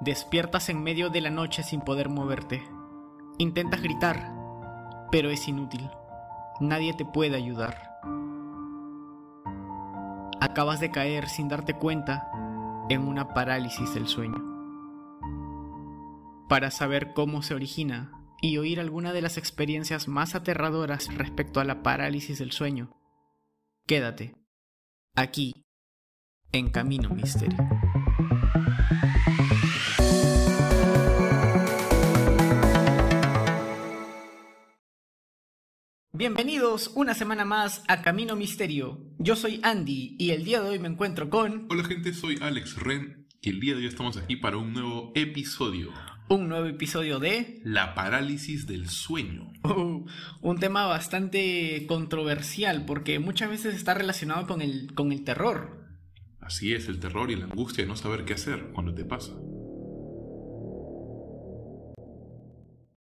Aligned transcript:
Despiertas 0.00 0.68
en 0.68 0.82
medio 0.82 1.08
de 1.08 1.22
la 1.22 1.30
noche 1.30 1.62
sin 1.62 1.80
poder 1.80 2.10
moverte. 2.10 2.62
Intentas 3.38 3.80
gritar, 3.80 4.34
pero 5.10 5.30
es 5.30 5.48
inútil. 5.48 5.90
Nadie 6.60 6.92
te 6.92 7.06
puede 7.06 7.36
ayudar. 7.36 7.98
Acabas 10.40 10.80
de 10.80 10.90
caer 10.90 11.28
sin 11.28 11.48
darte 11.48 11.74
cuenta 11.74 12.30
en 12.90 13.08
una 13.08 13.32
parálisis 13.32 13.94
del 13.94 14.06
sueño. 14.06 14.36
Para 16.48 16.70
saber 16.70 17.14
cómo 17.14 17.42
se 17.42 17.54
origina 17.54 18.12
y 18.42 18.58
oír 18.58 18.80
alguna 18.80 19.14
de 19.14 19.22
las 19.22 19.38
experiencias 19.38 20.08
más 20.08 20.34
aterradoras 20.34 21.12
respecto 21.14 21.58
a 21.58 21.64
la 21.64 21.82
parálisis 21.82 22.38
del 22.38 22.52
sueño, 22.52 22.90
quédate 23.86 24.36
aquí 25.14 25.64
en 26.52 26.70
Camino 26.70 27.08
Misterio. 27.10 27.56
Bienvenidos 36.26 36.90
una 36.96 37.14
semana 37.14 37.44
más 37.44 37.84
a 37.86 38.02
Camino 38.02 38.34
Misterio. 38.34 39.00
Yo 39.16 39.36
soy 39.36 39.60
Andy 39.62 40.16
y 40.18 40.30
el 40.30 40.42
día 40.42 40.60
de 40.60 40.70
hoy 40.70 40.80
me 40.80 40.88
encuentro 40.88 41.30
con 41.30 41.68
Hola 41.70 41.84
gente, 41.84 42.12
soy 42.12 42.36
Alex 42.40 42.82
Ren 42.82 43.28
y 43.40 43.50
el 43.50 43.60
día 43.60 43.74
de 43.74 43.82
hoy 43.82 43.86
estamos 43.86 44.16
aquí 44.16 44.34
para 44.34 44.56
un 44.56 44.72
nuevo 44.72 45.12
episodio. 45.14 45.92
un 46.28 46.48
nuevo 46.48 46.66
episodio 46.66 47.20
de 47.20 47.60
La 47.62 47.94
parálisis 47.94 48.66
del 48.66 48.88
sueño. 48.88 49.52
Uh, 49.62 50.04
un 50.42 50.58
tema 50.58 50.86
bastante 50.86 51.86
controversial 51.86 52.86
porque 52.86 53.20
muchas 53.20 53.48
veces 53.48 53.76
está 53.76 53.94
relacionado 53.94 54.48
con 54.48 54.62
el, 54.62 54.94
con 54.94 55.12
el 55.12 55.22
terror. 55.22 55.86
Así 56.40 56.72
es, 56.72 56.88
el 56.88 56.98
terror 56.98 57.30
y 57.30 57.36
la 57.36 57.44
angustia 57.44 57.84
de 57.84 57.88
no 57.88 57.94
saber 57.94 58.24
qué 58.24 58.34
hacer 58.34 58.72
cuando 58.74 58.92
te 58.92 59.04
pasa. 59.04 59.32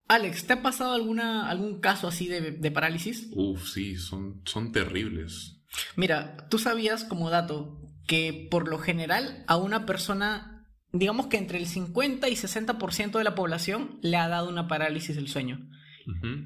Alex, 0.09 0.47
¿te 0.47 0.53
ha 0.53 0.61
pasado 0.63 0.93
alguna, 0.93 1.49
algún 1.49 1.79
caso 1.79 2.07
así 2.07 2.27
de, 2.27 2.51
de 2.51 2.71
parálisis? 2.71 3.29
Uf, 3.31 3.69
sí, 3.69 3.95
son, 3.95 4.41
son 4.43 4.71
terribles. 4.71 5.61
Mira, 5.95 6.47
tú 6.49 6.57
sabías 6.57 7.03
como 7.03 7.29
dato 7.29 7.79
que 8.07 8.47
por 8.49 8.67
lo 8.67 8.79
general 8.79 9.43
a 9.47 9.55
una 9.57 9.85
persona, 9.85 10.65
digamos 10.91 11.27
que 11.27 11.37
entre 11.37 11.59
el 11.59 11.67
50 11.67 12.27
y 12.27 12.33
60% 12.33 13.19
de 13.19 13.23
la 13.23 13.35
población 13.35 13.99
le 14.01 14.17
ha 14.17 14.27
dado 14.27 14.49
una 14.49 14.67
parálisis 14.67 15.15
del 15.15 15.29
sueño. 15.29 15.69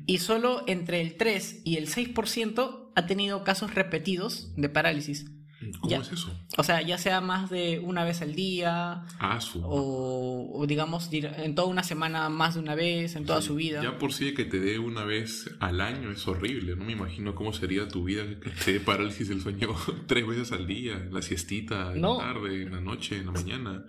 Y 0.07 0.17
solo 0.17 0.65
entre 0.67 0.99
el 0.99 1.15
3 1.15 1.61
y 1.63 1.77
el 1.77 1.87
6% 1.87 2.91
ha 2.97 3.05
tenido 3.05 3.45
casos 3.45 3.73
repetidos 3.73 4.53
de 4.57 4.67
parálisis. 4.67 5.31
¿Cómo 5.79 5.89
Ya. 5.89 5.99
es 5.99 6.11
eso? 6.11 6.31
O 6.57 6.63
sea, 6.63 6.81
ya 6.81 6.97
sea 6.97 7.21
más 7.21 7.49
de 7.49 7.79
una 7.79 8.03
vez 8.03 8.21
al 8.21 8.35
día 8.35 9.03
Ah, 9.19 9.39
su. 9.41 9.63
o, 9.65 10.51
o 10.59 10.67
digamos 10.67 11.09
en 11.11 11.55
toda 11.55 11.67
una 11.67 11.83
semana 11.83 12.29
más 12.29 12.55
de 12.55 12.59
una 12.59 12.75
vez, 12.75 13.15
en 13.15 13.25
toda 13.25 13.41
Sí, 13.41 13.47
su 13.47 13.55
vida. 13.55 13.81
Ya 13.81 13.97
por 13.97 14.13
sí 14.13 14.25
de 14.25 14.33
que 14.33 14.45
te 14.45 14.59
dé 14.59 14.79
una 14.79 15.03
vez 15.05 15.49
al 15.59 15.81
año 15.81 16.11
es 16.11 16.27
horrible. 16.27 16.75
No 16.75 16.85
me 16.85 16.91
imagino 16.93 17.35
cómo 17.35 17.53
sería 17.53 17.87
tu 17.87 18.03
vida 18.03 18.23
que 18.41 18.49
te 18.49 18.73
dé 18.73 18.79
parálisis 18.79 19.29
del 19.29 19.41
sueño 19.41 19.69
tres 20.07 20.27
veces 20.27 20.51
al 20.51 20.67
día, 20.67 20.93
en 20.93 21.13
la 21.13 21.21
siestita, 21.21 21.93
en 21.93 22.01
No. 22.01 22.17
la 22.19 22.33
tarde, 22.33 22.63
en 22.63 22.71
la 22.71 22.81
noche, 22.81 23.17
en 23.17 23.27
la 23.27 23.31
mañana. 23.31 23.85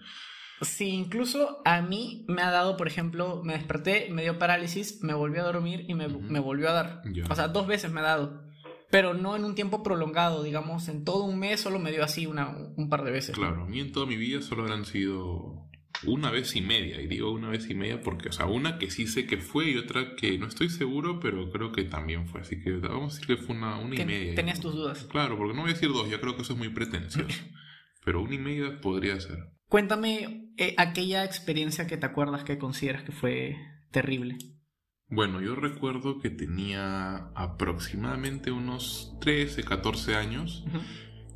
Sí, 0.61 0.87
incluso 0.91 1.61
a 1.65 1.83
mí 1.83 2.25
me 2.29 2.41
ha 2.41 2.51
dado, 2.51 2.77
por 2.77 2.87
ejemplo, 2.87 3.43
me 3.45 3.55
desperté, 3.55 4.09
me 4.11 4.23
dio 4.23 4.39
parálisis, 4.39 5.03
me 5.03 5.13
volvió 5.13 5.43
a 5.43 5.47
dormir 5.53 5.85
y 5.89 5.95
me, 5.95 6.07
me 6.09 6.39
volvió 6.39 6.71
a 6.71 6.73
dar. 6.73 7.03
Ya. 7.13 7.25
O 7.29 7.35
sea, 7.35 7.49
dos 7.49 7.67
veces 7.67 7.91
me 7.91 8.01
ha 8.01 8.05
dado. 8.05 8.44
Pero 8.95 9.13
no 9.13 9.35
en 9.35 9.45
un 9.45 9.57
tiempo 9.57 9.83
prolongado, 9.83 10.45
digamos, 10.45 10.87
en 10.87 11.03
todo 11.03 11.25
un 11.25 11.37
mes 11.37 11.59
solo 11.59 11.81
me 11.81 11.91
dio 11.91 12.05
así 12.05 12.27
una, 12.27 12.57
un 12.77 12.89
par 12.89 13.03
de 13.03 13.11
veces. 13.11 13.35
Claro, 13.35 13.65
a 13.65 13.67
mí 13.67 13.81
en 13.81 13.91
toda 13.91 14.07
mi 14.07 14.17
vida 14.17 14.41
solo 14.41 14.63
habrán 14.63 14.85
sido 14.85 15.69
una 16.07 16.31
vez 16.31 16.55
y 16.55 16.63
media. 16.63 17.01
Y 17.01 17.09
digo 17.09 17.33
una 17.33 17.49
vez 17.49 17.69
y 17.69 17.75
media 17.75 18.01
porque, 18.01 18.29
o 18.29 18.33
sea, 18.33 18.47
una 18.47 18.79
que 18.79 18.93
sí 18.93 19.09
sé 19.09 19.27
que 19.27 19.39
fue 19.39 19.69
y 19.73 19.79
otra 19.79 20.15
que 20.15 20.39
no 20.39 20.47
estoy 20.47 20.69
seguro, 20.69 21.19
pero 21.19 21.51
creo 21.51 21.73
que 21.73 21.83
también 21.83 22.29
fue. 22.29 22.43
Así 22.43 22.63
que 22.63 22.71
vamos 22.77 23.15
a 23.15 23.19
decir 23.19 23.37
que 23.37 23.43
fue 23.43 23.57
una, 23.57 23.81
una 23.81 24.01
y 24.01 24.05
media. 24.05 24.37
tenías 24.37 24.61
tus 24.61 24.77
dudas. 24.77 25.09
Claro, 25.11 25.37
porque 25.37 25.55
no 25.55 25.63
voy 25.63 25.73
a 25.73 25.75
decir 25.75 25.89
dos, 25.89 26.09
ya 26.09 26.21
creo 26.21 26.37
que 26.37 26.43
eso 26.43 26.53
es 26.53 26.59
muy 26.61 26.69
pretencioso. 26.69 27.27
pero 28.05 28.23
una 28.23 28.37
y 28.37 28.39
media 28.39 28.81
podría 28.81 29.19
ser. 29.19 29.39
Cuéntame 29.69 30.53
eh, 30.57 30.77
aquella 30.79 31.25
experiencia 31.25 31.89
que 31.89 31.97
te 31.97 32.07
acuerdas 32.07 32.45
que 32.45 32.59
consideras 32.59 33.03
que 33.03 33.11
fue 33.11 33.57
terrible. 33.91 34.39
Bueno, 35.11 35.41
yo 35.41 35.55
recuerdo 35.55 36.19
que 36.21 36.31
tenía 36.31 37.29
aproximadamente 37.35 38.51
unos 38.51 39.15
13, 39.21 39.63
14 39.65 40.17
años. 40.17 40.65
Ujú. 40.69 40.79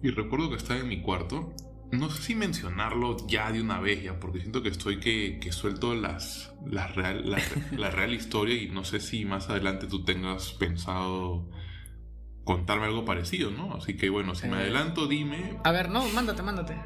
Y 0.02 0.10
recuerdo 0.10 0.50
que 0.50 0.56
estaba 0.56 0.80
en 0.80 0.88
mi 0.88 1.02
cuarto. 1.02 1.52
No 1.90 2.10
sé 2.10 2.22
si 2.22 2.34
mencionarlo 2.34 3.16
ya 3.26 3.50
de 3.50 3.62
una 3.62 3.80
vez 3.80 4.02
ya, 4.02 4.20
porque 4.20 4.40
siento 4.40 4.62
que 4.62 4.68
estoy 4.68 5.00
que, 5.00 5.38
que 5.40 5.52
suelto 5.52 5.94
las, 5.94 6.54
las 6.66 6.94
real, 6.94 7.30
la, 7.30 7.38
la 7.76 7.90
real 7.90 8.12
historia 8.12 8.60
y 8.60 8.68
no 8.70 8.84
sé 8.84 9.00
si 9.00 9.24
más 9.24 9.48
adelante 9.48 9.86
tú 9.86 10.04
tengas 10.04 10.52
pensado 10.52 11.48
contarme 12.44 12.86
algo 12.86 13.04
parecido, 13.04 13.50
¿no? 13.50 13.74
Así 13.74 13.96
que 13.96 14.08
bueno, 14.10 14.34
si 14.34 14.48
me 14.48 14.56
Eh. 14.56 14.60
adelanto, 14.60 15.06
dime 15.06 15.58
A 15.64 15.72
ver, 15.72 15.90
no, 15.90 16.06
mándate, 16.08 16.42
mándate. 16.42 16.76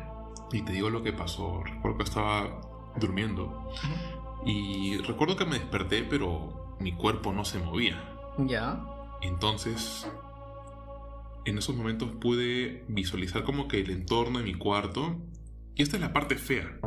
y 0.53 0.63
te 0.63 0.73
digo 0.73 0.91
lo 0.91 1.03
que 1.03 1.13
pasó. 1.13 1.63
Recuerdo 1.65 1.99
que 1.99 2.05
estaba 2.05 2.61
durmiendo 3.01 3.71
y 4.47 4.99
recuerdo 4.99 5.37
que 5.37 5.47
me 5.47 5.59
desperté, 5.59 6.03
pero 6.05 6.62
mi 6.83 6.93
cuerpo 6.93 7.33
no 7.33 7.45
se 7.45 7.59
movía. 7.59 8.03
Ya. 8.39 8.85
Entonces, 9.21 10.07
en 11.45 11.59
esos 11.59 11.75
momentos 11.77 12.11
pude 12.21 12.85
visualizar 12.89 13.45
como 13.45 13.69
que 13.69 13.81
el 13.81 13.91
entorno 13.91 14.39
de 14.39 14.45
mi 14.45 14.55
cuarto. 14.55 15.17
Y 15.75 15.83
esta 15.83 15.97
es 15.97 16.03
la 16.03 16.13
parte 16.13 16.37
fea. 16.37 16.79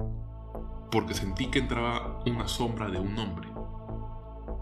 Porque 0.91 1.13
sentí 1.13 1.47
que 1.47 1.59
entraba 1.59 2.23
una 2.25 2.47
sombra 2.47 2.89
de 2.89 2.99
un 2.99 3.17
hombre. 3.17 3.49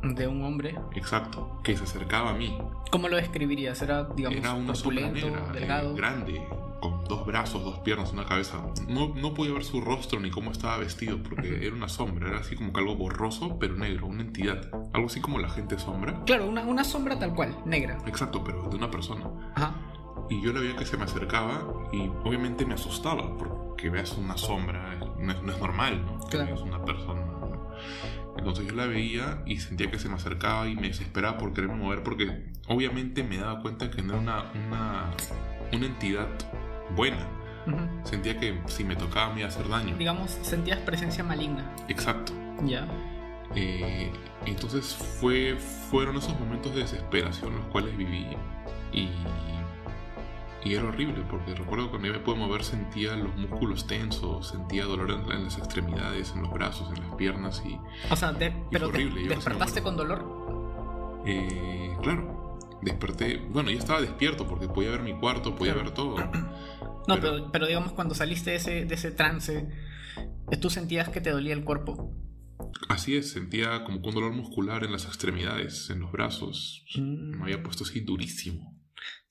De 0.04 0.28
un 0.28 0.44
hombre. 0.44 0.78
Exacto. 0.96 1.60
Que 1.64 1.78
se 1.78 1.84
acercaba 1.86 2.32
a 2.32 2.34
mí. 2.34 2.58
¿Cómo 2.92 3.08
lo 3.08 3.16
describirías? 3.16 3.82
¿Era, 3.82 4.04
digamos, 4.04 4.38
Era 4.40 4.54
una 4.54 4.76
sombra 4.76 5.02
corpulento, 5.04 5.28
negra, 5.30 5.46
eh, 5.56 5.60
delgado? 5.60 5.96
grande, 5.96 6.48
con 6.82 7.04
dos 7.06 7.26
brazos, 7.26 7.64
dos 7.64 7.80
piernas, 7.80 8.12
una 8.12 8.26
cabeza. 8.26 8.58
No, 8.90 9.14
no 9.16 9.34
podía 9.34 9.54
ver 9.54 9.64
su 9.64 9.80
rostro 9.80 10.20
ni 10.20 10.30
cómo 10.30 10.52
estaba 10.52 10.78
vestido, 10.78 11.18
porque 11.24 11.66
era 11.66 11.74
una 11.74 11.88
sombra, 11.88 12.28
era 12.28 12.40
así 12.40 12.56
como 12.58 12.74
que 12.74 12.82
algo 12.82 12.96
borroso, 12.96 13.58
pero 13.60 13.76
negro, 13.76 14.08
una 14.08 14.22
entidad. 14.24 14.70
Algo 14.94 15.08
así 15.08 15.22
como 15.22 15.40
la 15.40 15.50
gente 15.50 15.80
sombra. 15.80 16.22
Claro, 16.26 16.48
una, 16.48 16.62
una 16.64 16.84
sombra 16.84 17.18
tal 17.18 17.34
cual, 17.34 17.56
negra. 17.66 17.98
Exacto, 18.06 18.44
pero 18.44 18.64
de 18.70 18.76
una 18.76 18.92
persona. 18.92 19.26
Ajá. 19.56 19.74
Y 20.30 20.42
yo 20.42 20.52
la 20.54 20.60
veía 20.60 20.76
que 20.76 20.86
se 20.86 20.98
me 20.98 21.04
acercaba 21.06 21.64
y 21.94 22.10
obviamente 22.26 22.66
me 22.66 22.74
asustaba 22.74 23.38
porque 23.38 23.90
veas 23.90 24.18
una 24.18 24.38
sombra, 24.38 24.96
no 25.18 25.32
es, 25.32 25.42
no 25.42 25.52
es 25.52 25.60
normal, 25.60 26.06
¿no? 26.06 26.20
Que 26.28 26.38
Claro. 26.38 26.46
veas 26.48 26.62
una 26.62 26.84
persona. 26.84 27.22
Entonces 28.38 28.66
yo 28.68 28.74
la 28.74 28.88
veía 28.88 29.42
y 29.46 29.58
sentía 29.60 29.90
que 29.92 30.00
se 30.00 30.10
me 30.10 30.16
acercaba 30.16 30.68
y 30.68 30.76
me 30.76 30.88
desesperaba 30.88 31.38
por 31.38 31.54
quererme 31.54 31.76
mover 31.76 32.04
porque 32.04 32.46
obviamente 32.68 33.24
me 33.24 33.38
daba 33.38 33.62
cuenta 33.62 33.92
que 33.92 34.02
no 34.02 34.14
era 34.14 34.22
una, 34.22 34.52
una, 34.54 35.12
una 35.72 35.86
entidad 35.86 36.28
buena. 36.96 37.28
Sentía 38.04 38.38
que 38.38 38.60
si 38.68 38.84
me 38.84 38.96
tocaba 38.96 39.34
me 39.34 39.40
iba 39.40 39.48
a 39.48 39.52
hacer 39.52 39.70
daño. 39.70 39.96
Digamos, 39.96 40.38
sentías 40.42 40.80
presencia 40.80 41.24
maligna. 41.24 41.64
Exacto. 41.88 42.34
Ya. 42.66 42.88
Eh, 43.56 44.12
entonces 44.46 44.96
fue, 45.20 45.56
fueron 45.90 46.18
esos 46.18 46.38
momentos 46.40 46.74
de 46.74 46.82
desesperación 46.82 47.56
los 47.56 47.66
cuales 47.68 47.96
viví 47.96 48.26
y, 48.92 49.10
y 50.66 50.74
era 50.76 50.86
horrible 50.86 51.24
porque 51.30 51.54
recuerdo 51.56 51.86
que 51.86 51.90
cuando 51.92 52.08
yo 52.08 52.14
me 52.14 52.20
pude 52.20 52.36
mover 52.38 52.64
sentía 52.64 53.16
los 53.16 53.36
músculos 53.36 53.86
tensos, 53.88 54.48
sentía 54.50 54.86
dolor 54.86 55.12
en, 55.12 55.32
en 55.32 55.44
las 55.46 55.58
extremidades, 55.58 56.32
en 56.36 56.42
los 56.44 56.52
brazos, 56.54 56.88
en 56.96 57.04
las 57.04 57.16
piernas 57.16 57.62
y 57.66 57.78
O 58.12 58.16
sea, 58.16 58.32
de- 58.34 58.54
pero 58.72 58.88
te- 58.90 58.94
horrible, 58.96 59.22
yo 59.24 59.30
casi 59.30 59.36
¿despertaste 59.36 59.82
con 59.84 59.98
dolor? 59.98 61.22
eh, 61.26 61.96
claro, 62.02 62.60
desperté, 62.82 63.38
bueno 63.50 63.72
ya 63.72 63.78
estaba 63.80 64.02
despierto 64.02 64.46
porque 64.48 64.68
podía 64.68 64.92
ver 64.92 65.02
mi 65.04 65.14
cuarto, 65.20 65.56
podía 65.56 65.74
Claro. 65.74 65.86
ver 65.90 65.94
todo. 65.94 66.16
No, 67.06 67.16
Pero- 67.16 67.32
pero, 67.34 67.52
pero 67.52 67.68
digamos, 67.68 67.92
cuando 67.92 68.16
saliste 68.16 68.52
de 68.52 68.56
ese, 68.56 68.86
de 68.86 68.96
ese 68.96 69.12
trance, 69.12 69.68
eh, 70.50 70.56
tú 70.56 70.70
sentías 70.70 71.10
que 71.10 71.20
te 71.20 71.32
dolía 71.32 71.54
el 71.54 71.66
cuerpo. 71.66 72.16
Así 72.88 73.18
es, 73.18 73.32
sentía 73.32 73.84
como 73.84 73.98
un 73.98 74.14
dolor 74.16 74.32
muscular 74.32 74.86
en 74.86 74.94
las 74.94 75.04
extremidades, 75.04 75.90
en 75.90 76.00
los 76.00 76.14
brazos. 76.14 76.86
Mm. 76.96 77.36
Me 77.40 77.44
había 77.44 77.62
puesto 77.62 77.84
así 77.84 78.00
durísimo. 78.00 78.73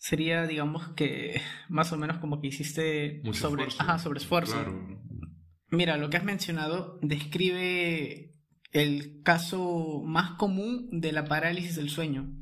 Sería, 0.05 0.49
digamos, 0.49 0.89
que 0.97 1.41
más 1.69 1.93
o 1.93 1.97
menos 1.97 2.19
como 2.19 2.41
que 2.41 2.49
hiciste 2.49 3.21
Mucho 3.23 3.39
sobre, 3.43 3.63
esfuerzo. 3.63 3.83
ajá, 3.83 3.99
sobre 4.01 4.19
esfuerzo. 4.19 4.55
Claro. 4.55 5.01
Mira, 5.71 5.97
lo 5.97 6.11
que 6.11 6.17
has 6.17 6.25
mencionado 6.25 6.99
describe 7.03 8.35
el 8.73 9.23
caso 9.23 10.03
más 10.05 10.33
común 10.33 10.89
de 10.91 11.13
la 11.13 11.27
parálisis 11.27 11.77
del 11.77 11.89
sueño. 11.89 12.35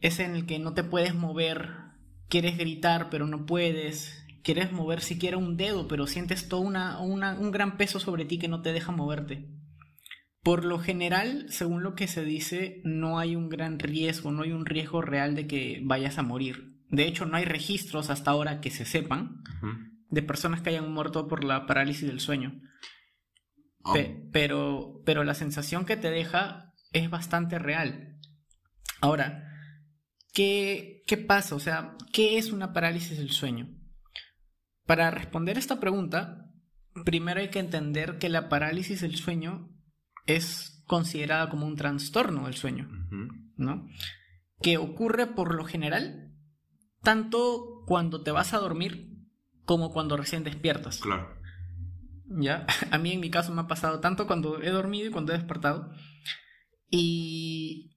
Es 0.00 0.18
en 0.18 0.34
el 0.34 0.46
que 0.46 0.58
no 0.58 0.72
te 0.72 0.82
puedes 0.82 1.14
mover, 1.14 1.68
quieres 2.30 2.56
gritar 2.56 3.10
pero 3.10 3.26
no 3.26 3.44
puedes, 3.44 4.24
quieres 4.42 4.72
mover 4.72 5.02
siquiera 5.02 5.36
un 5.36 5.58
dedo 5.58 5.86
pero 5.88 6.06
sientes 6.06 6.48
todo 6.48 6.60
una, 6.62 6.98
una- 7.00 7.38
un 7.38 7.50
gran 7.50 7.76
peso 7.76 8.00
sobre 8.00 8.24
ti 8.24 8.38
que 8.38 8.48
no 8.48 8.62
te 8.62 8.72
deja 8.72 8.92
moverte. 8.92 9.46
Por 10.42 10.64
lo 10.64 10.78
general, 10.78 11.46
según 11.50 11.82
lo 11.82 11.94
que 11.94 12.08
se 12.08 12.24
dice, 12.24 12.80
no 12.84 13.18
hay 13.18 13.36
un 13.36 13.48
gran 13.48 13.78
riesgo, 13.78 14.32
no 14.32 14.42
hay 14.42 14.52
un 14.52 14.66
riesgo 14.66 15.00
real 15.00 15.34
de 15.36 15.46
que 15.46 15.80
vayas 15.84 16.18
a 16.18 16.22
morir. 16.22 16.78
De 16.88 17.06
hecho, 17.06 17.26
no 17.26 17.36
hay 17.36 17.44
registros 17.44 18.10
hasta 18.10 18.32
ahora 18.32 18.60
que 18.60 18.70
se 18.70 18.84
sepan 18.84 19.42
de 20.10 20.22
personas 20.22 20.60
que 20.60 20.70
hayan 20.70 20.92
muerto 20.92 21.28
por 21.28 21.44
la 21.44 21.64
parálisis 21.66 22.06
del 22.08 22.20
sueño. 22.20 22.60
Pe- 23.92 24.28
pero, 24.32 25.00
pero 25.06 25.24
la 25.24 25.34
sensación 25.34 25.84
que 25.86 25.96
te 25.96 26.10
deja 26.10 26.72
es 26.92 27.08
bastante 27.08 27.58
real. 27.58 28.18
Ahora, 29.00 29.48
¿qué, 30.34 31.02
¿qué 31.06 31.16
pasa? 31.16 31.54
O 31.54 31.60
sea, 31.60 31.96
¿qué 32.12 32.36
es 32.38 32.52
una 32.52 32.72
parálisis 32.72 33.16
del 33.16 33.30
sueño? 33.30 33.68
Para 34.86 35.10
responder 35.10 35.56
esta 35.56 35.80
pregunta, 35.80 36.46
primero 37.04 37.40
hay 37.40 37.48
que 37.48 37.58
entender 37.60 38.18
que 38.18 38.28
la 38.28 38.48
parálisis 38.48 39.00
del 39.00 39.16
sueño 39.16 39.70
es 40.26 40.82
considerada 40.86 41.48
como 41.48 41.66
un 41.66 41.76
trastorno 41.76 42.44
del 42.44 42.54
sueño, 42.54 42.88
¿no? 43.56 43.88
Que 44.60 44.76
ocurre 44.78 45.26
por 45.26 45.54
lo 45.54 45.64
general 45.64 46.32
tanto 47.02 47.82
cuando 47.86 48.22
te 48.22 48.30
vas 48.30 48.54
a 48.54 48.58
dormir 48.58 49.08
como 49.64 49.90
cuando 49.92 50.16
recién 50.16 50.44
despiertas. 50.44 50.98
Claro. 50.98 51.28
¿ya? 52.28 52.66
A 52.90 52.98
mí 52.98 53.12
en 53.12 53.20
mi 53.20 53.30
caso 53.30 53.52
me 53.52 53.60
ha 53.62 53.66
pasado 53.66 54.00
tanto 54.00 54.26
cuando 54.26 54.62
he 54.62 54.70
dormido 54.70 55.08
y 55.08 55.10
cuando 55.10 55.32
he 55.32 55.36
despertado. 55.38 55.90
Y 56.90 57.96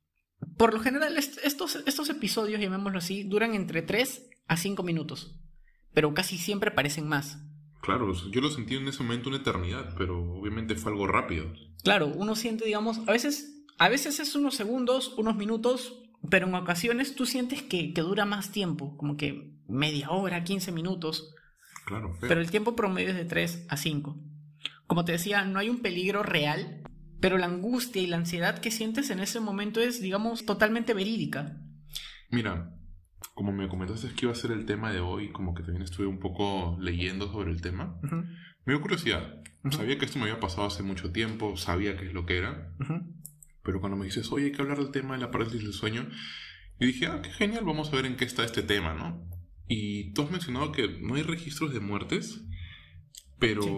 por 0.57 0.74
lo 0.74 0.80
general 0.80 1.18
est- 1.18 1.39
estos, 1.44 1.75
estos 1.86 2.10
episodios, 2.10 2.60
llamémoslo 2.62 2.98
así, 3.00 3.24
duran 3.24 3.54
entre 3.56 3.81
3 3.81 4.30
a 4.48 4.57
5 4.57 4.83
minutos, 4.83 5.39
pero 5.94 6.13
casi 6.13 6.38
siempre 6.38 6.72
parecen 6.72 7.07
más. 7.07 7.39
Claro, 7.85 8.11
yo 8.31 8.41
lo 8.41 8.49
sentí 8.49 8.75
en 8.75 8.87
ese 8.87 9.03
momento 9.03 9.29
una 9.29 9.37
eternidad, 9.37 9.93
pero 9.95 10.19
obviamente 10.19 10.75
fue 10.75 10.91
algo 10.91 11.05
rápido. 11.05 11.53
Claro, 11.83 12.07
uno 12.07 12.35
siente, 12.35 12.65
digamos, 12.65 12.99
a 13.07 13.11
veces, 13.11 13.63
a 13.77 13.89
veces 13.89 14.19
es 14.19 14.35
unos 14.35 14.55
segundos, 14.55 15.13
unos 15.17 15.35
minutos, 15.35 16.01
pero 16.31 16.47
en 16.47 16.55
ocasiones 16.55 17.15
tú 17.15 17.27
sientes 17.27 17.61
que, 17.61 17.93
que 17.93 18.01
dura 18.01 18.25
más 18.25 18.51
tiempo, 18.51 18.97
como 18.97 19.17
que 19.17 19.53
media 19.67 20.09
hora, 20.09 20.43
15 20.43 20.71
minutos. 20.71 21.35
Claro, 21.85 22.15
feo. 22.15 22.27
Pero 22.27 22.41
el 22.41 22.49
tiempo 22.49 22.75
promedio 22.75 23.09
es 23.09 23.15
de 23.15 23.25
3 23.25 23.67
a 23.69 23.77
5. 23.77 24.17
Como 24.88 25.05
te 25.05 25.11
decía, 25.11 25.43
no 25.45 25.59
hay 25.59 25.69
un 25.69 25.83
peligro 25.83 26.23
real, 26.23 26.81
pero 27.19 27.38
la 27.38 27.45
angustia 27.45 28.01
y 28.01 28.07
la 28.07 28.17
ansiedad 28.17 28.57
que 28.57 28.71
sientes 28.71 29.11
en 29.11 29.19
ese 29.19 29.39
momento 29.39 29.79
es, 29.79 30.01
digamos, 30.01 30.47
totalmente 30.47 30.95
verídica. 30.95 31.61
Mira, 32.31 32.75
como 33.35 33.51
me 33.51 33.67
comentaste 33.69 34.07
que 34.15 34.25
iba 34.25 34.31
a 34.31 34.35
ser 34.35 34.51
el 34.51 34.65
tema 34.65 34.91
de 34.91 34.99
hoy, 35.01 35.31
como 35.31 35.53
que 35.53 35.61
también 35.61 35.83
estuve 35.83 36.07
un 36.07 36.19
poco 36.19 36.77
leyendo 36.81 37.31
sobre 37.31 37.51
el 37.51 37.61
tema, 37.61 37.99
Ujú, 38.03 38.15
me 38.65 38.73
dio 38.73 38.81
curiosidad. 38.81 39.43
Ujú. 39.63 39.77
Sabía 39.77 39.97
que 39.99 40.05
esto 40.05 40.17
me 40.17 40.23
había 40.25 40.39
pasado 40.39 40.65
hace 40.65 40.81
mucho 40.81 41.11
tiempo, 41.11 41.55
sabía 41.57 41.95
qué 41.97 42.07
es 42.07 42.13
lo 42.13 42.25
que 42.25 42.37
era, 42.37 42.73
ujú. 42.79 43.01
pero 43.61 43.79
cuando 43.79 43.97
me 43.97 44.05
dices, 44.05 44.31
oye, 44.31 44.45
hay 44.45 44.51
que 44.51 44.61
hablar 44.61 44.77
del 44.79 44.89
tema 44.91 45.13
de 45.15 45.21
la 45.21 45.31
parálisis 45.31 45.61
del 45.61 45.73
sueño, 45.73 46.07
y 46.79 46.87
dije, 46.87 47.07
ah, 47.07 47.21
qué 47.21 47.29
genial, 47.29 47.63
vamos 47.65 47.91
a 47.91 47.95
ver 47.97 48.05
en 48.05 48.15
qué 48.15 48.25
está 48.25 48.43
este 48.43 48.63
tema, 48.63 48.93
¿no? 48.93 49.23
Y 49.67 50.11
tú 50.13 50.21
has 50.23 50.31
mencionado 50.31 50.71
que 50.71 50.99
no 51.01 51.15
hay 51.15 51.21
registros 51.23 51.73
de 51.73 51.79
muertes, 51.79 52.41
pero 53.39 53.61
Sí. 53.63 53.71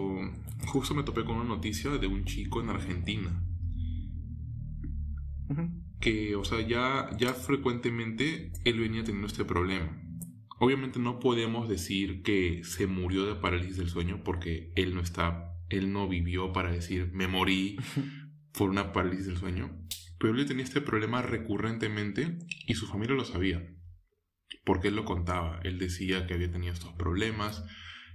justo 0.68 0.94
me 0.94 1.02
topé 1.02 1.24
con 1.24 1.36
una 1.36 1.44
noticia 1.48 1.90
de 1.90 2.06
un 2.06 2.24
chico 2.24 2.60
en 2.60 2.68
Argentina. 2.70 3.42
Que, 6.00 6.36
o 6.36 6.44
sea, 6.44 6.60
ya, 6.60 7.10
ya 7.18 7.34
frecuentemente 7.34 8.52
él 8.64 8.80
venía 8.80 9.04
teniendo 9.04 9.26
este 9.26 9.44
problema. 9.44 10.00
Obviamente 10.60 10.98
no 10.98 11.20
podemos 11.20 11.68
decir 11.68 12.22
que 12.22 12.62
se 12.64 12.86
murió 12.86 13.26
de 13.26 13.36
parálisis 13.36 13.76
del 13.76 13.88
sueño 13.88 14.22
porque 14.24 14.72
él 14.74 14.94
no 14.94 15.00
está, 15.00 15.52
él 15.68 15.92
no 15.92 16.08
vivió 16.08 16.52
para 16.52 16.72
decir 16.72 17.10
me 17.12 17.28
morí 17.28 17.76
por 18.52 18.70
una 18.70 18.92
parálisis 18.92 19.26
del 19.26 19.36
sueño, 19.36 19.86
pero 20.18 20.36
él 20.36 20.46
tenía 20.46 20.64
este 20.64 20.80
problema 20.80 21.22
recurrentemente 21.22 22.38
y 22.66 22.74
su 22.74 22.86
familia 22.86 23.14
lo 23.14 23.24
sabía, 23.24 23.64
porque 24.64 24.88
él 24.88 24.96
lo 24.96 25.04
contaba, 25.04 25.60
él 25.62 25.78
decía 25.78 26.26
que 26.26 26.34
había 26.34 26.50
tenido 26.50 26.72
estos 26.72 26.92
problemas, 26.94 27.64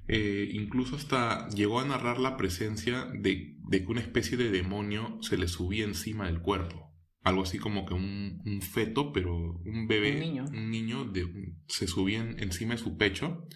eh, 0.10 0.50
incluso 0.52 0.98
hasta 0.98 1.48
llegó 1.50 1.80
a 1.80 1.86
narrar 1.86 2.20
la 2.20 2.36
presencia 2.36 3.06
de, 3.06 3.56
de 3.70 3.86
que 3.86 3.92
una 3.92 4.02
especie 4.02 4.36
de 4.38 4.52
demonio 4.52 5.18
se 5.22 5.38
le 5.38 5.48
subía 5.48 5.86
encima 5.86 6.26
del 6.26 6.42
cuerpo. 6.42 6.93
Algo 7.24 7.44
así 7.44 7.58
como 7.58 7.86
que 7.86 7.94
un, 7.94 8.42
un 8.46 8.62
feto, 8.62 9.14
pero 9.14 9.36
un 9.66 9.88
bebé, 9.88 10.14
Un 10.16 10.20
niño. 10.20 10.46
un 10.46 10.70
niño 10.72 11.06
de, 11.06 11.54
se 11.68 11.88
subía 11.88 12.20
en- 12.20 12.42
encima 12.44 12.74
de 12.74 12.80
su 12.82 12.98
pecho 12.98 13.48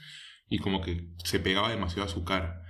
y 0.50 0.60
como 0.60 0.82
que 0.82 1.10
se 1.24 1.40
pegaba 1.40 1.70
demasiado 1.70 2.08
a 2.08 2.12
su 2.12 2.24
cara. 2.24 2.62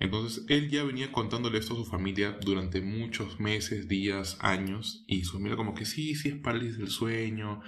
Entonces 0.00 0.44
él 0.48 0.68
ya 0.70 0.82
venía 0.82 1.12
contándole 1.12 1.58
esto 1.58 1.74
a 1.74 1.76
su 1.76 1.84
familia 1.84 2.36
durante 2.44 2.80
muchos 2.80 3.38
meses, 3.38 3.86
días, 3.86 4.36
años, 4.40 5.04
y 5.06 5.22
su 5.22 5.34
familia 5.34 5.56
como 5.56 5.74
que 5.74 5.84
sí, 5.84 6.16
sí 6.16 6.30
es 6.30 6.34
parálisis 6.36 6.78
del 6.78 6.88
sueño, 6.88 7.60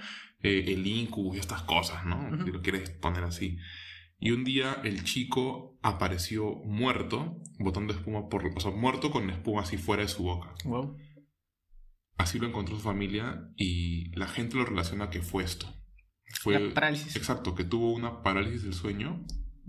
eh, 0.43 0.65
el 0.67 0.85
incubus 0.85 1.37
y 1.37 1.39
estas 1.39 1.61
cosas, 1.61 2.05
¿no? 2.05 2.17
Ujú. 2.33 2.45
Si 2.45 2.51
lo 2.51 2.61
quieres 2.61 2.89
poner 2.89 3.23
así. 3.23 3.57
Y 4.19 4.31
un 4.31 4.43
día 4.43 4.81
el 4.83 5.03
chico 5.05 5.77
apareció 5.81 6.55
muerto, 6.65 7.41
botando 7.59 7.93
espuma 7.93 8.27
por... 8.27 8.45
O 8.47 8.59
sea, 8.59 8.71
muerto 8.71 9.09
con 9.09 9.29
espuma 9.29 9.61
así 9.61 9.77
fuera 9.77 10.03
de 10.03 10.09
su 10.09 10.23
boca. 10.23 10.53
Wow. 10.65 10.97
Así 12.17 12.39
lo 12.39 12.47
encontró 12.47 12.75
su 12.75 12.81
familia 12.81 13.49
y 13.55 14.09
la 14.17 14.27
gente 14.27 14.55
lo 14.57 14.65
relaciona 14.65 15.09
que 15.09 15.21
fue 15.21 15.43
esto. 15.43 15.67
Fue... 16.41 16.59
La 16.59 16.73
parálisis. 16.73 17.15
Exacto, 17.15 17.55
que 17.55 17.63
tuvo 17.63 17.93
una 17.93 18.21
parálisis 18.23 18.63
del 18.63 18.73
sueño 18.73 19.25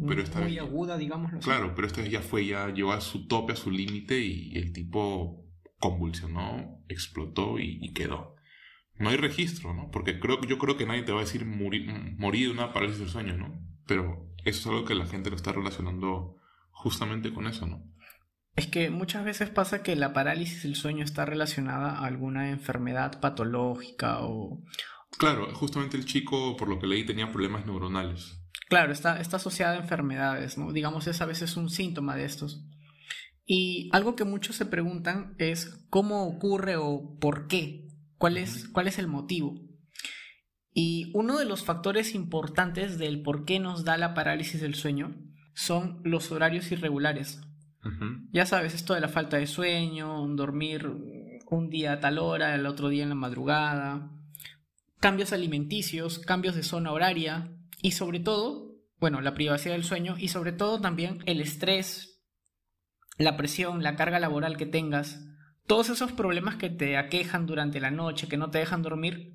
pero 0.06 0.23
esta 0.23 0.39
Muy 0.41 0.53
vez- 0.53 0.61
aguda, 0.61 0.97
digámoslo 0.97 1.39
así. 1.39 1.45
Claro, 1.45 1.75
pero 1.75 1.89
esta 1.89 2.03
vez 2.03 2.11
ya 2.12 2.21
fue, 2.21 2.47
ya 2.47 2.69
llegó 2.73 2.93
a 2.93 3.00
su 3.00 3.27
tope, 3.27 3.55
a 3.55 3.56
su 3.56 3.71
límite 3.73 4.21
y 4.21 4.56
el 4.56 4.73
tipo 4.73 5.45
convulsionó, 5.81 6.85
explotó 6.89 7.59
y, 7.59 7.79
y 7.83 7.93
quedó. 7.93 8.37
No 8.99 9.11
hay 9.11 9.17
registro, 9.17 9.75
¿no? 9.75 9.91
Porque 9.91 10.21
creo, 10.21 10.41
yo 10.43 10.59
creo 10.59 10.77
que 10.77 10.87
nadie 10.87 11.03
te 11.03 11.12
va 11.12 11.19
a 11.19 11.25
decir 11.25 11.45
morir, 11.45 11.91
morir 12.17 12.47
de 12.47 12.53
una 12.53 12.73
parálisis 12.73 13.00
del 13.00 13.09
sueño, 13.11 13.37
¿no? 13.37 13.61
Pero 13.87 14.33
eso 14.45 14.61
es 14.61 14.67
algo 14.69 14.85
que 14.85 14.95
la 14.95 15.06
gente 15.06 15.31
lo 15.31 15.37
está 15.37 15.53
relacionando 15.53 16.37
justamente 16.71 17.33
con 17.33 17.47
eso, 17.47 17.67
¿no? 17.67 17.83
Es 18.59 18.67
que 18.67 18.91
muchas 18.91 19.25
veces 19.25 19.51
pasa 19.51 19.85
que 19.85 19.95
la 19.95 20.13
parálisis 20.13 20.65
del 20.65 20.75
sueño 20.75 21.05
está 21.05 21.25
relacionada 21.25 21.93
a 21.93 22.07
alguna 22.07 22.51
enfermedad 22.51 23.21
patológica 23.21 24.19
o... 24.23 24.65
Claro, 25.17 25.55
justamente 25.55 25.97
el 25.97 26.05
chico, 26.05 26.57
por 26.57 26.69
lo 26.69 26.81
que 26.81 26.89
leí, 26.89 27.07
tenía 27.07 27.31
problemas 27.31 27.67
neuronales. 27.67 28.41
Claro, 28.69 28.93
está, 28.93 29.21
está 29.21 29.37
asociada 29.37 29.75
a 29.75 29.81
enfermedades, 29.81 30.59
¿no? 30.59 30.73
Digamos, 30.73 31.07
es 31.07 31.21
a 31.21 31.27
veces 31.27 31.57
un 31.57 31.71
síntoma 31.71 32.17
de 32.17 32.25
estos. 32.25 32.65
Y 33.47 33.91
algo 33.93 34.17
que 34.17 34.25
muchos 34.25 34.57
se 34.57 34.67
preguntan 34.67 35.37
es 35.39 35.87
cómo 35.89 36.27
ocurre 36.27 36.75
o 36.77 37.17
por 37.21 37.47
qué, 37.47 37.87
cuál 38.19 38.39
es, 38.39 38.69
cuál 38.69 38.89
es 38.89 38.99
el 38.99 39.07
motivo. 39.07 39.55
Y 40.75 41.13
uno 41.15 41.39
de 41.39 41.45
los 41.45 41.63
factores 41.63 42.13
importantes 42.17 42.99
del 42.99 43.23
por 43.23 43.45
qué 43.45 43.61
nos 43.61 43.85
da 43.85 43.97
la 43.97 44.15
parálisis 44.15 44.61
del 44.61 44.75
sueño 44.75 45.15
son 45.55 46.01
los 46.03 46.33
horarios 46.33 46.73
irregulares. 46.73 47.41
Ya 48.32 48.46
sabes, 48.46 48.75
esto 48.75 48.94
de 48.94 49.00
la 49.00 49.08
falta 49.08 49.37
de 49.37 49.46
sueño, 49.46 50.26
dormir 50.28 50.90
un 51.50 51.71
día 51.71 51.92
a 51.95 52.00
tal 52.00 52.18
hora, 52.18 52.54
el 52.54 52.66
otro 52.66 52.88
día 52.88 53.02
en 53.02 53.09
la 53.09 53.14
madrugada, 53.14 54.11
cambios 55.00 55.33
alimenticios, 55.33 56.18
cambios 56.18 56.54
de 56.54 56.62
zona 56.62 56.92
horaria 56.92 57.52
y 57.83 57.92
sobre 57.92 58.21
todo, 58.21 58.75
bueno, 58.99 59.21
la 59.21 59.35
privacidad 59.35 59.75
del 59.75 59.85
sueño 59.85 60.16
y 60.18 60.28
sobre 60.28 60.52
todo 60.52 60.80
también 60.80 61.18
el 61.26 61.40
estrés, 61.40 62.23
la 63.16 63.37
presión, 63.37 63.83
la 63.83 63.97
carga 63.97 64.18
laboral 64.18 64.57
que 64.57 64.66
tengas, 64.66 65.25
todos 65.66 65.90
esos 65.90 66.12
problemas 66.12 66.57
que 66.57 66.71
te 66.71 66.97
aquejan 66.97 67.47
durante 67.47 67.80
la 67.80 67.90
noche, 67.90 68.28
que 68.28 68.37
no 68.37 68.50
te 68.50 68.59
dejan 68.59 68.83
dormir, 68.83 69.35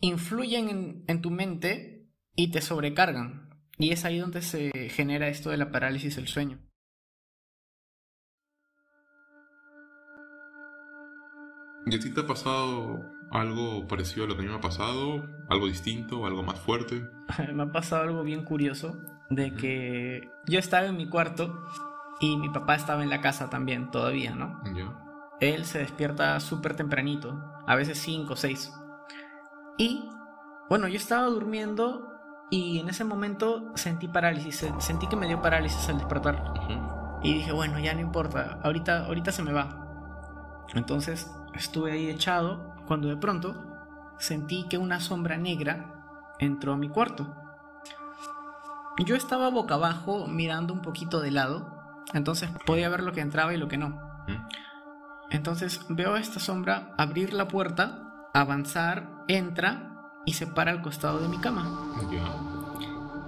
influyen 0.00 0.68
en, 0.68 1.04
en 1.06 1.20
tu 1.20 1.30
mente 1.30 2.08
y 2.34 2.50
te 2.50 2.60
sobrecargan. 2.60 3.50
Y 3.78 3.92
es 3.92 4.04
ahí 4.04 4.18
donde 4.18 4.42
se 4.42 4.70
genera 4.90 5.28
esto 5.28 5.50
de 5.50 5.56
la 5.56 5.70
parálisis 5.70 6.16
del 6.16 6.28
sueño. 6.28 6.60
¿Y 11.86 11.94
a 11.96 11.98
ti 11.98 12.12
te 12.12 12.20
ha 12.20 12.26
pasado 12.26 13.00
algo 13.30 13.86
parecido 13.86 14.24
a 14.24 14.28
lo 14.28 14.34
que 14.36 14.42
a 14.42 14.44
mí 14.44 14.50
me 14.50 14.56
ha 14.58 14.60
pasado? 14.60 15.24
¿Algo 15.48 15.66
distinto? 15.66 16.26
¿Algo 16.26 16.42
más 16.42 16.58
fuerte? 16.60 17.08
me 17.54 17.62
ha 17.62 17.72
pasado 17.72 18.02
algo 18.02 18.22
bien 18.22 18.44
curioso 18.44 18.98
de 19.30 19.54
que 19.54 20.30
yo 20.46 20.58
estaba 20.58 20.86
en 20.86 20.96
mi 20.96 21.08
cuarto 21.08 21.64
y 22.20 22.36
mi 22.36 22.48
papá 22.50 22.74
estaba 22.74 23.02
en 23.02 23.10
la 23.10 23.20
casa 23.20 23.48
también 23.48 23.90
todavía, 23.90 24.34
¿no? 24.34 24.60
Ya. 24.74 24.94
Él 25.40 25.64
se 25.64 25.78
despierta 25.78 26.38
súper 26.40 26.74
tempranito, 26.76 27.40
a 27.66 27.74
veces 27.76 27.98
5 27.98 28.34
o 28.34 28.36
6. 28.36 28.70
Y 29.78 30.04
bueno, 30.68 30.86
yo 30.88 30.96
estaba 30.96 31.26
durmiendo 31.26 32.08
y 32.50 32.78
en 32.80 32.88
ese 32.90 33.04
momento 33.04 33.72
sentí 33.74 34.06
parálisis, 34.08 34.56
se- 34.56 34.80
sentí 34.80 35.06
que 35.06 35.16
me 35.16 35.26
dio 35.28 35.40
parálisis 35.40 35.88
al 35.88 35.96
despertar. 35.98 36.42
Ujú. 36.58 37.20
Y 37.22 37.34
dije, 37.34 37.52
bueno, 37.52 37.78
ya 37.78 37.94
no 37.94 38.00
importa, 38.00 38.58
ahorita, 38.62 39.06
ahorita 39.06 39.32
se 39.32 39.42
me 39.42 39.52
va. 39.52 40.66
Entonces 40.74 41.30
estuve 41.54 41.92
ahí 41.92 42.08
echado 42.08 42.74
cuando 42.86 43.08
de 43.08 43.16
pronto 43.16 43.54
sentí 44.18 44.66
que 44.68 44.78
una 44.78 45.00
sombra 45.00 45.36
negra 45.36 46.34
entró 46.38 46.72
a 46.72 46.76
mi 46.76 46.88
cuarto. 46.88 47.34
Yo 49.04 49.16
estaba 49.16 49.50
boca 49.50 49.74
abajo 49.74 50.26
mirando 50.26 50.74
un 50.74 50.82
poquito 50.82 51.20
de 51.20 51.30
lado, 51.30 52.04
entonces 52.12 52.50
podía 52.66 52.88
ver 52.88 53.02
lo 53.02 53.12
que 53.12 53.20
entraba 53.20 53.54
y 53.54 53.56
lo 53.56 53.68
que 53.68 53.78
no. 53.78 53.88
Ujú. 53.88 54.38
Entonces 55.30 55.80
veo 55.88 56.14
a 56.14 56.20
esta 56.20 56.40
sombra 56.40 56.92
abrir 56.98 57.32
la 57.32 57.48
puerta, 57.48 58.28
avanzar, 58.34 59.08
entra 59.28 59.94
y 60.26 60.34
se 60.34 60.46
para 60.46 60.72
al 60.72 60.82
costado 60.82 61.20
de 61.20 61.28
mi 61.28 61.38
cama. 61.38 61.66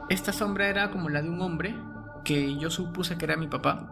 Esta 0.08 0.32
sombra 0.32 0.66
era 0.66 0.90
como 0.90 1.08
la 1.08 1.22
de 1.22 1.30
un 1.30 1.40
hombre 1.40 1.80
que 2.24 2.58
yo 2.58 2.70
supuse 2.70 3.16
que 3.16 3.24
era 3.24 3.36
mi 3.36 3.46
papá 3.46 3.88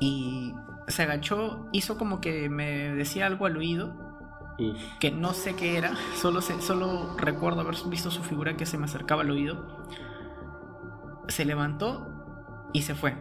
y 0.00 0.54
se 0.92 1.02
agachó, 1.02 1.66
hizo 1.72 1.98
como 1.98 2.20
que 2.20 2.48
me 2.48 2.94
decía 2.94 3.26
algo 3.26 3.46
al 3.46 3.56
oído, 3.56 3.94
Uf. 4.58 4.78
que 5.00 5.10
no 5.10 5.32
sé 5.32 5.56
qué 5.56 5.76
era, 5.76 5.94
solo, 6.14 6.40
se- 6.40 6.60
solo 6.62 7.16
recuerdo 7.16 7.60
haber 7.62 7.74
visto 7.88 8.10
su 8.10 8.22
figura 8.22 8.56
que 8.56 8.66
se 8.66 8.78
me 8.78 8.84
acercaba 8.84 9.22
al 9.22 9.30
oído. 9.30 9.84
Se 11.28 11.44
levantó 11.44 12.08
y 12.72 12.82
se 12.82 12.94
fue. 12.94 13.16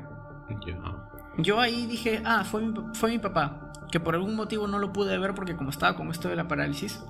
Yo 1.37 1.59
ahí 1.59 1.85
dije, 1.85 2.21
ah, 2.25 2.43
fue 2.43 2.61
mi, 2.61 2.73
fue 2.93 3.09
mi 3.11 3.19
papá, 3.19 3.71
que 3.91 3.99
por 3.99 4.15
algún 4.15 4.35
motivo 4.35 4.67
no 4.67 4.79
lo 4.79 4.91
pude 4.91 5.17
ver 5.17 5.33
porque 5.33 5.55
como 5.55 5.69
estaba 5.69 5.95
con 5.95 6.09
esto 6.09 6.27
de 6.27 6.35
la 6.35 6.47
parálisis. 6.47 7.03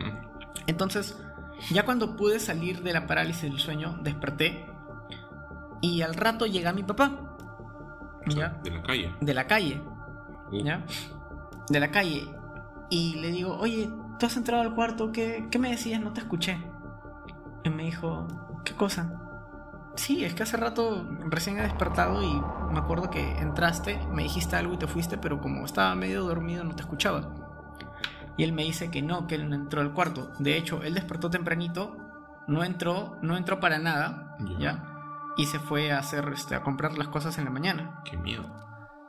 Mm. 0.00 0.26
Entonces, 0.66 1.20
ya 1.70 1.84
cuando 1.84 2.16
pude 2.16 2.38
salir 2.40 2.82
de 2.82 2.92
la 2.94 3.06
parálisis 3.06 3.42
del 3.42 3.58
sueño, 3.58 3.98
desperté 4.02 4.66
y 5.82 6.00
al 6.02 6.14
rato 6.14 6.46
llega 6.46 6.72
mi 6.72 6.82
papá. 6.82 7.29
O 8.26 8.30
sea, 8.30 8.52
¿Ya? 8.52 8.60
de 8.62 8.70
la 8.70 8.82
calle. 8.82 9.14
De 9.20 9.34
la 9.34 9.46
calle. 9.46 9.82
¿Ya? 10.52 10.84
De 11.68 11.80
la 11.80 11.90
calle. 11.90 12.28
Y 12.90 13.14
le 13.16 13.30
digo, 13.30 13.56
oye, 13.56 13.90
¿tú 14.18 14.26
has 14.26 14.36
entrado 14.36 14.62
al 14.62 14.74
cuarto? 14.74 15.12
¿Qué, 15.12 15.46
qué 15.50 15.58
me 15.58 15.70
decías? 15.70 16.00
No 16.00 16.12
te 16.12 16.20
escuché. 16.20 16.58
Y 17.62 17.70
me 17.70 17.84
dijo, 17.84 18.26
¿qué 18.64 18.74
cosa? 18.74 19.20
Sí, 19.96 20.24
es 20.24 20.34
que 20.34 20.44
hace 20.44 20.56
rato 20.56 21.06
recién 21.28 21.58
he 21.58 21.62
despertado 21.62 22.22
y 22.22 22.40
me 22.72 22.78
acuerdo 22.78 23.10
que 23.10 23.38
entraste, 23.38 24.00
me 24.10 24.22
dijiste 24.22 24.56
algo 24.56 24.74
y 24.74 24.78
te 24.78 24.86
fuiste, 24.86 25.18
pero 25.18 25.40
como 25.40 25.64
estaba 25.64 25.94
medio 25.94 26.24
dormido 26.24 26.64
no 26.64 26.74
te 26.74 26.82
escuchaba. 26.82 27.34
Y 28.36 28.44
él 28.44 28.52
me 28.52 28.62
dice 28.62 28.90
que 28.90 29.02
no, 29.02 29.26
que 29.26 29.34
él 29.34 29.48
no 29.48 29.56
entró 29.56 29.80
al 29.82 29.92
cuarto. 29.92 30.32
De 30.38 30.56
hecho, 30.56 30.82
él 30.82 30.94
despertó 30.94 31.28
tempranito, 31.28 31.96
no 32.46 32.64
entró, 32.64 33.18
no 33.20 33.36
entró 33.36 33.60
para 33.60 33.78
nada. 33.78 34.36
¿ya? 34.58 34.89
Y 35.40 35.46
se 35.46 35.58
fue 35.58 35.90
a 35.90 35.98
hacer, 35.98 36.30
este, 36.34 36.54
a 36.54 36.62
comprar 36.62 36.98
las 36.98 37.08
cosas 37.08 37.38
en 37.38 37.44
la 37.46 37.50
mañana. 37.50 38.02
Qué 38.04 38.16
miedo. 38.16 38.44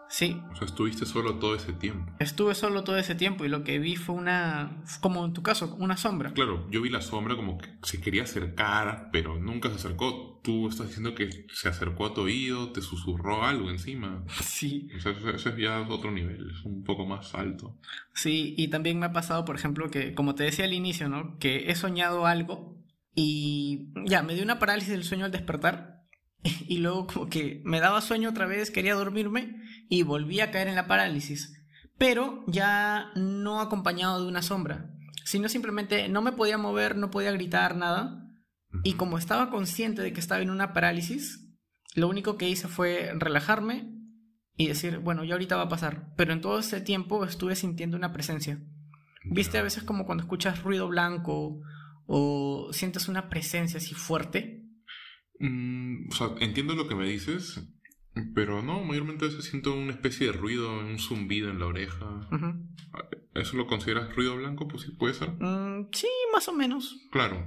Sí, 0.08 0.42
O 0.52 0.56
sea, 0.58 0.66
estuviste 0.66 1.06
solo 1.06 1.36
todo 1.36 1.56
ese 1.56 1.72
tiempo. 1.72 2.12
Estuve 2.20 2.54
solo 2.54 2.84
todo 2.84 2.98
ese 2.98 3.16
tiempo 3.16 3.46
y 3.46 3.48
lo 3.50 3.64
que 3.64 3.80
vi 3.80 3.96
fue 3.96 4.14
una, 4.14 4.84
como 5.00 5.24
en 5.24 5.32
tu 5.32 5.42
caso, 5.42 5.74
una 5.80 5.96
sombra. 5.96 6.34
Claro, 6.34 6.70
yo 6.70 6.82
vi 6.82 6.90
la 6.90 7.00
sombra 7.02 7.38
como 7.38 7.58
que 7.58 7.70
se 7.84 8.02
quería 8.02 8.24
acercar, 8.24 9.08
pero 9.14 9.40
nunca 9.40 9.70
se 9.70 9.76
acercó. 9.76 10.42
Tú 10.44 10.68
estás 10.68 10.88
diciendo 10.88 11.16
que 11.16 11.30
se 11.54 11.70
acercó 11.70 12.08
a 12.08 12.14
tu 12.14 12.22
oído, 12.22 12.74
te 12.74 12.82
susurró 12.82 13.44
algo 13.46 13.70
encima. 13.70 14.26
Sí, 14.42 14.90
O 14.98 15.00
sea, 15.00 15.14
eso, 15.14 15.50
es 15.50 15.58
ya 15.58 15.80
otro 15.88 16.12
nivel, 16.12 16.52
es 16.52 16.66
un 16.66 16.84
poco 16.84 17.06
más 17.06 17.34
alto. 17.34 17.78
sí, 18.14 18.54
y 18.58 18.68
también 18.68 19.00
me 19.00 19.06
ha 19.06 19.14
pasado, 19.14 19.46
por 19.46 19.56
ejemplo, 19.56 19.90
que 19.90 20.14
como 20.14 20.36
te 20.36 20.44
decía 20.44 20.66
al 20.66 20.74
inicio, 20.74 21.08
¿no? 21.08 21.38
Que 21.40 21.72
he 21.72 21.76
soñado 21.76 22.26
algo 22.26 22.78
y 23.16 23.90
ya, 24.06 24.24
me 24.24 24.34
dio 24.34 24.44
una 24.44 24.60
parálisis 24.60 24.92
del 24.92 25.04
sueño 25.04 25.26
al 25.26 25.32
despertar 25.32 25.90
y 26.67 26.77
luego 26.77 27.07
como 27.07 27.29
que 27.29 27.62
me 27.65 27.79
daba 27.79 28.01
sueño 28.01 28.29
otra 28.29 28.45
vez, 28.45 28.71
quería 28.71 28.95
dormirme 28.95 29.55
y 29.89 30.03
volví 30.03 30.39
a 30.39 30.51
caer 30.51 30.67
en 30.67 30.75
la 30.75 30.88
parálisis. 30.88 31.53
Pero 31.98 32.43
ya 32.48 33.12
no 33.15 33.62
acompañado 33.62 34.21
de 34.21 34.27
una 34.27 34.41
sombra, 34.41 34.91
sino 35.25 35.50
simplemente 35.50 36.10
no 36.10 36.21
me 36.21 36.31
podía 36.31 36.57
mover, 36.57 36.95
no 36.95 37.12
podía 37.12 37.31
gritar, 37.31 37.75
nada. 37.75 38.27
Y 38.83 38.93
como 38.93 39.17
estaba 39.17 39.50
consciente 39.50 40.01
de 40.01 40.13
que 40.13 40.19
estaba 40.19 40.41
en 40.41 40.50
una 40.50 40.74
parálisis, 40.74 41.48
lo 41.93 42.07
único 42.07 42.38
que 42.38 42.50
hice 42.50 42.67
fue 42.67 43.12
relajarme 43.15 43.91
y 44.57 44.67
decir, 44.67 45.00
bueno, 45.00 45.24
ya 45.24 45.33
ahorita 45.33 45.57
va 45.57 45.63
a 45.63 45.69
pasar. 45.69 46.13
Pero 46.15 46.33
en 46.33 46.41
todo 46.41 46.60
ese 46.60 46.81
tiempo 46.81 47.24
estuve 47.25 47.55
sintiendo 47.55 47.98
una 47.98 48.13
presencia. 48.13 48.60
¿Viste 49.24 49.57
a 49.57 49.63
veces 49.63 49.83
como 49.83 50.05
cuando 50.05 50.24
escuchas 50.24 50.63
ruido 50.63 50.88
blanco 50.88 51.62
o 52.07 52.69
sientes 52.74 53.07
una 53.07 53.29
presencia 53.29 53.77
así 53.77 53.93
fuerte? 53.93 54.61
Mm, 55.41 56.10
o 56.10 56.15
sea, 56.15 56.29
entiendo 56.39 56.75
lo 56.75 56.88
que 56.88 56.95
me 56.95 57.07
dices, 57.07 57.62
pero 58.36 58.62
no, 58.62 58.83
mayormente 58.83 59.25
a 59.25 59.27
veces 59.29 59.45
siento 59.45 59.74
una 59.74 59.91
especie 59.91 60.27
de 60.27 60.33
ruido, 60.33 60.79
un 60.79 61.00
zumbido 61.00 61.50
en 61.50 61.60
la 61.60 61.65
oreja. 61.65 62.29
¿Eso 63.33 63.57
lo 63.57 63.67
consideras 63.67 64.15
ruido 64.15 64.36
blanco? 64.36 64.67
Pues 64.67 64.83
sí, 64.83 64.91
puede 64.91 65.13
ser. 65.13 65.31
Mm, 65.31 65.89
sí, 65.91 66.07
más 66.31 66.48
o 66.48 66.53
menos. 66.53 67.07
Claro, 67.12 67.45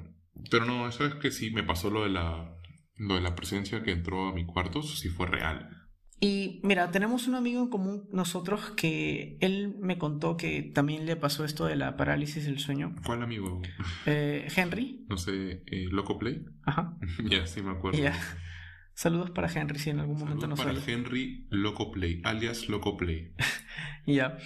pero 0.50 0.64
no, 0.64 0.88
eso 0.88 1.06
es 1.06 1.14
que 1.14 1.30
sí 1.30 1.50
me 1.50 1.62
pasó 1.62 1.90
lo 1.90 2.02
de 2.02 2.10
la, 2.10 2.56
lo 2.96 3.14
de 3.14 3.20
la 3.20 3.36
presencia 3.36 3.82
que 3.82 3.92
entró 3.92 4.28
a 4.28 4.34
mi 4.34 4.44
cuarto, 4.44 4.80
eso 4.80 4.96
sí 4.96 5.08
fue 5.08 5.26
real. 5.26 5.83
Y 6.24 6.60
mira, 6.62 6.90
tenemos 6.90 7.28
un 7.28 7.34
amigo 7.34 7.60
en 7.60 7.68
común 7.68 8.08
nosotros 8.10 8.70
que 8.70 9.36
él 9.42 9.76
me 9.78 9.98
contó 9.98 10.38
que 10.38 10.62
también 10.62 11.04
le 11.04 11.16
pasó 11.16 11.44
esto 11.44 11.66
de 11.66 11.76
la 11.76 11.98
parálisis 11.98 12.46
del 12.46 12.58
sueño. 12.60 12.96
¿Cuál 13.04 13.22
amigo? 13.22 13.60
Eh, 14.06 14.48
Henry. 14.56 15.04
No 15.10 15.18
sé, 15.18 15.62
eh, 15.66 15.86
¿Loco 15.90 16.18
Play? 16.18 16.46
Ajá. 16.62 16.96
ya, 17.30 17.46
sí 17.46 17.60
me 17.60 17.72
acuerdo. 17.72 17.98
Ya. 17.98 18.18
Saludos 18.94 19.32
para 19.32 19.52
Henry 19.52 19.78
si 19.78 19.90
en 19.90 20.00
algún 20.00 20.16
momento 20.18 20.46
Saludos 20.46 20.64
nos 20.64 20.76
para. 20.76 20.92
Henry 20.92 21.46
Loco 21.50 21.92
Play, 21.92 22.22
alias 22.24 22.70
Loco 22.70 22.96
Play. 22.96 23.34
Ya. 24.06 24.38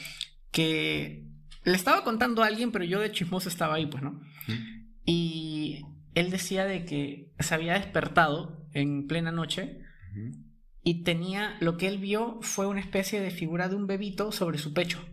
Que 0.50 1.28
le 1.62 1.76
estaba 1.76 2.02
contando 2.02 2.42
a 2.42 2.48
alguien, 2.48 2.72
pero 2.72 2.86
yo 2.86 2.98
de 2.98 3.12
chismoso 3.12 3.48
estaba 3.48 3.76
ahí, 3.76 3.86
pues, 3.86 4.02
¿no? 4.02 4.14
¿Mm? 4.48 4.96
Y 5.04 5.84
él 6.16 6.30
decía 6.30 6.64
de 6.64 6.84
que 6.84 7.30
se 7.38 7.54
había 7.54 7.74
despertado 7.74 8.66
en 8.72 9.06
plena 9.06 9.30
noche 9.30 9.78
Ujú. 10.10 10.47
Y 10.82 11.02
tenía, 11.02 11.56
lo 11.60 11.76
que 11.76 11.88
él 11.88 11.98
vio 11.98 12.38
fue 12.42 12.66
una 12.66 12.80
especie 12.80 13.20
de 13.20 13.30
figura 13.30 13.68
de 13.68 13.76
un 13.76 13.86
bebito 13.86 14.32
sobre 14.32 14.58
su 14.58 14.72
pecho. 14.72 15.04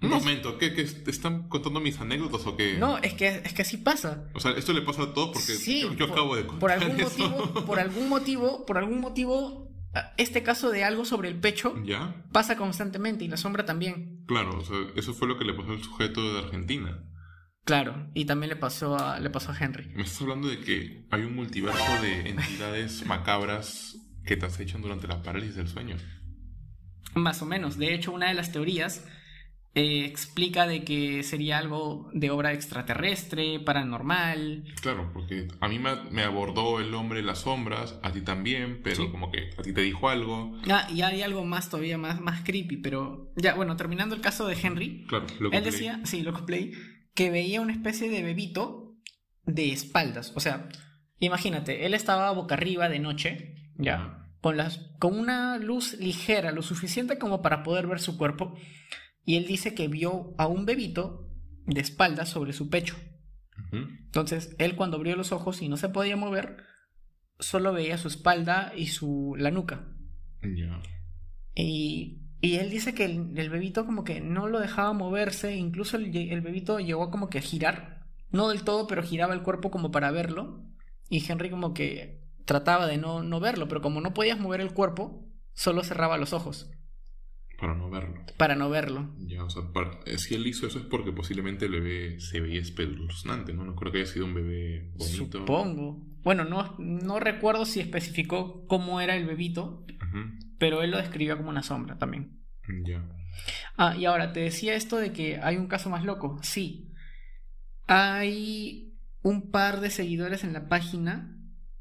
Un 0.00 0.10
momento, 0.10 0.58
¿qué, 0.58 0.74
qué 0.74 0.82
est- 0.82 1.08
están 1.08 1.48
contando 1.48 1.80
mis 1.80 1.98
anécdotas 1.98 2.46
o 2.46 2.56
qué? 2.56 2.76
No, 2.78 2.98
es 2.98 3.14
que, 3.14 3.26
es 3.44 3.52
que 3.52 3.62
así 3.62 3.78
pasa. 3.78 4.28
O 4.32 4.38
sea, 4.38 4.52
esto 4.52 4.72
le 4.72 4.82
pasa 4.82 5.02
a 5.02 5.12
todos 5.12 5.30
porque 5.30 5.54
Sí, 5.54 5.80
yo, 5.82 5.92
yo 5.94 6.06
por- 6.06 6.12
acabo 6.16 6.36
de 6.36 6.44
Por 6.44 6.58
contar 6.60 6.70
algún 6.82 7.00
eso. 7.00 7.18
motivo, 7.28 7.64
por 7.66 7.80
algún 7.80 8.08
motivo, 8.08 8.64
por 8.64 8.78
algún 8.78 9.00
motivo, 9.00 9.72
a- 9.94 10.12
este 10.16 10.44
caso 10.44 10.70
de 10.70 10.84
algo 10.84 11.04
sobre 11.04 11.28
el 11.28 11.40
pecho 11.40 11.74
¿Ya? 11.84 12.24
pasa 12.32 12.56
constantemente 12.56 13.24
y 13.24 13.28
la 13.28 13.36
sombra 13.36 13.64
también. 13.64 14.22
Claro, 14.28 14.58
o 14.58 14.64
sea, 14.64 14.76
eso 14.94 15.14
fue 15.14 15.26
lo 15.26 15.36
que 15.36 15.44
le 15.44 15.54
pasó 15.54 15.72
al 15.72 15.82
sujeto 15.82 16.32
de 16.32 16.38
Argentina. 16.44 17.04
Claro, 17.64 18.08
y 18.14 18.24
también 18.24 18.50
le 18.50 18.56
pasó 18.56 18.96
a, 18.96 19.18
le 19.18 19.30
pasó 19.30 19.50
a 19.50 19.58
Henry. 19.58 19.88
Me 19.96 20.02
estás 20.04 20.22
hablando 20.22 20.46
de 20.48 20.60
que 20.60 21.06
hay 21.10 21.22
un 21.22 21.34
multiverso 21.34 22.00
de 22.02 22.30
entidades 22.30 23.04
macabras 23.04 23.96
que 24.28 24.36
te 24.36 24.46
acechan 24.46 24.82
durante 24.82 25.08
la 25.08 25.22
parálisis 25.22 25.56
del 25.56 25.68
sueño. 25.68 25.96
Más 27.14 27.40
o 27.40 27.46
menos. 27.46 27.78
De 27.78 27.94
hecho, 27.94 28.12
una 28.12 28.28
de 28.28 28.34
las 28.34 28.52
teorías 28.52 29.04
eh, 29.74 30.04
explica 30.04 30.66
de 30.66 30.84
que 30.84 31.22
sería 31.22 31.56
algo 31.56 32.10
de 32.12 32.30
obra 32.30 32.52
extraterrestre, 32.52 33.58
paranormal. 33.60 34.64
Claro, 34.82 35.10
porque 35.14 35.48
a 35.60 35.68
mí 35.68 35.78
me, 35.78 36.22
abordó 36.22 36.78
el 36.80 36.92
hombre 36.94 37.20
de 37.20 37.26
las 37.26 37.40
sombras, 37.40 37.98
a 38.02 38.12
ti 38.12 38.20
también, 38.20 38.80
pero 38.82 38.96
Sí. 38.96 39.08
como 39.10 39.30
que 39.30 39.50
a 39.56 39.62
ti 39.62 39.72
te 39.72 39.80
dijo 39.80 40.08
algo. 40.10 40.58
Ah, 40.70 40.88
y 40.92 41.00
hay 41.00 41.22
algo 41.22 41.44
más 41.44 41.70
todavía 41.70 41.96
más, 41.96 42.20
más 42.20 42.42
creepy, 42.42 42.76
pero 42.76 43.32
ya, 43.36 43.54
bueno, 43.54 43.76
terminando 43.76 44.14
el 44.14 44.20
caso 44.20 44.46
de 44.46 44.58
Henry, 44.60 45.06
Claro, 45.08 45.26
lo 45.40 45.50
él 45.52 45.64
decía, 45.64 46.00
sí, 46.04 46.22
lo 46.22 46.34
play, 46.44 46.72
que 47.14 47.30
veía 47.30 47.60
una 47.62 47.72
especie 47.72 48.10
de 48.10 48.22
bebito 48.22 48.94
de 49.44 49.72
espaldas. 49.72 50.32
O 50.36 50.40
sea, 50.40 50.68
imagínate, 51.18 51.86
él 51.86 51.94
estaba 51.94 52.30
boca 52.32 52.54
arriba 52.54 52.88
de 52.88 52.98
noche, 52.98 53.57
ya, 53.78 54.28
con, 54.40 54.56
las, 54.56 54.78
con 54.98 55.18
una 55.18 55.58
luz 55.58 55.94
ligera, 55.98 56.52
lo 56.52 56.62
suficiente 56.62 57.18
como 57.18 57.42
para 57.42 57.62
poder 57.62 57.86
ver 57.86 58.00
su 58.00 58.18
cuerpo, 58.18 58.54
y 59.24 59.36
él 59.36 59.46
dice 59.46 59.74
que 59.74 59.88
vio 59.88 60.34
a 60.38 60.46
un 60.46 60.66
bebito 60.66 61.30
de 61.66 61.80
espaldas 61.80 62.28
sobre 62.28 62.52
su 62.52 62.68
pecho. 62.68 62.96
Entonces, 63.72 64.54
él 64.58 64.76
cuando 64.76 64.96
abrió 64.96 65.16
los 65.16 65.32
ojos 65.32 65.60
y 65.60 65.68
no 65.68 65.76
se 65.76 65.88
podía 65.88 66.16
mover, 66.16 66.64
solo 67.38 67.72
veía 67.72 67.98
su 67.98 68.08
espalda 68.08 68.72
y 68.74 68.86
su 68.86 69.34
la 69.36 69.50
nuca. 69.50 69.86
Ya. 70.42 70.80
Y, 71.54 72.22
y 72.40 72.54
él 72.54 72.70
dice 72.70 72.94
que 72.94 73.04
el, 73.04 73.36
el 73.36 73.50
bebito 73.50 73.84
como 73.84 74.04
que 74.04 74.20
no 74.20 74.48
lo 74.48 74.60
dejaba 74.60 74.92
moverse, 74.92 75.56
incluso 75.56 75.96
el, 75.96 76.16
el 76.16 76.40
bebito 76.40 76.78
llegó 76.78 77.10
como 77.10 77.28
que 77.28 77.38
a 77.38 77.42
girar, 77.42 78.06
no 78.30 78.48
del 78.48 78.62
todo, 78.62 78.86
pero 78.86 79.02
giraba 79.02 79.34
el 79.34 79.42
cuerpo 79.42 79.70
como 79.70 79.90
para 79.90 80.10
verlo. 80.10 80.64
Y 81.10 81.24
Henry 81.30 81.50
como 81.50 81.74
que 81.74 82.27
trataba 82.48 82.86
de 82.86 82.96
no, 82.96 83.22
no 83.22 83.40
verlo, 83.40 83.68
pero 83.68 83.82
como 83.82 84.00
no 84.00 84.14
podías 84.14 84.40
mover 84.40 84.62
el 84.62 84.72
cuerpo, 84.72 85.22
solo 85.52 85.84
cerraba 85.84 86.16
los 86.16 86.32
ojos 86.32 86.70
Para 87.60 87.74
no 87.74 87.90
verlo. 87.90 88.24
para 88.38 88.54
no 88.54 88.70
verlo. 88.70 89.14
Ya, 89.18 89.44
o 89.44 89.50
sea, 89.50 89.62
para- 89.72 90.00
si 90.16 90.34
él 90.34 90.46
hizo 90.46 90.66
eso 90.66 90.78
es 90.78 90.86
porque 90.86 91.12
posiblemente 91.12 91.66
el 91.66 91.72
bebé 91.72 92.20
se 92.20 92.40
veía 92.40 92.60
espeluznante, 92.62 93.52
¿no? 93.52 93.64
No 93.66 93.74
creo 93.76 93.92
que 93.92 93.98
haya 93.98 94.06
sido 94.10 94.24
un 94.24 94.32
bebé 94.34 94.90
bonito. 94.96 95.40
Supongo. 95.40 96.02
Bueno, 96.22 96.44
no, 96.44 96.74
no 96.78 97.20
recuerdo 97.20 97.66
si 97.66 97.80
especificó 97.80 98.64
cómo 98.66 99.00
era 99.02 99.14
el 99.14 99.26
bebito, 99.26 99.84
pero 100.58 100.82
él 100.82 100.90
lo 100.90 100.96
describió 100.98 101.36
como 101.36 101.50
una 101.50 101.62
sombra 101.62 101.98
también. 101.98 102.40
Ya. 102.86 103.06
Ah, 103.76 103.94
y 103.96 104.06
ahora 104.06 104.32
te 104.32 104.40
decía 104.40 104.74
esto 104.74 104.96
de 104.96 105.12
que 105.12 105.38
hay 105.42 105.56
un 105.58 105.66
caso 105.68 105.90
más 105.90 106.02
loco. 106.04 106.38
Sí. 106.42 106.92
Hay 107.86 108.94
un 109.22 109.50
par 109.50 109.80
de 109.80 109.90
seguidores 109.90 110.44
en 110.44 110.52
la 110.52 110.68
página 110.68 111.34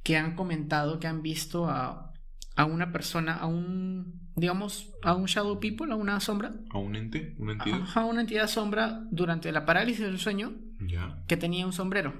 que 0.07 0.15
han 0.15 0.35
comentado 0.35 0.99
que 1.01 1.07
han 1.07 1.21
visto 1.21 1.67
a, 1.67 2.13
a 2.55 2.63
una 2.63 2.93
persona, 2.93 3.35
a 3.35 3.45
un, 3.45 4.31
digamos, 4.37 4.89
a 5.03 5.13
un 5.13 5.25
shadow 5.25 5.59
people, 5.59 5.91
a 5.91 5.95
una 5.95 6.21
sombra, 6.21 6.55
¿A 6.69 6.77
un 6.77 6.95
ente? 6.95 7.35
¿Una 7.39 7.51
entidad? 7.51 7.81
a 7.93 8.05
una 8.05 8.21
entidad 8.21 8.47
sombra 8.47 9.01
durante 9.11 9.51
la 9.51 9.65
parálisis 9.65 10.05
del 10.05 10.17
sueño 10.17 10.53
Ya. 10.79 11.25
que 11.27 11.35
tenía 11.35 11.65
un 11.65 11.73
sombrero. 11.73 12.13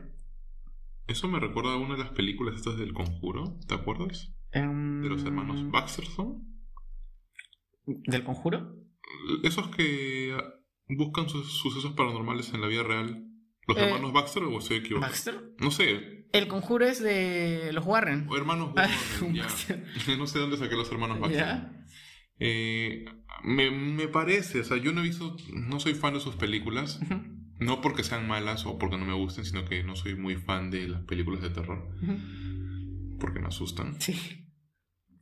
Eso 1.08 1.29
me 1.29 1.39
recuerda 1.39 1.75
a 1.75 1.77
una 1.77 1.94
de 1.96 2.03
las 2.03 2.10
películas 2.12 2.56
estas 2.56 2.75
del 2.77 2.91
conjuro, 2.94 3.58
¿te 3.70 3.75
acuerdas? 3.75 4.34
Em, 4.51 5.01
De 5.01 5.08
los 5.08 5.24
hermanos 5.24 5.72
Baxterson. 5.72 6.44
¿Del 7.86 8.24
conjuro? 8.25 8.75
esos 9.44 9.70
que 9.70 10.36
buscan 10.89 11.29
sus 11.29 11.53
sucesos 11.60 11.94
paranormales 11.94 12.53
en 12.53 12.60
la 12.60 12.67
vida 12.67 12.84
real, 12.84 13.24
¿los 13.65 13.77
Eh, 13.77 13.82
hermanos 13.86 14.12
Baxter 14.12 14.44
o 14.44 14.58
estoy 14.60 14.77
equivocado? 14.79 15.10
¿Baxter? 15.10 15.53
No 15.60 15.72
sé, 15.72 16.17
El 16.34 16.48
conjuro 16.48 16.86
es 16.86 17.02
de 17.02 17.72
los 17.74 17.86
Warren. 17.86 18.26
o 18.30 18.38
hermanos 18.38 18.72
Ah, 18.76 18.88
Warren, 19.22 19.36
ya. 19.36 19.48
No 20.18 20.28
sé 20.28 20.40
dónde 20.40 20.58
saqué 20.58 20.76
los 20.76 20.92
hermanos. 20.92 21.20
¿Ya? 21.32 21.72
Eh, 22.40 23.06
me, 23.44 23.72
me 23.72 24.08
parece, 24.08 24.60
o 24.60 24.64
sea, 24.64 24.78
yo 24.78 24.92
no 24.94 25.02
he 25.02 25.04
visto, 25.06 25.36
no 25.54 25.80
soy 25.80 25.94
fan 25.96 26.14
de 26.14 26.20
sus 26.20 26.36
películas, 26.36 27.00
no 27.60 27.82
porque 27.82 28.04
sean 28.04 28.28
malas 28.28 28.66
o 28.68 28.78
porque 28.78 28.98
no 28.98 29.06
me 29.06 29.14
gusten, 29.14 29.44
sino 29.46 29.66
que 29.66 29.84
no 29.84 29.96
soy 29.96 30.16
muy 30.16 30.36
fan 30.36 30.70
de 30.70 30.88
las 30.88 31.04
películas 31.06 31.42
de 31.42 31.50
terror, 31.50 31.88
porque 33.20 33.40
me 33.40 33.48
asustan. 33.48 34.00
Sí, 34.00 34.14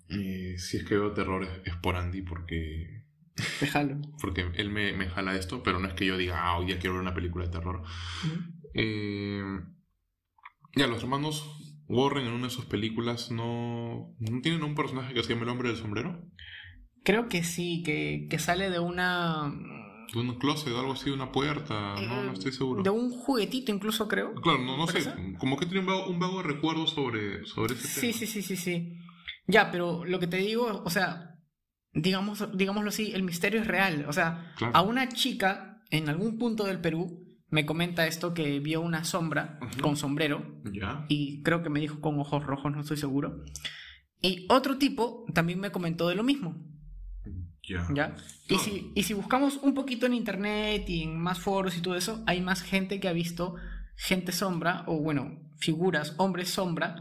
Eh, 0.10 0.56
si 0.58 0.78
es 0.78 0.84
que 0.84 0.96
veo 0.96 1.14
terror 1.14 1.44
es, 1.44 1.50
es 1.66 1.76
por 1.78 1.96
Andy, 1.96 2.22
porque, 2.22 3.06
déjalo. 3.62 4.02
porque 4.22 4.50
él 4.56 4.70
me, 4.70 4.92
me 4.94 5.08
jala 5.10 5.36
esto, 5.38 5.64
pero 5.64 5.80
no 5.80 5.88
es 5.88 5.94
que 5.94 6.06
yo 6.06 6.18
diga, 6.18 6.42
ah, 6.44 6.58
hoy 6.58 6.66
día 6.68 6.80
quiero 6.80 6.96
ver 6.96 7.02
una 7.02 7.14
película 7.16 7.46
de 7.46 7.52
terror. 7.52 7.82
Eh, 8.74 9.42
ya, 10.76 10.88
los 10.88 11.02
hermanos 11.04 11.46
Warren 11.88 12.26
en 12.28 12.34
una 12.34 12.46
de 12.48 12.50
sus 12.54 12.66
películas 12.66 13.32
no, 13.32 14.16
no 14.20 14.42
tienen 14.42 14.64
un 14.64 14.76
personaje 14.76 15.14
que 15.14 15.24
se 15.24 15.30
llama 15.34 15.44
el 15.44 15.50
hombre 15.50 15.70
del 15.70 15.78
sombrero. 15.78 16.22
Creo 17.04 17.30
que 17.30 17.44
sí, 17.44 17.84
que, 17.86 18.28
que 18.30 18.40
sale 18.40 18.70
de 18.70 18.80
una... 18.80 19.52
De 20.14 20.20
un 20.20 20.38
closet 20.40 20.72
o 20.74 20.80
algo 20.80 20.94
así, 20.94 21.06
de 21.06 21.14
una 21.16 21.32
puerta, 21.32 21.96
no, 22.02 22.24
no 22.24 22.32
estoy 22.34 22.52
seguro. 22.52 22.84
De 22.84 22.90
un 22.90 23.10
juguetito 23.12 23.72
incluso, 23.72 24.08
creo. 24.08 24.34
Claro, 24.36 24.60
no, 24.60 24.78
no 24.78 24.88
sé, 24.88 25.04
¿Parece? 25.04 25.34
como 25.40 25.58
que 25.58 25.66
tiene 25.66 25.82
un 25.82 25.86
vago, 25.88 26.08
un 26.08 26.20
vago 26.20 26.42
recuerdo 26.44 26.88
sobre, 26.88 27.46
sobre 27.46 27.74
ese 27.74 27.88
Sí, 27.88 28.02
tema. 28.02 28.14
sí, 28.14 28.28
sí, 28.28 28.42
sí, 28.42 28.56
sí. 28.56 28.94
Ya, 29.48 29.72
pero 29.72 30.06
lo 30.06 30.20
que 30.20 30.28
te 30.28 30.38
digo, 30.38 30.82
o 30.86 30.90
sea, 30.90 31.36
digamos, 31.94 32.48
digámoslo 32.56 32.90
así, 32.90 33.12
el 33.14 33.24
misterio 33.24 33.62
es 33.62 33.68
real. 33.68 34.06
O 34.08 34.14
sea, 34.14 34.54
Claro. 34.58 34.76
a 34.76 34.82
una 34.82 35.10
chica 35.10 35.82
en 35.90 36.08
algún 36.10 36.38
punto 36.38 36.66
del 36.66 36.80
Perú 36.82 37.25
me 37.56 37.66
comenta 37.66 38.06
esto 38.06 38.34
que 38.34 38.60
vio 38.60 38.82
una 38.82 39.04
sombra 39.06 39.58
con 39.82 39.96
sombrero 39.96 40.62
Ya. 40.72 41.06
y 41.08 41.42
creo 41.44 41.64
que 41.64 41.70
me 41.70 41.80
dijo 41.80 42.02
con 42.02 42.20
ojos 42.20 42.44
rojos, 42.46 42.72
no 42.74 42.82
estoy 42.82 42.98
seguro. 42.98 43.44
Y 44.22 44.46
otro 44.50 44.78
tipo 44.78 45.26
también 45.34 45.60
me 45.60 45.72
comentó 45.72 46.10
de 46.10 46.16
lo 46.16 46.24
mismo, 46.24 46.50
Ya. 47.64 47.88
¿ya? 47.94 48.16
Y 48.44 48.48
Claro. 48.50 48.64
si, 48.64 48.92
y 48.94 49.04
si 49.04 49.14
buscamos 49.14 49.58
un 49.64 49.74
poquito 49.74 50.06
en 50.06 50.14
internet 50.14 50.84
y 50.90 51.04
en 51.04 51.18
más 51.18 51.40
foros 51.40 51.78
y 51.78 51.82
todo 51.82 51.96
eso, 51.96 52.24
hay 52.28 52.42
más 52.42 52.62
gente 52.62 53.00
que 53.00 53.08
ha 53.08 53.14
visto 53.14 53.56
gente 53.96 54.32
sombra, 54.34 54.84
o 54.88 55.00
bueno, 55.00 55.40
figuras, 55.58 56.14
hombres 56.18 56.50
sombra, 56.50 56.96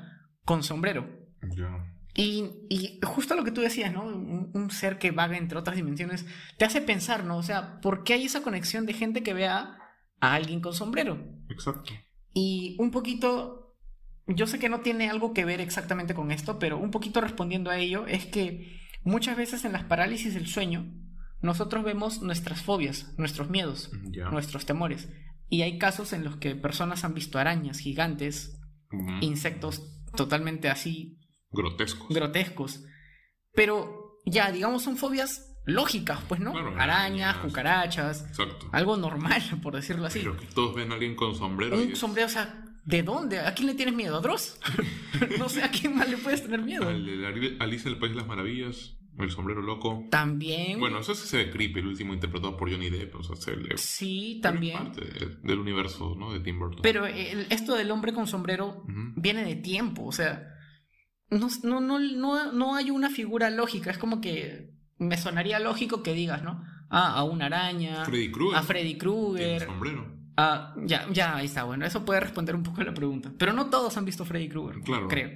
con 0.44 0.62
sombrero. 0.62 1.08
Ya. 1.56 1.90
Y, 2.16 2.44
y 2.70 3.00
justo 3.02 3.34
lo 3.34 3.42
que 3.42 3.50
tú 3.50 3.60
decías, 3.60 3.92
¿no? 3.92 4.04
Un, 4.06 4.50
un 4.54 4.70
ser 4.70 4.98
que 4.98 5.10
vaga 5.10 5.36
entre 5.36 5.58
otras 5.58 5.74
dimensiones, 5.76 6.24
te 6.58 6.64
hace 6.64 6.80
pensar, 6.80 7.24
¿no? 7.24 7.36
O 7.38 7.42
sea, 7.42 7.80
¿por 7.80 8.04
qué 8.04 8.14
hay 8.14 8.24
esa 8.26 8.42
conexión 8.42 8.86
de 8.86 8.92
gente 8.92 9.24
que 9.24 9.34
vea 9.34 9.76
a 10.28 10.34
alguien 10.34 10.60
con 10.60 10.72
sombrero? 10.74 11.18
Exacto. 11.48 11.92
Y 12.32 12.76
un 12.78 12.90
poquito, 12.90 13.76
yo 14.26 14.46
sé 14.46 14.58
que 14.58 14.68
no 14.68 14.80
tiene 14.80 15.08
algo 15.10 15.32
que 15.34 15.44
ver 15.44 15.60
exactamente 15.60 16.14
con 16.14 16.30
esto, 16.30 16.58
pero 16.58 16.78
un 16.78 16.90
poquito 16.90 17.20
respondiendo 17.20 17.70
a 17.70 17.78
ello, 17.78 18.06
es 18.06 18.26
que 18.26 18.78
muchas 19.04 19.36
veces 19.36 19.64
en 19.64 19.72
las 19.72 19.84
parálisis 19.84 20.34
del 20.34 20.46
sueño, 20.46 20.92
nosotros 21.42 21.84
vemos 21.84 22.22
nuestras 22.22 22.62
fobias, 22.62 23.12
nuestros 23.18 23.50
miedos, 23.50 23.90
Ya. 24.10 24.30
nuestros 24.30 24.64
temores. 24.66 25.08
Y 25.50 25.62
hay 25.62 25.78
casos 25.78 26.12
en 26.12 26.24
los 26.24 26.36
que 26.36 26.56
personas 26.56 27.04
han 27.04 27.14
visto 27.14 27.38
arañas 27.38 27.78
gigantes, 27.78 28.60
Mm, 28.90 29.22
insectos 29.22 29.82
totalmente 30.16 30.68
así 30.68 31.18
Grotescos. 31.50 32.08
grotescos. 32.14 32.84
Pero 33.52 34.18
ya, 34.24 34.52
digamos, 34.52 34.82
son 34.84 34.96
fobias 34.96 35.53
lógicas, 35.64 36.20
pues, 36.28 36.40
¿no? 36.40 36.52
Claro, 36.52 36.74
Arañas, 36.78 37.36
cucarachas, 37.38 38.24
Exacto. 38.28 38.68
algo 38.72 38.96
normal, 38.96 39.42
por 39.62 39.74
decirlo 39.74 40.06
así. 40.06 40.20
Pero 40.20 40.36
que 40.36 40.46
todos 40.46 40.74
ven 40.74 40.90
a 40.90 40.94
alguien 40.94 41.14
con 41.16 41.34
sombrero. 41.34 41.80
y 41.80 41.86
Un 41.86 41.92
es- 41.92 41.98
sombrero, 41.98 42.26
o 42.26 42.30
sea, 42.30 42.64
¿de 42.84 43.02
dónde? 43.02 43.40
¿A 43.40 43.54
quién 43.54 43.68
le 43.68 43.74
tienes 43.74 43.94
miedo? 43.94 44.16
¿A 44.16 44.20
Dross? 44.20 44.58
no 45.38 45.48
sé 45.48 45.62
a 45.62 45.70
quién 45.70 45.96
más 45.96 46.08
le 46.08 46.16
puedes 46.18 46.42
tener 46.42 46.60
miedo. 46.62 46.88
Al 46.88 47.08
en 47.08 47.24
el 47.24 47.56
País 47.56 47.84
de 47.84 48.14
las 48.14 48.26
Maravillas. 48.26 48.96
El 49.16 49.30
sombrero 49.30 49.62
loco. 49.62 50.04
También. 50.10 50.80
Bueno, 50.80 50.98
eso 50.98 51.14
sí 51.14 51.28
se 51.28 51.36
ve 51.36 51.48
creepy, 51.52 51.78
el 51.78 51.86
último 51.86 52.14
interpretado 52.14 52.56
por 52.56 52.68
Johnny 52.68 52.90
Depp. 52.90 53.14
O 53.14 53.22
sea, 53.22 53.36
se 53.36 53.56
le. 53.56 53.78
sí, 53.78 54.32
es 54.34 54.40
también. 54.42 54.76
parte 54.76 55.02
de- 55.04 55.36
del 55.40 55.60
universo, 55.60 56.16
¿no? 56.18 56.32
De 56.32 56.40
Tim 56.40 56.58
Burton. 56.58 56.80
Pero 56.82 57.06
el- 57.06 57.46
esto 57.48 57.76
del 57.76 57.92
hombre 57.92 58.12
con 58.12 58.26
sombrero 58.26 58.82
viene 59.14 59.44
de 59.44 59.54
tiempo, 59.54 60.04
o 60.04 60.10
sea, 60.10 60.48
no, 61.30 61.48
no, 61.62 61.80
no, 61.80 62.00
no, 62.00 62.50
no 62.52 62.74
hay 62.74 62.90
una 62.90 63.08
figura 63.08 63.50
lógica, 63.50 63.92
es 63.92 63.98
como 63.98 64.20
que 64.20 64.73
me 64.98 65.16
sonaría 65.16 65.58
lógico 65.60 66.02
que 66.02 66.12
digas, 66.14 66.42
¿no? 66.42 66.62
Ah, 66.90 67.14
a 67.14 67.24
una 67.24 67.46
araña, 67.46 68.04
Freddy 68.04 68.30
Krueger. 68.30 68.58
a 68.58 68.62
Freddy 68.62 68.96
Krueger, 68.98 69.62
sombrero. 69.66 70.14
Ah, 70.36 70.74
ya, 70.84 71.06
ya, 71.12 71.36
ahí 71.36 71.46
está, 71.46 71.64
bueno, 71.64 71.84
eso 71.86 72.04
puede 72.04 72.20
responder 72.20 72.54
un 72.56 72.62
poco 72.62 72.80
a 72.80 72.84
la 72.84 72.94
pregunta. 72.94 73.32
Pero 73.38 73.52
no 73.52 73.66
todos 73.70 73.96
han 73.96 74.04
visto 74.04 74.24
Freddy 74.24 74.48
Krueger, 74.48 74.82
Claro. 74.82 75.08
creo. 75.08 75.30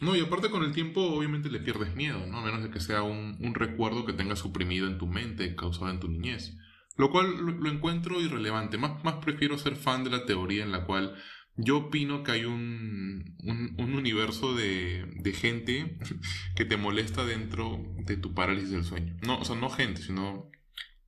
No, 0.00 0.16
y 0.16 0.20
aparte 0.20 0.50
con 0.50 0.64
el 0.64 0.72
tiempo 0.72 1.00
obviamente 1.02 1.48
le 1.48 1.60
pierdes 1.60 1.94
miedo, 1.94 2.26
¿no? 2.26 2.38
A 2.38 2.44
menos 2.44 2.62
de 2.62 2.70
que 2.70 2.80
sea 2.80 3.02
un, 3.02 3.36
un 3.40 3.54
recuerdo 3.54 4.04
que 4.04 4.12
tengas 4.12 4.38
suprimido 4.40 4.86
en 4.86 4.98
tu 4.98 5.06
mente, 5.06 5.54
causado 5.54 5.90
en 5.90 6.00
tu 6.00 6.08
niñez. 6.08 6.56
Lo 6.96 7.10
cual 7.10 7.36
lo, 7.38 7.52
lo 7.52 7.70
encuentro 7.70 8.20
irrelevante. 8.20 8.76
Más, 8.76 9.02
más 9.04 9.14
prefiero 9.14 9.56
ser 9.58 9.76
fan 9.76 10.04
de 10.04 10.10
la 10.10 10.26
teoría 10.26 10.62
en 10.64 10.72
la 10.72 10.84
cual 10.84 11.14
yo 11.56 11.78
opino 11.78 12.22
que 12.22 12.32
hay 12.32 12.44
un, 12.44 13.36
un, 13.42 13.74
un 13.78 13.94
universo 13.94 14.54
de, 14.54 15.06
de 15.16 15.32
gente 15.32 15.98
que 16.56 16.64
te 16.64 16.76
molesta 16.76 17.24
dentro 17.24 17.80
de 17.98 18.16
tu 18.16 18.34
parálisis 18.34 18.70
del 18.70 18.84
sueño. 18.84 19.16
No, 19.22 19.38
o 19.38 19.44
sea, 19.44 19.56
no 19.56 19.70
gente, 19.70 20.02
sino 20.02 20.50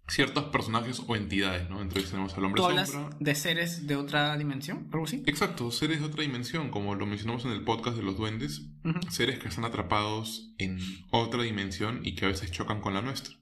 ciertos 0.09 0.45
personajes 0.45 1.03
o 1.07 1.17
entidades, 1.17 1.69
¿no? 1.69 1.83
Entonces 1.83 2.11
tenemos 2.11 2.33
al 2.37 2.45
hombre 2.45 2.61
¿Tú 2.61 2.67
hablas 2.67 2.91
sombra. 2.91 3.17
de 3.19 3.35
seres 3.35 3.87
de 3.89 3.97
otra 3.97 4.37
dimensión? 4.37 4.89
¿Algo 4.93 5.05
así? 5.05 5.23
Exacto, 5.27 5.71
seres 5.73 5.99
de 6.01 6.07
otra 6.07 6.23
dimensión, 6.23 6.71
como 6.71 6.95
lo 6.95 7.07
mencionamos 7.07 7.45
en 7.45 7.51
el 7.51 7.65
podcast 7.65 7.97
de 7.97 8.05
los 8.05 8.17
duendes, 8.17 8.67
seres 9.11 9.41
que 9.41 9.49
están 9.49 9.65
atrapados 9.65 10.55
en 10.59 10.79
otra 11.11 11.43
dimensión 11.43 12.01
y 12.05 12.15
que 12.15 12.25
a 12.25 12.29
veces 12.29 12.53
chocan 12.53 12.81
con 12.81 12.95
la 12.95 13.03
nuestra. 13.03 13.35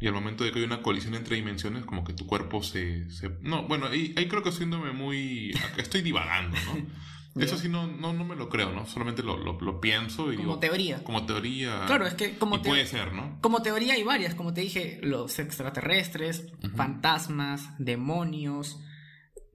Y 0.00 0.06
al 0.06 0.12
momento 0.14 0.44
de 0.44 0.52
que 0.52 0.58
hay 0.60 0.64
una 0.64 0.80
colisión 0.82 1.14
entre 1.14 1.36
dimensiones, 1.36 1.84
como 1.84 2.04
que 2.04 2.12
tu 2.12 2.26
cuerpo 2.26 2.62
se... 2.62 3.10
se- 3.10 3.36
No, 3.40 3.66
bueno, 3.66 3.86
ahí, 3.86 4.14
ahí 4.16 4.28
creo 4.28 4.42
que 4.42 4.50
haciéndome 4.50 4.92
muy... 4.92 5.52
Estoy 5.76 6.02
divagando, 6.02 6.56
¿no? 6.66 6.86
Eso 7.42 7.56
sí 7.56 7.68
no, 7.68 7.86
no, 7.86 8.12
no 8.12 8.24
me 8.24 8.34
lo 8.34 8.48
creo, 8.48 8.72
¿no? 8.72 8.84
Solamente 8.86 9.22
lo, 9.22 9.36
lo, 9.36 9.60
lo 9.60 9.80
pienso 9.80 10.32
y 10.32 10.36
Como 10.36 10.48
digo... 10.48 10.58
teoría. 10.58 11.04
Como 11.04 11.24
teoría... 11.26 11.84
Claro, 11.86 12.06
es 12.06 12.14
que 12.14 12.36
como 12.36 12.56
y 12.56 12.62
te- 12.62 12.68
puede 12.68 12.86
ser, 12.86 13.12
¿no? 13.12 13.38
Como 13.40 13.62
teoría 13.62 13.94
hay 13.94 14.02
varias, 14.02 14.34
como 14.34 14.52
te 14.54 14.60
dije, 14.62 14.98
los 15.02 15.38
extraterrestres, 15.38 16.46
fantasmas, 16.74 17.68
demonios. 17.78 18.80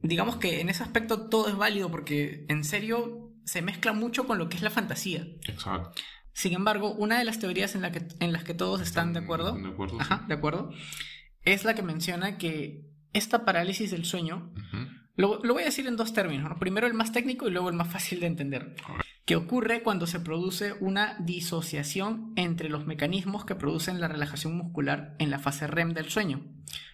Digamos 0.01 0.35
que 0.37 0.61
en 0.61 0.69
ese 0.69 0.83
aspecto 0.83 1.27
todo 1.29 1.47
es 1.49 1.55
válido 1.57 1.89
porque 1.91 2.45
en 2.49 2.63
serio 2.63 3.31
se 3.45 3.61
mezcla 3.61 3.91
mucho 3.93 4.25
con 4.27 4.37
lo 4.37 4.47
que 4.49 4.57
es 4.57 4.63
la 4.63 4.69
fantasía. 4.69 5.25
Exacto. 5.47 5.91
Sin 6.33 6.53
embargo, 6.53 6.93
una 6.93 7.19
de 7.19 7.25
las 7.25 7.39
teorías 7.39 7.75
en, 7.75 7.81
la 7.81 7.91
que, 7.91 8.07
en 8.19 8.33
las 8.33 8.43
que 8.43 8.53
todos 8.53 8.81
están 8.81 9.13
de 9.13 9.19
acuerdo, 9.19 9.53
¿De 9.55 9.67
acuerdo? 9.69 9.99
ajá, 10.01 10.25
de 10.27 10.33
acuerdo, 10.33 10.71
es 11.45 11.63
la 11.65 11.75
que 11.75 11.83
menciona 11.83 12.37
que 12.37 12.85
esta 13.13 13.45
parálisis 13.45 13.91
del 13.91 14.05
sueño, 14.05 14.51
lo, 15.15 15.39
lo 15.43 15.53
voy 15.53 15.61
a 15.61 15.65
decir 15.67 15.85
en 15.85 15.95
dos 15.95 16.13
términos, 16.13 16.49
¿no? 16.49 16.57
primero 16.57 16.87
el 16.87 16.95
más 16.95 17.11
técnico 17.11 17.47
y 17.47 17.51
luego 17.51 17.69
el 17.69 17.75
más 17.75 17.87
fácil 17.89 18.19
de 18.19 18.25
entender, 18.27 18.75
que 19.25 19.35
ocurre 19.35 19.83
cuando 19.83 20.07
se 20.07 20.19
produce 20.19 20.73
una 20.79 21.15
disociación 21.19 22.33
entre 22.35 22.67
los 22.69 22.87
mecanismos 22.87 23.45
que 23.45 23.53
producen 23.55 24.01
la 24.01 24.07
relajación 24.07 24.57
muscular 24.57 25.15
en 25.19 25.29
la 25.29 25.37
fase 25.39 25.67
REM 25.67 25.93
del 25.93 26.09
sueño. 26.09 26.43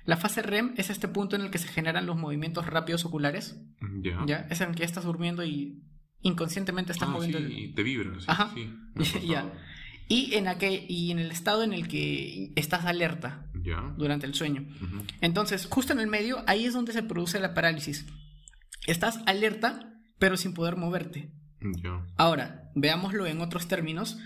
La 0.04 0.18
fase 0.18 0.42
REM 0.42 0.74
es 0.76 0.90
este 0.90 1.08
punto 1.08 1.36
en 1.38 1.44
el 1.44 1.50
que 1.52 1.58
se 1.60 1.68
generan 1.70 2.06
los 2.06 2.18
movimientos 2.18 2.66
rápidos 2.68 3.06
oculares, 3.06 3.58
Ya. 4.02 4.22
¿ya? 4.28 4.48
Es 4.50 4.60
en 4.60 4.70
el 4.70 4.76
que 4.76 4.82
ya 4.82 4.86
estás 4.86 5.06
durmiendo 5.06 5.44
y 5.46 5.82
inconscientemente 6.22 6.92
estás 6.92 7.08
Ah, 7.10 7.12
moviendo 7.12 7.38
sí, 7.40 7.66
el, 7.66 7.76
te 7.76 7.84
vibra. 7.84 8.20
Sí, 8.20 8.26
Ajá. 8.28 8.52
Ya. 9.26 9.52
Y 10.08 10.34
en, 10.36 10.48
aquel, 10.48 10.86
y 10.90 11.12
en 11.12 11.20
el 11.20 11.30
estado 11.30 11.62
en 11.64 11.72
el 11.72 11.88
que 11.88 12.52
estás 12.56 12.86
alerta 12.86 13.46
Ya. 13.64 13.94
durante 13.98 14.26
el 14.26 14.34
sueño. 14.34 14.66
Entonces, 15.22 15.68
justo 15.70 15.94
en 15.94 16.00
el 16.00 16.08
medio, 16.08 16.44
ahí 16.48 16.66
es 16.66 16.74
donde 16.74 16.94
se 16.94 17.04
produce 17.04 17.40
la 17.40 17.54
parálisis. 17.54 18.08
Estás 18.88 19.20
alerta, 19.28 19.94
pero 20.18 20.36
sin 20.36 20.54
poder 20.56 20.78
moverte. 20.78 21.32
Ya. 21.62 22.04
Ahora, 22.18 22.72
veámoslo 22.74 23.28
en 23.28 23.40
otros 23.42 23.68
términos. 23.68 24.18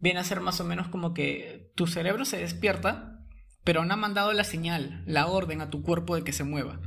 Viene 0.00 0.18
a 0.18 0.24
ser 0.24 0.40
más 0.40 0.60
o 0.60 0.64
menos 0.64 0.88
como 0.88 1.14
que 1.14 1.72
tu 1.76 1.86
cerebro 1.86 2.24
se 2.24 2.38
despierta, 2.38 3.20
pero 3.62 3.84
no 3.84 3.94
ha 3.94 3.96
mandado 3.96 4.32
la 4.32 4.44
señal, 4.44 5.04
la 5.06 5.26
orden 5.28 5.60
a 5.60 5.70
tu 5.70 5.82
cuerpo 5.82 6.16
de 6.16 6.24
que 6.24 6.32
se 6.32 6.42
mueva. 6.44 6.80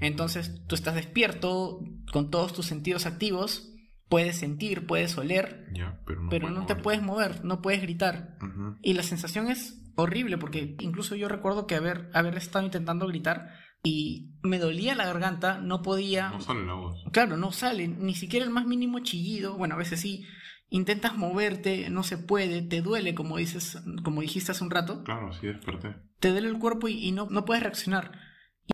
Entonces, 0.00 0.60
tú 0.66 0.74
estás 0.74 0.94
despierto, 0.94 1.80
con 2.12 2.30
todos 2.30 2.52
tus 2.52 2.66
sentidos 2.66 3.06
activos, 3.06 3.70
puedes 4.14 4.36
sentir, 4.36 4.86
puedes 4.86 5.18
oler, 5.18 5.66
pero 6.06 6.22
no, 6.22 6.28
pero 6.30 6.46
puedes 6.46 6.60
no 6.60 6.66
te 6.66 6.76
puedes 6.76 7.02
mover, 7.02 7.44
no 7.44 7.60
puedes 7.60 7.82
gritar. 7.82 8.38
Ujú. 8.40 8.76
Y 8.80 8.92
la 8.92 9.02
sensación 9.02 9.48
es 9.48 9.82
horrible 9.96 10.38
porque 10.38 10.76
incluso 10.78 11.16
yo 11.16 11.26
recuerdo 11.26 11.66
que 11.66 11.74
haber, 11.74 12.10
haber 12.14 12.36
estado 12.36 12.64
intentando 12.64 13.08
gritar 13.08 13.50
y 13.82 14.36
me 14.44 14.60
dolía 14.60 14.94
la 14.94 15.06
garganta, 15.06 15.58
no 15.58 15.82
podía... 15.82 16.30
No 16.30 16.40
sale 16.40 16.64
la 16.64 16.74
voz. 16.74 17.02
Claro, 17.10 17.36
no 17.36 17.50
sale, 17.50 17.88
ni 17.88 18.14
siquiera 18.14 18.46
el 18.46 18.52
más 18.52 18.66
mínimo 18.66 19.00
chillido, 19.00 19.58
bueno, 19.58 19.74
a 19.74 19.78
veces 19.78 19.98
sí, 19.98 20.24
intentas 20.68 21.16
moverte, 21.16 21.90
no 21.90 22.04
se 22.04 22.16
puede, 22.16 22.62
te 22.62 22.82
duele, 22.82 23.16
como 23.16 23.38
dices, 23.38 23.82
como 24.04 24.20
dijiste 24.20 24.52
hace 24.52 24.62
un 24.62 24.70
rato. 24.70 25.02
Claro, 25.02 25.32
sí 25.32 25.48
desperté. 25.48 25.96
Te 26.20 26.30
duele 26.30 26.50
el 26.50 26.60
cuerpo 26.60 26.86
y, 26.86 27.10
no, 27.10 27.26
no 27.30 27.44
puedes 27.44 27.64
reaccionar. 27.64 28.12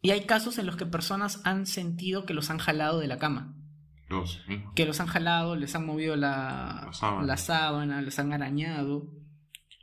Y 0.02 0.10
hay 0.10 0.26
casos 0.26 0.58
en 0.58 0.66
los 0.66 0.76
que 0.76 0.84
personas 0.84 1.40
han 1.46 1.64
sentido 1.64 2.26
que 2.26 2.34
los 2.34 2.50
han 2.50 2.58
jalado 2.58 3.00
de 3.00 3.08
la 3.08 3.16
cama. 3.16 3.56
Los, 4.10 4.42
Que 4.74 4.86
los 4.86 4.98
han 4.98 5.06
jalado, 5.06 5.54
les 5.54 5.74
han 5.76 5.86
movido 5.86 6.16
la, 6.16 6.90
la, 7.22 7.36
sábana. 7.36 8.02
les 8.02 8.18
han 8.18 8.32
arañado. 8.32 9.08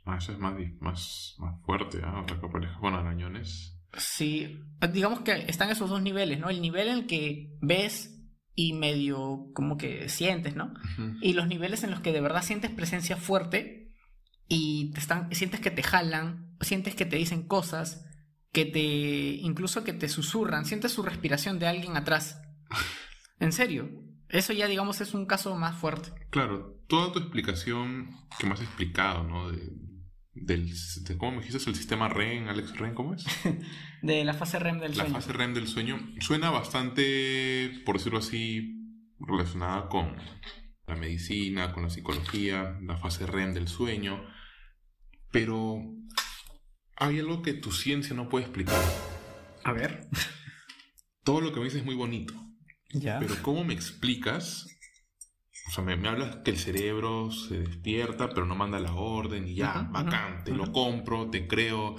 Ah, 0.04 0.18
eso 0.18 0.32
es 0.32 0.38
más, 0.38 0.54
más, 0.80 1.34
más 1.38 1.54
fuerte, 1.64 2.00
¿ah? 2.04 2.22
O 2.22 2.28
sea, 2.28 2.38
que 2.38 2.48
con 2.78 2.94
arañones. 2.94 3.74
Sí, 3.96 4.60
digamos 4.92 5.20
que 5.20 5.32
están 5.48 5.70
esos 5.70 5.88
dos 5.88 6.02
niveles, 6.02 6.38
¿no? 6.38 6.50
El 6.50 6.60
nivel 6.60 6.88
en 6.88 6.94
el 6.98 7.06
que 7.06 7.56
ves 7.62 8.18
y 8.54 8.74
medio 8.74 9.46
como 9.54 9.78
que 9.78 10.10
sientes, 10.10 10.54
¿no? 10.54 10.74
Y 11.22 11.32
los 11.32 11.46
niveles 11.46 11.82
en 11.84 11.90
los 11.90 12.00
que 12.00 12.12
de 12.12 12.20
verdad 12.20 12.42
sientes 12.42 12.70
presencia 12.70 13.16
fuerte 13.16 13.94
y 14.46 14.90
te 14.92 15.00
están, 15.00 15.34
sientes 15.34 15.60
que 15.60 15.70
te 15.70 15.82
jalan, 15.82 16.54
sientes 16.60 16.94
que 16.94 17.06
te 17.06 17.16
dicen 17.16 17.46
cosas, 17.46 18.04
que 18.52 18.66
te, 18.66 18.80
incluso 19.40 19.84
que 19.84 19.94
te 19.94 20.08
susurran, 20.08 20.66
sientes 20.66 20.92
su 20.92 21.02
respiración 21.02 21.58
de 21.58 21.66
alguien 21.66 21.96
atrás. 21.96 22.42
en 23.40 23.52
serio, 23.52 23.88
eso 24.28 24.52
ya 24.52 24.66
digamos 24.66 25.00
es 25.00 25.14
un 25.14 25.26
caso 25.26 25.54
más 25.56 25.76
fuerte. 25.76 26.10
Claro, 26.30 26.78
toda 26.86 27.12
tu 27.12 27.18
explicación 27.18 28.10
que 28.38 28.46
me 28.46 28.54
has 28.54 28.60
explicado, 28.60 29.24
¿no? 29.24 29.50
De, 29.50 29.70
del, 30.34 30.72
¿cómo 31.18 31.32
me 31.32 31.38
dijiste? 31.38 31.70
El 31.70 31.76
sistema 31.76 32.08
REM, 32.08 32.48
Alex 32.48 32.76
REM, 32.76 32.94
¿cómo 32.94 33.14
es? 33.14 33.24
de 34.02 34.24
la 34.24 34.34
fase 34.34 34.58
REM 34.58 34.78
del 34.78 34.94
sueño. 34.94 35.08
La 35.08 35.14
fase 35.14 35.32
REM 35.32 35.54
del 35.54 35.66
sueño 35.66 35.98
suena 36.20 36.50
bastante, 36.50 37.82
por 37.84 37.96
decirlo 37.96 38.18
así, 38.18 38.74
relacionada 39.18 39.88
con 39.88 40.16
la 40.86 40.96
medicina, 40.96 41.72
con 41.72 41.82
la 41.82 41.90
psicología, 41.90 42.78
la 42.82 42.96
fase 42.96 43.26
REM 43.26 43.52
del 43.52 43.68
sueño, 43.68 44.24
pero 45.30 45.82
hay 46.96 47.18
algo 47.18 47.42
que 47.42 47.54
tu 47.54 47.72
ciencia 47.72 48.14
no 48.14 48.28
puede 48.28 48.46
explicar. 48.46 48.82
A 49.64 49.72
ver. 49.72 50.08
Todo 51.24 51.40
lo 51.40 51.52
que 51.52 51.58
me 51.58 51.64
dices 51.64 51.80
es 51.80 51.84
muy 51.84 51.94
bonito. 51.94 52.34
Ya. 52.90 53.18
Pero 53.18 53.34
¿cómo 53.42 53.64
me 53.64 53.74
explicas 53.74 54.66
o 55.68 55.70
sea, 55.70 55.84
me, 55.84 56.08
hablas 56.08 56.36
que 56.36 56.50
el 56.50 56.56
cerebro 56.56 57.30
se 57.30 57.60
despierta, 57.60 58.30
pero 58.30 58.46
no 58.46 58.54
manda 58.54 58.80
la 58.80 58.94
orden 58.94 59.46
y 59.46 59.54
ya, 59.54 59.86
bacán, 59.92 60.42
te 60.44 60.52
lo 60.52 60.72
compro, 60.72 61.28
te 61.28 61.46
creo, 61.46 61.96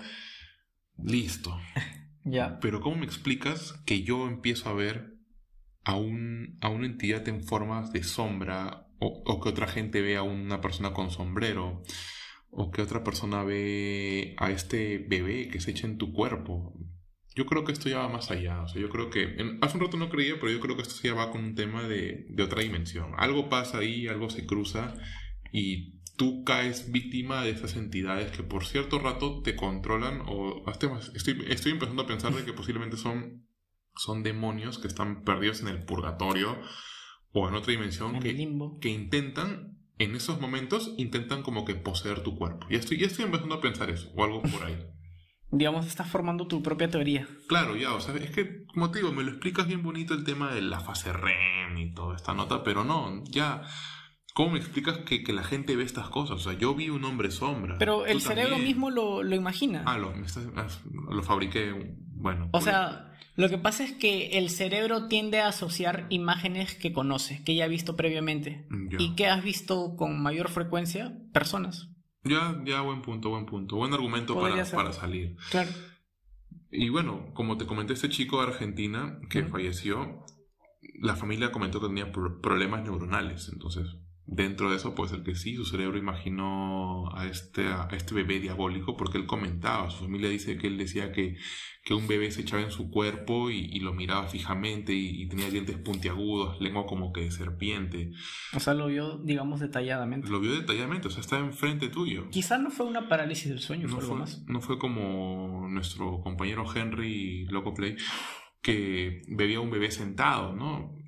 listo. 0.98 1.56
ya. 2.24 2.60
Pero 2.60 2.82
¿cómo 2.82 2.96
me 2.96 3.06
explicas 3.06 3.74
que 3.86 4.02
yo 4.02 4.28
empiezo 4.28 4.70
a 4.70 4.74
ver 4.74 5.14
a, 5.84 5.96
un, 5.96 6.58
a 6.62 6.70
una 6.70 6.88
entidad 6.88 7.28
en 7.28 7.44
formas 7.44 7.94
de 7.94 8.04
sombra 8.04 8.88
o, 9.00 9.22
o, 9.24 9.40
que 9.40 9.50
otra 9.50 9.68
gente 9.68 10.02
ve 10.02 10.18
a 10.18 10.24
una 10.24 10.62
persona 10.62 10.92
con 10.92 11.12
sombrero? 11.12 11.84
O 12.50 12.72
que 12.72 12.82
otra 12.82 13.04
persona 13.04 13.44
ve 13.44 14.34
a 14.40 14.50
este 14.50 14.98
bebé 14.98 15.50
que 15.50 15.62
se 15.62 15.70
echa 15.70 15.86
en 15.86 16.00
tu 16.00 16.12
cuerpo. 16.12 16.74
Yo 17.40 17.46
creo 17.46 17.64
que 17.64 17.72
esto 17.72 17.88
ya 17.88 18.00
va 18.00 18.10
más 18.10 18.32
allá. 18.32 18.64
O 18.64 18.68
sea, 18.68 18.82
yo 18.82 18.90
creo 18.90 19.10
que. 19.10 19.38
hace 19.62 19.78
un 19.78 19.84
rato 19.86 19.96
no 19.96 20.10
creía, 20.10 20.36
pero 20.42 20.52
yo 20.52 20.60
creo 20.60 20.76
que 20.76 20.82
esto 20.82 20.96
ya 21.02 21.14
va 21.14 21.32
con 21.32 21.42
un 21.42 21.56
tema 21.56 21.88
de, 21.88 22.26
de 22.28 22.44
otra 22.44 22.62
dimensión. 22.62 23.14
Algo 23.16 23.48
pasa 23.48 23.78
ahí, 23.78 24.10
algo 24.10 24.30
se 24.30 24.46
cruza 24.46 24.94
y 25.54 26.02
tú 26.18 26.44
caes 26.44 26.92
víctima 26.92 27.42
de 27.42 27.52
esas 27.52 27.78
entidades 27.78 28.30
que 28.32 28.44
por 28.44 28.66
cierto 28.66 29.00
rato 29.00 29.42
te 29.42 29.56
controlan 29.56 30.22
o 30.28 30.70
estoy, 30.70 31.46
estoy 31.48 31.72
empezando 31.72 32.02
a 32.02 32.08
pensar 32.08 32.34
de 32.34 32.44
que 32.44 32.52
posiblemente 32.52 32.98
son, 32.98 33.48
son 33.96 34.22
demonios 34.22 34.78
que 34.78 34.90
están 34.90 35.24
perdidos 35.24 35.62
en 35.62 35.70
el 35.70 35.86
purgatorio 35.86 36.60
o 37.32 37.48
en 37.48 37.56
otra 37.56 37.72
dimensión 37.72 38.20
que, 38.20 38.36
que 38.82 38.90
intentan 38.90 39.78
en 39.98 40.14
esos 40.14 40.42
momentos 40.42 40.94
intentan 40.98 41.42
como 41.42 41.64
que 41.64 41.76
poseer 41.76 42.22
tu 42.22 42.36
cuerpo. 42.36 42.68
Y 42.70 42.76
estoy, 42.76 42.98
ya 42.98 43.08
estoy 43.08 43.24
empezando 43.24 43.56
a 43.56 43.62
pensar 43.62 43.90
eso 43.90 44.12
o 44.14 44.26
algo 44.26 44.42
por 44.42 44.62
ahí 44.66 44.78
digamos, 45.52 45.88
estás 45.88 46.08
formando 46.08 46.48
tu 46.48 46.62
propia 46.62 46.90
teoría. 46.90 47.28
Claro, 47.48 47.76
ya, 47.76 47.94
o 47.94 48.02
sea, 48.02 48.16
es 48.16 48.32
que, 48.32 48.66
como 48.68 48.92
te 48.92 49.00
digo, 49.00 49.12
me 49.12 49.24
lo 49.24 49.32
explicas 49.32 49.68
bien 49.68 49.84
bonito 49.84 50.14
el 50.14 50.24
tema 50.24 50.54
de 50.54 50.62
la 50.62 50.80
fase 50.80 51.12
REM 51.12 51.78
y 51.78 51.94
toda 51.94 52.16
esta 52.16 52.34
nota, 52.34 52.64
pero 52.64 52.84
no, 52.84 53.24
ya, 53.26 53.64
¿cómo 54.34 54.52
me 54.52 54.60
explicas 54.60 55.00
que, 55.00 55.24
la 55.34 55.44
gente 55.44 55.76
ve 55.76 55.84
estas 55.84 56.10
cosas? 56.10 56.38
O 56.38 56.40
sea, 56.40 56.54
yo 56.54 56.76
vi 56.76 56.90
un 56.90 57.04
hombre 57.04 57.32
sombra. 57.32 57.78
Pero 57.78 58.06
el 58.06 58.22
cerebro 58.22 58.58
mismo 58.58 58.90
lo, 58.90 59.24
imagina. 59.34 59.84
Ah, 59.86 59.98
lo, 59.98 60.14
lo 61.10 61.24
fabriqué, 61.24 61.96
bueno. 62.14 62.50
O 62.52 62.62
sea, 62.62 63.10
lo 63.40 63.48
que 63.48 63.58
pasa 63.58 63.86
es 63.86 63.94
que 63.94 64.38
el 64.38 64.50
cerebro 64.50 65.08
tiende 65.08 65.40
a 65.40 65.48
asociar 65.48 66.06
imágenes 66.10 66.76
que 66.76 66.92
conoce, 66.92 67.42
que 67.46 67.56
ya 67.56 67.66
ha 67.66 67.70
visto 67.70 67.96
previamente. 67.96 68.68
Y 68.98 69.16
que 69.16 69.28
has 69.28 69.44
visto 69.44 69.96
con 69.96 70.22
mayor 70.22 70.50
frecuencia 70.50 71.18
personas. 71.32 71.89
Ya, 72.24 72.62
ya, 72.66 72.82
buen 72.82 73.02
punto, 73.02 73.30
buen 73.30 73.46
punto. 73.46 73.78
Buen 73.78 73.94
argumento 73.94 74.40
para, 74.40 74.64
para, 74.66 74.92
salir. 74.92 75.38
Claro. 75.50 75.70
Y 76.72 76.90
bueno, 76.90 77.32
como 77.34 77.58
te 77.58 77.66
comenté, 77.66 77.94
este 77.94 78.10
chico 78.10 78.42
de 78.42 78.52
Argentina 78.52 79.20
que 79.30 79.44
falleció, 79.46 80.26
la 81.02 81.16
familia 81.16 81.52
comentó 81.52 81.80
que 81.80 81.88
tenía 81.88 82.12
problemas 82.12 82.84
neuronales. 82.84 83.50
Entonces, 83.52 83.88
dentro 84.32 84.70
de 84.70 84.78
eso 84.78 84.94
puede 84.94 85.10
ser 85.10 85.24
que 85.24 85.36
sí, 85.36 85.56
su 85.56 85.66
cerebro 85.66 85.98
imaginó 85.98 87.10
a 87.16 87.26
este, 87.26 87.66
a 87.66 87.88
este 87.92 88.14
bebé 88.14 88.40
diabólico 88.40 88.96
porque 88.96 89.18
él 89.18 89.26
comentaba, 89.26 89.90
su 89.90 90.04
familia 90.04 90.30
dice 90.30 90.58
que 90.58 90.68
él 90.68 90.78
decía 90.78 91.12
que, 91.12 91.38
que 91.84 91.96
un 91.96 92.08
bebé 92.08 92.30
se 92.30 92.42
echaba 92.42 92.62
en 92.62 92.70
su 92.70 92.92
cuerpo 92.92 93.50
y, 93.50 93.80
lo 93.80 93.94
miraba 93.94 94.28
fijamente 94.28 94.94
y, 94.94 95.28
tenía 95.28 95.50
dientes 95.50 95.78
puntiagudos, 95.78 96.62
lengua 96.62 96.86
como 96.86 97.12
que 97.12 97.22
de 97.22 97.32
serpiente. 97.32 98.12
O 98.54 98.60
sea, 98.60 98.76
lo 98.76 98.88
vio, 98.88 99.18
digamos, 99.18 99.62
detalladamente. 99.62 100.30
Lo 100.30 100.40
vio 100.40 100.52
detalladamente, 100.52 101.08
o 101.08 101.12
sea, 101.12 101.22
estaba 101.22 101.44
enfrente 101.44 101.90
tuyo. 101.90 102.30
Quizás 102.30 102.62
no 102.62 102.70
fue 102.70 102.86
una 102.86 103.10
parálisis 103.10 103.50
del 103.50 103.60
sueño, 103.60 103.88
no 103.88 103.96
fue, 103.96 104.04
algo 104.04 104.16
más. 104.16 104.44
No 104.48 104.62
fue 104.62 104.78
como 104.78 105.68
nuestro 105.70 106.22
compañero 106.22 106.66
Henry 106.74 107.46
Loco 107.46 107.74
Play 107.74 107.96
que 108.62 109.24
bebía 109.28 109.60
un 109.60 109.72
bebé 109.72 109.90
sentado, 109.90 110.54
¿no? 110.54 110.99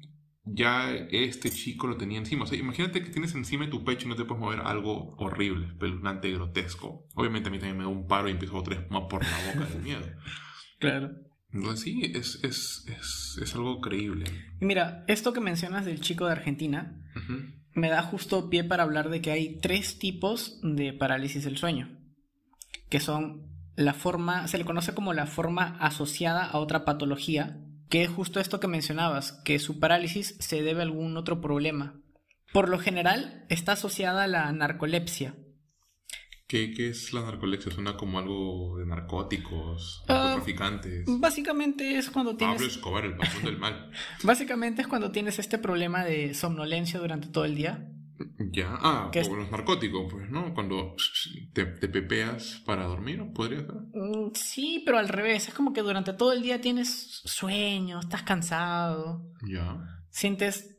Ya 0.44 0.92
este 0.94 1.50
chico 1.50 1.88
lo 1.88 1.98
tenía 1.98 2.18
encima. 2.18 2.44
O 2.44 2.48
sea, 2.48 2.58
imagínate 2.58 3.04
que 3.04 3.10
tienes 3.10 3.36
encima 3.36 3.66
de 3.66 3.72
tu 3.72 3.84
pecho 3.84 4.06
y 4.06 4.10
no 4.10 4.16
te 4.16 4.26
puedes 4.26 4.42
mover 4.42 4.62
algo 4.62 5.16
horrible, 5.18 5.68
espeluznante, 5.68 6.32
grotesco. 6.32 7.08
Obviamente 7.16 7.50
a 7.50 7.52
mí 7.52 7.60
también 7.60 7.78
me 7.78 7.84
da 7.84 7.90
un 7.90 8.08
paro 8.08 8.28
y 8.28 8.32
empiezo 8.32 8.58
a 8.58 8.64
más 8.90 9.04
por 9.10 9.24
la 9.24 9.54
boca 9.54 9.66
de 9.66 9.80
miedo. 9.80 10.06
Claro. 10.80 11.12
Entonces 11.54 11.82
sí, 11.82 12.02
es, 12.16 12.40
es, 12.44 12.88
es, 12.88 13.40
es, 13.40 13.54
algo 13.54 13.82
creíble. 13.82 14.26
Y 14.60 14.66
mira, 14.66 15.04
esto 15.08 15.32
que 15.32 15.40
mencionas 15.40 15.86
del 15.86 16.02
chico 16.02 16.26
de 16.26 16.32
Argentina 16.32 17.00
me 17.74 17.90
da 17.90 18.02
justo 18.02 18.50
pie 18.50 18.64
para 18.64 18.82
hablar 18.82 19.10
de 19.10 19.22
que 19.22 19.30
hay 19.30 19.60
tres 19.60 20.00
tipos 20.00 20.60
de 20.64 20.92
parálisis 20.94 21.44
del 21.44 21.58
sueño, 21.58 22.00
que 22.90 23.00
son 23.00 23.52
la 23.76 23.94
forma, 23.94 24.48
se 24.48 24.58
le 24.58 24.66
conoce 24.66 24.96
como 24.96 25.14
la 25.14 25.28
forma 25.28 25.78
asociada 25.80 26.46
a 26.46 26.58
otra 26.58 26.84
patología, 26.84 27.60
que 27.92 28.04
es 28.04 28.10
justo 28.10 28.40
esto 28.40 28.62
que 28.62 28.70
mencionabas, 28.70 29.34
que 29.44 29.60
su 29.60 29.80
parálisis 29.80 30.38
se 30.40 30.64
debe 30.64 30.80
a 30.80 30.84
algún 30.84 31.18
otro 31.18 31.42
problema. 31.42 32.02
Por 32.54 32.70
lo 32.70 32.80
general 32.80 33.46
está 33.50 33.74
asociada 33.74 34.24
a 34.24 34.28
la 34.28 34.52
narcolepsia. 34.54 35.36
¿Qué, 36.48 36.74
es 36.78 37.12
la 37.12 37.22
narcolepsia? 37.22 37.72
¿Suena 37.72 37.98
como 37.98 38.18
algo 38.18 38.78
de 38.78 38.86
narcóticos, 38.86 40.04
uh, 40.08 40.14
narcotraficantes? 40.14 41.06
básicamente 41.20 41.98
es 41.98 42.10
cuando 42.10 42.36
tienes... 42.38 42.58
Pablo 42.58 42.72
Escobar, 42.72 43.06
el 43.06 43.18
patrón 43.18 43.44
del 43.44 43.58
mal. 43.58 43.92
básicamente 44.24 44.82
es 44.82 44.88
cuando 44.88 45.12
tienes 45.12 45.38
este 45.40 45.58
problema 45.58 46.06
de 46.06 46.34
somnolencia 46.34 46.98
durante 46.98 47.28
todo 47.28 47.44
el 47.44 47.56
día 47.56 47.91
ya, 48.52 48.78
ah, 48.82 49.12
como 49.14 49.38
los 49.38 49.52
narcóticos, 49.52 50.12
pues, 50.12 50.30
¿no? 50.30 50.54
Cuando 50.54 50.96
te, 51.54 51.66
pepeas 51.66 52.62
para 52.66 52.86
dormir, 52.86 53.22
¿podría 53.34 53.60
ser? 53.60 53.76
Mm, 53.94 54.32
sí, 54.34 54.84
pero 54.86 54.98
al 54.98 55.10
revés. 55.10 55.48
Es 55.48 55.54
como 55.54 55.74
que 55.74 55.82
durante 55.82 56.14
todo 56.14 56.34
el 56.34 56.42
día 56.42 56.62
tienes 56.62 57.22
sueño, 57.26 58.00
estás 58.00 58.24
cansado. 58.24 59.26
Ya. 59.48 59.78
Sientes 60.10 60.78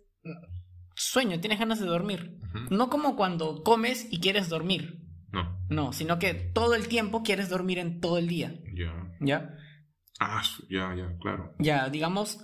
sueño, 0.94 1.40
tienes 1.40 1.58
ganas 1.58 1.80
de 1.80 1.86
dormir. 1.86 2.38
No 2.70 2.90
como 2.90 3.16
cuando 3.16 3.62
comes 3.62 4.06
y 4.10 4.20
quieres 4.20 4.48
dormir. 4.48 5.00
No. 5.32 5.58
No, 5.68 5.92
sino 5.92 6.18
que 6.18 6.34
todo 6.34 6.74
el 6.74 6.88
tiempo 6.88 7.22
quieres 7.22 7.48
dormir 7.48 7.78
en 7.78 8.00
todo 8.00 8.18
el 8.18 8.28
día. 8.28 8.54
Ya. 8.74 8.92
¿Ya? 9.20 9.54
Ah, 10.20 10.42
ya, 10.68 10.94
ya, 10.94 11.16
claro. 11.18 11.54
Ya, 11.58 11.88
digamos, 11.88 12.38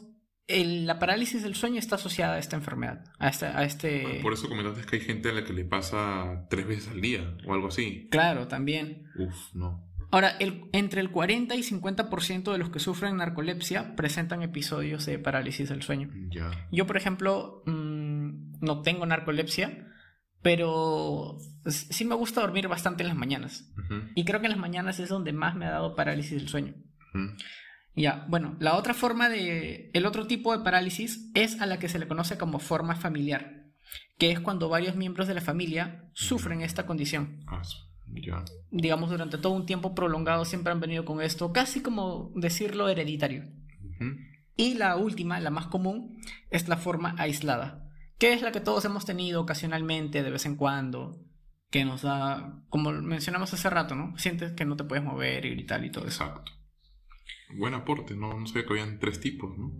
la 0.48 0.98
parálisis 0.98 1.42
del 1.42 1.54
sueño 1.54 1.78
está 1.78 1.96
asociada 1.96 2.34
a 2.34 2.38
esta 2.38 2.56
enfermedad, 2.56 3.04
a 3.18 3.28
este... 3.28 3.46
A 3.46 3.64
este... 3.64 4.20
Por 4.22 4.32
eso 4.32 4.48
comentaste 4.48 4.82
que 4.86 4.96
hay 4.96 5.02
gente 5.02 5.28
a 5.28 5.32
la 5.32 5.44
que 5.44 5.52
le 5.52 5.64
pasa 5.64 6.46
tres 6.48 6.66
veces 6.66 6.88
al 6.88 7.00
día 7.00 7.36
o 7.46 7.52
algo 7.52 7.68
así. 7.68 8.08
Claro, 8.10 8.48
también. 8.48 9.04
Uf, 9.18 9.54
no. 9.54 9.86
Ahora, 10.10 10.30
el, 10.40 10.64
entre 10.72 11.02
el 11.02 11.10
40 11.10 11.54
y 11.54 11.60
50% 11.60 12.50
de 12.50 12.58
los 12.58 12.70
que 12.70 12.78
sufren 12.78 13.18
narcolepsia 13.18 13.94
presentan 13.94 14.42
episodios 14.42 15.04
de 15.04 15.18
parálisis 15.18 15.68
del 15.68 15.82
sueño. 15.82 16.08
Ya. 16.30 16.50
Yo, 16.72 16.86
por 16.86 16.96
ejemplo, 16.96 17.62
mm, 17.66 18.60
no 18.62 18.80
tengo 18.80 19.04
narcolepsia, 19.04 19.86
pero 20.40 21.36
sí 21.66 22.06
me 22.06 22.14
gusta 22.14 22.40
dormir 22.40 22.68
bastante 22.68 23.02
en 23.02 23.08
las 23.08 23.18
mañanas. 23.18 23.70
Y 24.14 24.24
creo 24.24 24.40
que 24.40 24.46
en 24.46 24.52
las 24.52 24.60
mañanas 24.60 24.98
es 24.98 25.10
donde 25.10 25.32
más 25.32 25.54
me 25.56 25.66
ha 25.66 25.70
dado 25.70 25.94
parálisis 25.94 26.38
del 26.38 26.48
sueño. 26.48 26.74
Ya, 27.98 28.24
bueno, 28.28 28.56
la 28.60 28.76
otra 28.76 28.94
forma 28.94 29.28
de, 29.28 29.90
el 29.92 30.06
otro 30.06 30.26
tipo 30.26 30.56
de 30.56 30.62
parálisis 30.62 31.30
es 31.34 31.60
a 31.60 31.66
la 31.66 31.78
que 31.78 31.88
se 31.88 31.98
le 31.98 32.08
conoce 32.08 32.38
como 32.38 32.58
forma 32.58 32.94
familiar. 32.96 33.64
que 34.18 34.30
es 34.32 34.40
cuando 34.40 34.68
varios 34.68 34.96
miembros 34.96 35.28
de 35.28 35.34
la 35.34 35.40
familia 35.40 36.10
sufren 36.12 36.60
esta 36.60 36.86
condición. 36.86 37.40
Ah, 37.46 37.62
ya. 38.14 38.44
Digamos, 38.70 39.10
durante 39.10 39.38
todo 39.38 39.52
un 39.52 39.66
tiempo 39.66 39.94
prolongado 39.94 40.44
siempre 40.44 40.72
han 40.72 40.80
venido 40.80 41.04
con 41.04 41.20
esto, 41.22 41.52
casi 41.52 41.82
como 41.82 42.32
decirlo 42.34 42.88
hereditario. 42.88 43.44
Ujú. 43.44 44.16
Y 44.56 44.74
la 44.74 44.96
última, 44.96 45.38
la 45.40 45.50
más 45.50 45.66
común, 45.66 46.20
es 46.50 46.68
la 46.68 46.76
forma 46.76 47.14
aislada, 47.18 47.88
que 48.18 48.32
es 48.32 48.42
la 48.42 48.50
que 48.50 48.60
todos 48.60 48.84
hemos 48.84 49.04
tenido 49.04 49.40
ocasionalmente, 49.40 50.22
de 50.22 50.30
vez 50.30 50.46
en 50.46 50.56
cuando, 50.56 51.20
que 51.70 51.84
nos 51.84 52.02
da, 52.02 52.64
como 52.68 52.90
mencionamos 52.90 53.54
hace 53.54 53.70
rato, 53.70 53.94
¿no? 53.94 54.18
Sientes 54.18 54.52
que 54.52 54.64
no 54.64 54.76
te 54.76 54.84
puedes 54.84 55.04
mover 55.04 55.44
y 55.44 55.50
gritar 55.50 55.84
y 55.84 55.92
todo 55.92 56.06
eso. 56.06 56.24
Exacto. 56.24 56.52
Buen 57.56 57.74
aporte, 57.74 58.14
no, 58.14 58.38
no 58.38 58.46
sabía 58.46 58.66
que 58.66 58.72
habían 58.74 58.98
tres 58.98 59.20
tipos, 59.20 59.56
¿no? 59.56 59.72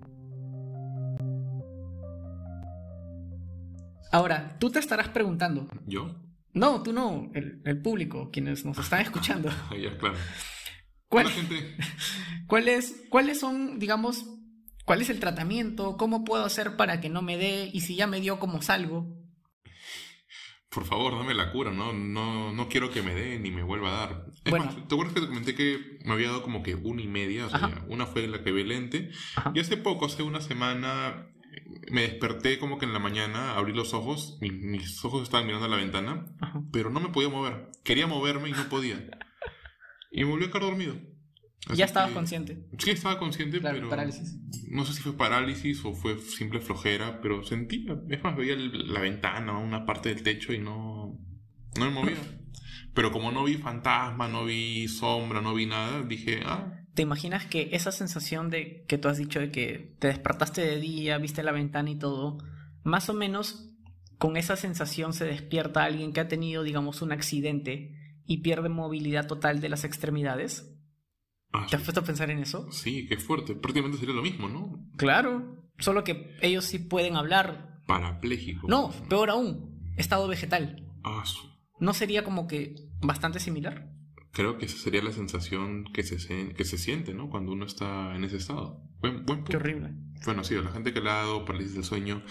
Ahora, 4.11 4.57
tú 4.59 4.71
te 4.71 4.79
estarás 4.79 5.09
preguntando, 5.09 5.69
¿Yo? 5.87 6.17
no, 6.55 6.83
tú 6.83 6.93
no, 6.95 7.31
el, 7.35 7.61
el 7.65 7.83
público, 7.83 8.31
quienes 8.33 8.65
nos 8.65 8.79
están 8.79 9.03
escuchando, 9.03 9.51
Ah, 9.71 9.77
ya, 9.77 9.97
claro. 9.99 10.17
¿cuál, 11.09 11.27
Hola, 11.27 11.35
gente. 11.35 11.77
¿cuáles, 12.47 13.03
¿cuáles 13.11 13.39
son, 13.39 13.79
digamos, 13.79 14.25
cuál 14.87 15.03
es 15.03 15.11
el 15.11 15.21
tratamiento? 15.21 15.99
¿Cómo 15.99 16.25
puedo 16.25 16.45
hacer 16.45 16.77
para 16.77 17.01
que 17.03 17.11
no 17.11 17.21
me 17.21 17.37
dé? 17.37 17.71
Y 17.73 17.83
si 17.83 17.97
ya 17.97 18.07
me 18.07 18.21
dio, 18.21 18.39
¿cómo 18.39 18.63
salgo? 18.63 19.15
Por 20.71 20.85
favor, 20.85 21.17
dame 21.17 21.33
la 21.35 21.51
cura, 21.51 21.71
¿no? 21.73 21.93
No, 21.95 22.53
no 22.53 22.69
quiero 22.69 22.91
que 22.91 23.01
me 23.03 23.15
dé 23.15 23.39
ni 23.39 23.51
me 23.51 23.63
vuelva 23.63 23.89
a 23.89 24.07
dar. 24.07 24.27
Es 24.45 24.51
Bueno. 24.51 24.67
más, 24.67 24.77
¿te 24.77 24.95
acuerdas 24.95 25.15
que 25.15 25.21
te 25.23 25.27
comenté 25.27 25.55
que 25.55 25.99
me 26.05 26.13
había 26.13 26.29
dado 26.29 26.43
como 26.43 26.63
que 26.63 26.75
una 26.75 27.01
y 27.01 27.09
media? 27.09 27.47
O 27.47 27.51
sea, 27.51 27.59
Ajá. 27.65 27.85
una 27.89 28.05
fue 28.07 28.27
la 28.29 28.43
que 28.43 28.53
vi 28.53 28.65
lente. 28.65 29.11
Ajá. 29.37 29.53
Y 29.55 29.61
hace 29.61 29.79
poco, 29.79 30.05
hace 30.05 30.23
una 30.23 30.43
semana, 30.43 31.27
me 31.91 32.03
desperté 32.03 32.59
como 32.59 32.79
que 32.79 32.85
en 32.85 32.93
la 32.93 32.99
mañana, 32.99 33.57
abrí 33.57 33.73
los 33.73 33.95
ojos, 33.95 34.37
mi- 34.43 34.51
mis 34.51 35.03
ojos 35.05 35.23
estaban 35.23 35.47
mirando 35.47 35.67
a 35.67 35.71
la 35.71 35.77
ventana, 35.77 36.27
Ajá. 36.41 36.61
pero 36.71 36.91
no 36.91 37.01
me 37.01 37.09
podía 37.09 37.31
mover. 37.31 37.71
Quería 37.83 38.07
moverme 38.07 38.51
y 38.51 38.53
no 38.53 38.69
podía. 38.69 39.09
Y 40.11 40.25
me 40.25 40.31
volví 40.31 40.45
a 40.45 40.49
quedar 40.49 40.63
dormido. 40.63 40.97
Así 41.67 41.79
Ya 41.79 41.85
estabas 41.87 42.11
que- 42.11 42.15
consciente. 42.15 42.59
Sí, 42.79 42.91
estaba 42.91 43.19
consciente, 43.19 43.61
Claro, 43.61 43.77
pero... 43.79 43.89
parálisis. 43.91 44.37
No 44.71 44.85
sé 44.85 44.93
si 44.95 45.03
fue 45.03 45.17
parálisis 45.17 45.85
o 45.85 45.95
fue 45.95 46.19
simple 46.19 46.61
flojera, 46.61 47.21
pero 47.21 47.43
sentía. 47.45 47.99
Es 48.09 48.23
más, 48.23 48.37
veía 48.37 48.55
el- 48.55 48.93
la 48.93 49.01
ventana, 49.01 49.59
una 49.59 49.85
parte 49.85 50.09
del 50.11 50.23
techo 50.23 50.53
y 50.53 50.59
no, 50.59 51.19
no 51.79 51.85
me 51.85 51.91
movía. 51.91 52.17
Pero 52.95 53.13
como 53.13 53.31
no 53.31 53.45
vi 53.45 53.55
fantasma, 53.55 54.27
no 54.29 54.45
vi 54.45 54.89
sombra, 54.89 55.41
no 55.41 55.55
vi 55.55 55.67
nada, 55.67 56.03
dije, 56.03 56.41
ah, 56.45 56.73
¿Te 56.95 57.03
imaginas 57.03 57.47
que 57.47 57.69
esa 57.73 57.93
sensación 57.93 58.51
de 58.51 58.85
que 58.89 58.99
tú 58.99 59.07
has 59.09 59.19
dicho 59.19 59.39
de 59.39 59.53
que 59.53 59.95
te 60.01 60.09
despertaste 60.09 60.63
de 60.63 60.81
día, 60.81 61.17
viste 61.19 61.45
la 61.45 61.53
ventana 61.53 61.91
y 61.91 61.97
todo, 61.99 62.39
más 62.83 63.09
o 63.09 63.15
menos 63.15 63.71
con 64.17 64.37
esa 64.37 64.57
sensación 64.57 65.13
se 65.13 65.27
despierta 65.27 65.85
alguien 65.85 66.13
que 66.13 66.19
ha 66.21 66.27
tenido, 66.27 66.65
digamos, 66.65 67.01
un 67.01 67.13
accidente 67.13 67.95
y 68.27 68.39
pierde 68.39 68.69
movilidad 68.69 69.29
total 69.29 69.61
de 69.61 69.69
las 69.69 69.85
extremidades? 69.85 70.75
Ah, 71.53 71.67
¿Te 71.69 71.77
has 71.77 71.83
puesto 71.83 72.01
a 72.01 72.05
pensar 72.05 72.31
en 72.31 72.39
eso? 72.41 72.71
sí, 72.73 73.07
qué 73.09 73.17
fuerte. 73.19 73.55
Prácticamente 73.55 73.99
sería 73.99 74.15
lo 74.15 74.23
mismo, 74.23 74.49
¿no? 74.49 74.85
Claro, 74.97 75.65
solo 75.79 76.05
que 76.05 76.37
ellos 76.43 76.65
sí 76.65 76.79
pueden 76.79 77.17
hablar. 77.17 77.81
Parapléjico. 77.87 78.69
No, 78.69 78.91
peor 79.09 79.31
aún, 79.31 79.81
estado 79.97 80.29
vegetal. 80.29 80.87
Ah, 81.05 81.23
su- 81.25 81.49
¿No 81.81 81.95
sería 81.95 82.25
como 82.25 82.47
que 82.47 82.75
bastante 83.01 83.41
similar? 83.41 83.91
Creo 84.33 84.59
que 84.59 84.67
esa 84.67 84.77
sería 84.79 85.03
la 85.03 85.13
sensación 85.13 85.85
que 85.93 86.03
se, 86.03 86.19
se- 86.19 86.53
que 86.55 86.65
se 86.65 86.77
siente, 86.79 87.15
¿no? 87.15 87.31
Cuando 87.31 87.53
uno 87.53 87.65
está 87.65 88.15
en 88.15 88.25
ese 88.25 88.37
estado. 88.37 88.83
Buen, 89.01 89.25
buen 89.25 89.45
Qué 89.45 89.57
horrible. 89.57 89.95
Bueno, 90.25 90.45
sí, 90.45 90.55
la 90.57 90.71
gente 90.73 90.93
que 90.93 91.01
le 91.01 91.09
ha 91.11 91.15
dado 91.15 91.45
parálisis 91.45 91.75
del 91.75 91.85
sueño 91.85 92.23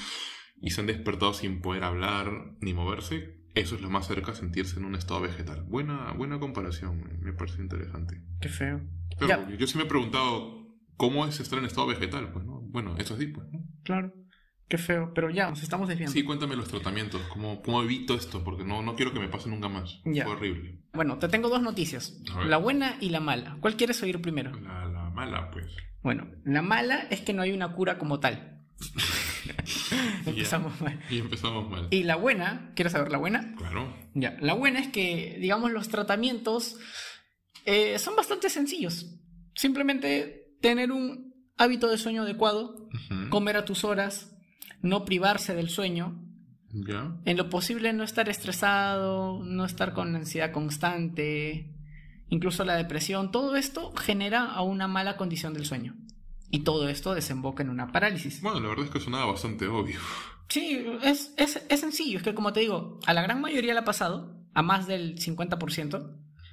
y 0.61 0.71
se 0.71 0.81
han 0.81 0.87
despertado 0.87 1.33
sin 1.33 1.61
poder 1.61 1.83
hablar 1.83 2.55
ni 2.61 2.73
moverse, 2.73 3.36
eso 3.59 3.75
es 3.75 3.81
lo 3.81 3.89
más 3.89 4.07
cerca 4.07 4.31
a 4.31 4.35
sentirse 4.35 4.77
en 4.79 4.85
un 4.85 4.95
estado 4.95 5.21
vegetal. 5.21 5.63
Buena, 5.63 6.11
buena 6.13 6.39
comparación, 6.39 7.19
me- 7.21 7.33
parece 7.33 7.61
interesante. 7.61 8.21
Qué 8.41 8.49
feo. 8.49 8.81
Pero 9.19 9.27
Ya. 9.27 9.57
yo 9.57 9.67
sí 9.67 9.77
me 9.77 9.83
he 9.83 9.87
preguntado, 9.87 10.67
¿cómo 10.95 11.25
es 11.25 11.39
estar 11.39 11.59
en 11.59 11.65
estado 11.65 11.87
vegetal? 11.87 12.31
Pues, 12.31 12.45
¿no? 12.45 12.61
Bueno, 12.61 12.95
eso 12.97 13.17
sí, 13.17 13.27
pues. 13.27 13.47
Claro. 13.83 14.13
Qué 14.69 14.77
feo. 14.77 15.13
Pero 15.15 15.29
ya, 15.29 15.49
nos 15.49 15.63
estamos 15.63 15.87
desviando. 15.87 16.11
Sí, 16.13 16.23
cuéntame 16.23 16.55
los 16.57 16.67
tratamientos, 16.67 17.21
¿cómo, 17.31 17.61
cómo 17.61 17.81
evito 17.83 18.15
esto? 18.15 18.43
Porque 18.43 18.65
no, 18.65 18.81
no 18.81 18.95
quiero 18.95 19.13
que 19.13 19.19
me 19.19 19.29
pase 19.29 19.47
nunca 19.49 19.69
más. 19.69 20.01
Ya. 20.03 20.25
Fue 20.25 20.33
horrible. 20.33 20.81
Bueno, 20.93 21.17
te 21.19 21.29
tengo 21.29 21.47
dos 21.47 21.61
noticias. 21.61 22.21
La 22.45 22.57
buena 22.57 22.97
y 22.99 23.09
la 23.09 23.19
mala. 23.21 23.57
¿Cuál 23.61 23.77
quieres 23.77 24.01
oír 24.03 24.21
primero? 24.21 24.51
La, 24.59 24.85
la 24.85 25.09
mala, 25.09 25.49
pues. 25.51 25.67
Bueno, 26.03 26.27
la 26.43 26.61
mala 26.61 27.07
es 27.09 27.21
que 27.21 27.33
no 27.33 27.41
hay 27.43 27.51
una 27.53 27.73
cura 27.73 27.97
como 27.97 28.19
tal. 28.19 28.61
Empezamos 30.25 30.79
mal. 30.81 30.99
Y 31.09 31.19
empezamos 31.19 31.69
mal. 31.69 31.87
Y 31.91 32.03
la 32.03 32.15
buena, 32.15 32.71
¿quieres 32.75 32.93
saber 32.93 33.11
la 33.11 33.17
buena? 33.17 33.53
Claro. 33.57 33.93
Ya, 34.13 34.37
la 34.41 34.53
buena 34.53 34.79
es 34.79 34.87
que, 34.89 35.37
digamos, 35.39 35.71
los 35.71 35.89
tratamientos 35.89 36.77
eh, 37.65 37.99
son 37.99 38.15
bastante 38.15 38.49
sencillos. 38.49 39.05
Simplemente 39.55 40.55
tener 40.61 40.91
un 40.91 41.33
hábito 41.57 41.87
de 41.89 41.97
sueño 41.97 42.23
adecuado, 42.23 42.89
comer 43.29 43.57
a 43.57 43.65
tus 43.65 43.83
horas, 43.83 44.35
no 44.81 45.05
privarse 45.05 45.55
del 45.55 45.69
sueño, 45.69 46.23
Ya. 46.71 47.15
en 47.25 47.37
lo 47.37 47.49
posible 47.49 47.93
no 47.93 48.03
estar 48.03 48.29
estresado, 48.29 49.43
no 49.43 49.65
estar 49.65 49.93
con 49.93 50.15
ansiedad 50.15 50.51
constante, 50.51 51.73
incluso 52.29 52.63
la 52.63 52.75
depresión, 52.75 53.31
todo 53.31 53.55
esto 53.55 53.91
genera 53.95 54.45
a 54.45 54.61
una 54.61 54.87
mala 54.87 55.17
condición 55.17 55.53
del 55.53 55.65
sueño. 55.65 55.95
Y 56.49 56.59
todo 56.59 56.87
esto 56.87 57.13
desemboca 57.13 57.63
en 57.63 57.69
una 57.69 57.91
parálisis. 57.91 58.41
Bueno, 58.41 58.59
la 58.61 58.69
verdad 58.69 58.85
es 58.85 58.91
que 58.91 58.99
sonaba 58.99 59.25
bastante 59.25 59.67
obvio. 59.67 59.99
Sí, 60.49 60.85
es, 61.03 61.33
es, 61.37 61.61
es 61.69 61.79
sencillo, 61.79 62.17
es 62.17 62.23
que 62.23 62.33
como 62.33 62.53
te 62.53 62.61
digo, 62.61 62.99
a 63.05 63.13
la 63.13 63.21
gran 63.21 63.41
mayoría 63.41 63.73
le 63.73 63.81
ha 63.81 63.85
pasado, 63.85 64.33
a 64.53 64.61
más 64.61 64.87
del 64.87 65.17
50%, 65.19 65.95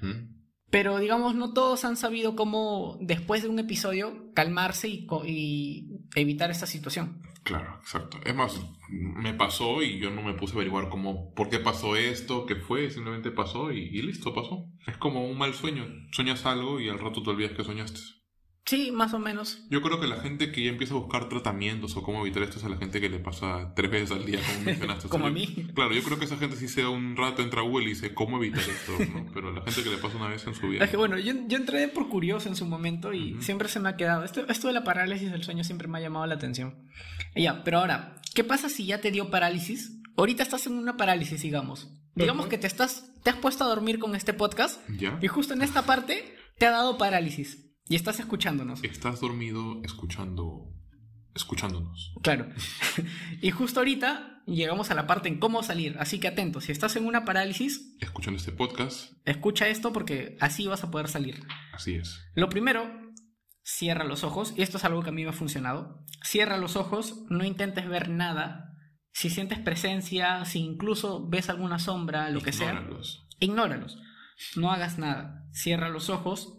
Ujú. 0.03 0.29
pero 0.69 0.99
digamos 0.99 1.37
no 1.37 1.53
todos 1.53 1.85
han 1.85 1.97
sabido 1.97 2.35
cómo 2.35 2.99
después 3.01 3.43
de 3.45 3.49
un 3.49 3.61
episodio 3.61 4.33
calmarse 4.35 4.89
y, 4.89 5.07
y 5.27 5.89
evitar 6.17 6.51
esta 6.51 6.67
situación. 6.67 7.23
Claro, 7.45 7.79
exacto. 7.81 8.19
Es 8.25 8.35
más, 8.35 8.61
me 8.89 9.35
pasó 9.35 9.83
y 9.83 10.01
yo 10.01 10.11
no 10.11 10.23
me 10.23 10.35
puse 10.35 10.55
a 10.55 10.57
averiguar 10.57 10.89
cómo, 10.89 11.33
por 11.35 11.49
qué 11.49 11.61
pasó 11.61 11.95
esto, 11.95 12.47
qué 12.47 12.57
fue, 12.57 12.91
simplemente 12.91 13.31
pasó 13.31 13.71
y, 13.71 13.81
y 13.81 14.03
listo, 14.03 14.35
pasó. 14.35 14.67
Es 14.89 14.97
como 14.97 15.25
un 15.29 15.39
mal 15.39 15.55
sueño. 15.55 15.87
Sueñas 16.11 16.47
algo 16.47 16.81
y 16.81 16.89
al 16.89 16.99
rato 16.99 17.23
te 17.23 17.31
olvidas 17.31 17.53
que 17.53 17.63
soñaste. 17.63 18.01
Sí, 18.67 18.91
más 18.93 19.13
o 19.13 19.19
menos. 19.19 19.63
Yo 19.69 19.83
creo 19.83 20.01
que 20.01 20.07
la 20.07 20.17
gente 20.23 20.51
que 20.51 20.65
ya 20.65 20.71
empieza 20.71 20.95
a 20.95 20.97
buscar 20.97 21.29
tratamientos 21.29 21.97
o 21.99 22.03
cómo 22.03 22.23
evitar 22.23 22.43
esto 22.45 22.57
es 22.57 22.65
a 22.65 22.71
la 22.71 22.79
gente 22.79 22.99
que 22.99 23.11
le 23.11 23.19
pasa 23.19 23.75
tres 23.77 23.91
veces 23.91 24.11
al 24.13 24.25
día, 24.25 24.41
como 24.47 24.65
mencionaste. 24.65 25.09
Como 25.15 25.25
O 25.25 25.27
a 25.27 25.31
yo- 25.31 25.35
mí. 25.35 25.69
Claro, 25.75 25.93
yo 25.93 26.03
creo 26.03 26.19
que 26.19 26.25
esa 26.25 26.39
gente 26.39 26.57
sí 26.57 26.69
se 26.69 26.81
da 26.81 26.89
un 26.89 27.15
rato, 27.15 27.43
entra 27.43 27.61
a 27.61 27.65
Google 27.65 27.85
y 27.85 27.89
dice 27.91 28.15
cómo 28.15 28.39
evitar 28.39 28.63
esto, 28.63 28.93
¿no? 29.13 29.27
Pero 29.35 29.53
la 29.53 29.61
gente 29.63 29.83
que 29.83 29.91
le 29.91 29.99
pasa 29.99 30.17
una 30.17 30.29
vez 30.29 30.47
en 30.47 30.55
su 30.55 30.69
vida. 30.69 30.83
Es 30.85 30.91
que 30.91 30.97
bueno, 30.97 31.19
yo, 31.19 31.35
yo 31.47 31.59
entré 31.59 31.89
por 31.89 32.09
curioso 32.09 32.49
en 32.49 32.57
su 32.57 32.65
momento 32.65 33.13
y 33.13 33.37
siempre 33.43 33.69
se 33.69 33.81
me 33.81 33.91
ha 33.91 33.97
quedado. 33.97 34.25
Esto, 34.25 34.47
esto 34.49 34.69
de 34.69 34.73
la 34.73 34.83
parálisis 34.83 35.31
del 35.31 35.45
sueño 35.45 35.63
siempre 35.63 35.87
me 35.87 35.99
ha 35.99 36.01
llamado 36.01 36.25
la 36.27 36.37
atención. 36.37 36.89
Ya, 37.37 37.65
pero 37.65 37.81
ahora, 37.81 38.17
¿qué 38.35 38.45
pasa 38.45 38.71
si 38.71 38.87
ya 38.87 38.99
te 39.03 39.11
dio 39.11 39.29
parálisis? 39.31 40.01
Ahorita 40.17 40.43
estás 40.43 40.67
en 40.67 40.75
una 40.75 40.97
parálisis, 40.97 41.43
digamos. 41.43 41.91
Digamos 42.15 42.47
que 42.47 42.57
te 42.57 42.67
estás, 42.67 43.11
te 43.23 43.29
has 43.31 43.37
puesto 43.37 43.65
a 43.65 43.67
dormir 43.67 43.99
con 43.99 44.15
este 44.15 44.33
podcast 44.33 44.81
¿Ya? 44.89 45.19
y 45.21 45.27
justo 45.27 45.53
en 45.53 45.61
esta 45.63 45.83
parte 45.85 46.35
te 46.59 46.67
ha 46.67 46.71
dado 46.71 46.97
parálisis 46.97 47.64
y 47.89 47.97
estás 47.97 48.19
escuchándonos. 48.21 48.83
Estás 48.85 49.21
dormido 49.21 49.81
escuchando... 49.85 50.73
escuchándonos. 51.35 52.15
Claro. 52.23 52.49
y 53.43 53.51
justo 53.51 53.81
ahorita 53.81 54.43
llegamos 54.47 54.91
a 54.91 54.95
la 54.95 55.07
parte 55.07 55.29
en 55.29 55.39
cómo 55.39 55.63
salir. 55.63 55.97
Así 55.99 56.19
que 56.21 56.29
atento, 56.29 56.61
si 56.61 56.73
estás 56.73 56.97
en 56.97 57.07
una 57.07 57.25
parálisis, 57.25 57.97
Escuchando 58.01 58.39
este 58.39 58.53
podcast, 58.53 59.13
escucha 59.25 59.69
esto 59.69 59.93
porque 59.93 60.37
así 60.41 60.67
vas 60.67 60.85
a 60.85 60.91
poder 60.91 61.09
salir. 61.09 61.43
así 61.73 61.95
es. 61.95 62.21
Lo 62.35 62.49
primero, 62.49 62.91
cierra 63.63 64.05
los 64.05 64.25
ojos, 64.25 64.53
y 64.57 64.63
esto 64.63 64.77
es 64.79 64.85
algo 64.85 65.03
que 65.03 65.09
a 65.11 65.13
mí 65.13 65.23
me 65.25 65.31
ha 65.31 65.35
funcionado. 65.35 66.05
Cierra 66.23 66.57
los 66.59 66.77
ojos, 66.77 67.25
no 67.31 67.45
intentes 67.45 67.89
ver 67.89 68.09
nada. 68.11 68.71
Si 69.13 69.31
sientes 69.31 69.59
presencia, 69.61 70.45
si 70.45 70.59
incluso 70.61 71.29
ves 71.29 71.49
alguna 71.49 71.79
sombra, 71.79 72.31
lo 72.31 72.41
que 72.41 72.53
sea, 72.53 72.73
Ignóralos. 72.73 73.29
ignóralos. 73.39 73.99
No 74.57 74.73
hagas 74.73 74.99
nada. 74.99 75.47
Cierra 75.53 75.89
los 75.89 76.11
ojos, 76.11 76.59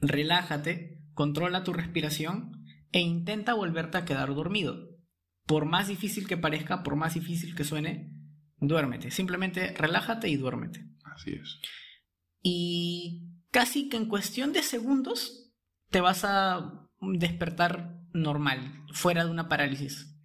relájate, 0.00 1.02
controla 1.14 1.64
tu 1.64 1.72
respiración 1.72 2.64
e 2.92 3.00
intenta 3.00 3.54
volverte 3.54 3.98
a 3.98 4.04
quedar 4.04 4.34
dormido. 4.34 4.90
Por 5.46 5.64
más 5.64 5.88
difícil 5.88 6.26
que 6.26 6.36
parezca, 6.36 6.82
por 6.82 6.96
más 6.96 7.14
difícil 7.14 7.54
que 7.54 7.64
suene, 7.64 8.12
duérmete. 8.58 9.10
Simplemente 9.10 9.72
relájate 9.74 10.28
y 10.28 10.36
duérmete. 10.36 10.84
Así 11.04 11.32
es. 11.32 11.60
Y 12.42 13.40
casi 13.50 13.88
que 13.88 13.96
en 13.96 14.06
cuestión 14.06 14.52
de 14.52 14.62
segundos 14.62 15.52
te 15.90 16.00
vas 16.00 16.24
a 16.24 16.88
despertar 17.00 18.00
normal, 18.12 18.84
fuera 18.92 19.24
de 19.24 19.30
una 19.30 19.48
parálisis. 19.48 20.16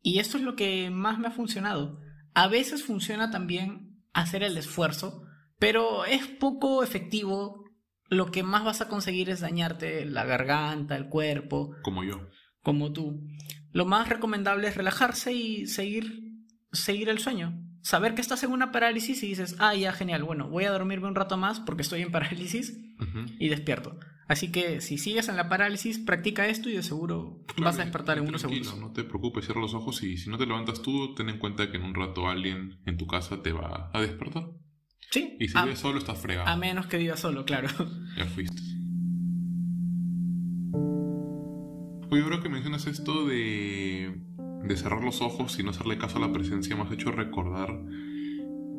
Y 0.00 0.18
esto 0.18 0.36
es 0.36 0.42
lo 0.42 0.56
que 0.56 0.90
más 0.90 1.18
me 1.18 1.28
ha 1.28 1.32
funcionado. 1.32 2.00
A 2.34 2.48
veces 2.48 2.82
funciona 2.82 3.30
también 3.30 4.02
hacer 4.12 4.42
el 4.42 4.56
esfuerzo, 4.56 5.24
pero 5.58 6.04
es 6.04 6.26
poco 6.26 6.82
efectivo. 6.82 7.63
Lo 8.08 8.30
que 8.30 8.42
más 8.42 8.64
vas 8.64 8.80
a 8.80 8.88
conseguir 8.88 9.30
es 9.30 9.40
dañarte 9.40 10.04
la 10.04 10.24
garganta, 10.24 10.96
el 10.96 11.08
cuerpo, 11.08 11.74
Como 11.82 12.04
yo. 12.04 12.28
como 12.62 12.92
tú. 12.92 13.26
Lo 13.72 13.86
más 13.86 14.08
recomendable 14.08 14.68
es 14.68 14.76
relajarse 14.76 15.32
y 15.32 15.66
seguir 15.66 16.22
seguir 16.74 17.08
el 17.08 17.18
sueño. 17.18 17.60
Saber 17.82 18.14
que 18.14 18.20
estás 18.20 18.42
en 18.42 18.50
una 18.52 18.72
parálisis 18.72 19.22
y 19.22 19.28
dices, 19.28 19.56
ah, 19.58 19.74
ya, 19.74 19.92
genial, 19.92 20.24
bueno, 20.24 20.48
voy 20.48 20.64
a 20.64 20.70
dormirme 20.72 21.06
un 21.06 21.14
rato 21.14 21.36
más 21.36 21.60
porque 21.60 21.82
estoy 21.82 22.02
en 22.02 22.10
parálisis 22.10 22.76
y 23.38 23.48
despierto. 23.48 23.98
Así 24.26 24.50
que 24.50 24.80
si 24.80 24.96
sigues 24.96 25.28
en 25.28 25.36
la 25.36 25.50
parálisis, 25.50 25.98
practica 25.98 26.46
esto 26.48 26.70
y 26.70 26.72
de 26.72 26.82
seguro 26.82 27.44
vas 27.58 27.78
a 27.78 27.82
despertar 27.82 28.16
en 28.16 28.26
unos 28.26 28.40
segundos. 28.40 28.78
No 28.78 28.92
te 28.92 29.04
preocupes, 29.04 29.44
cierra 29.44 29.60
los 29.60 29.74
ojos 29.74 30.02
y 30.02 30.16
si 30.16 30.30
no 30.30 30.38
te 30.38 30.46
levantas 30.46 30.80
tú, 30.80 31.14
ten 31.14 31.28
en 31.28 31.38
cuenta 31.38 31.70
que 31.70 31.76
en 31.76 31.82
un 31.84 31.94
rato 31.94 32.26
alguien 32.26 32.80
en 32.86 32.96
tu 32.96 33.06
casa 33.06 33.42
te 33.42 33.52
va 33.52 33.90
a 33.92 34.00
despertar. 34.00 34.44
Sí, 35.10 35.36
Y 35.38 35.48
si 35.48 35.58
vives 35.62 35.78
solo, 35.78 35.98
estás 35.98 36.18
fregado. 36.18 36.48
a 36.48 36.56
menos 36.56 36.86
que 36.86 36.96
vivas 36.98 37.20
solo, 37.20 37.44
claro. 37.44 37.68
Ya 38.16 38.24
fuiste. 38.26 38.60
Oye, 42.10 42.22
ahora 42.22 42.40
que 42.40 42.48
mencionas 42.48 42.86
esto 42.86 43.26
de, 43.26 44.20
de 44.64 44.76
cerrar 44.76 45.02
los 45.02 45.20
ojos 45.20 45.58
y 45.58 45.62
no 45.62 45.70
hacerle 45.70 45.98
caso 45.98 46.18
a 46.18 46.20
la 46.20 46.32
presencia, 46.32 46.76
me 46.76 46.82
has 46.82 46.92
hecho 46.92 47.10
recordar 47.10 47.70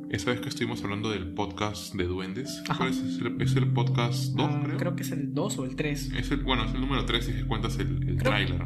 esa 0.09 0.31
vez 0.31 0.39
que 0.39 0.49
estuvimos 0.49 0.81
hablando 0.83 1.09
del 1.09 1.33
podcast 1.33 1.93
de 1.95 2.05
duendes. 2.05 2.63
¿Cuál 2.77 2.89
es? 2.89 2.97
¿Es 2.99 3.19
el, 3.19 3.41
es 3.41 3.55
el 3.55 3.67
podcast 3.73 4.33
2, 4.35 4.49
Ah, 4.49 4.63
creo? 4.77 4.95
que 4.95 5.03
es 5.03 5.11
el 5.11 5.33
2 5.33 5.57
o 5.59 5.65
el 5.65 5.75
3. 5.75 6.13
Es 6.13 6.31
el, 6.31 6.43
bueno, 6.43 6.63
es 6.63 6.73
el 6.73 6.79
número 6.81 7.05
3 7.05 7.25
si 7.25 7.31
es 7.31 7.37
que 7.41 7.47
cuentas 7.47 7.77
el, 7.79 7.87
el 8.07 8.17
Creo- 8.17 8.23
tráiler. 8.31 8.61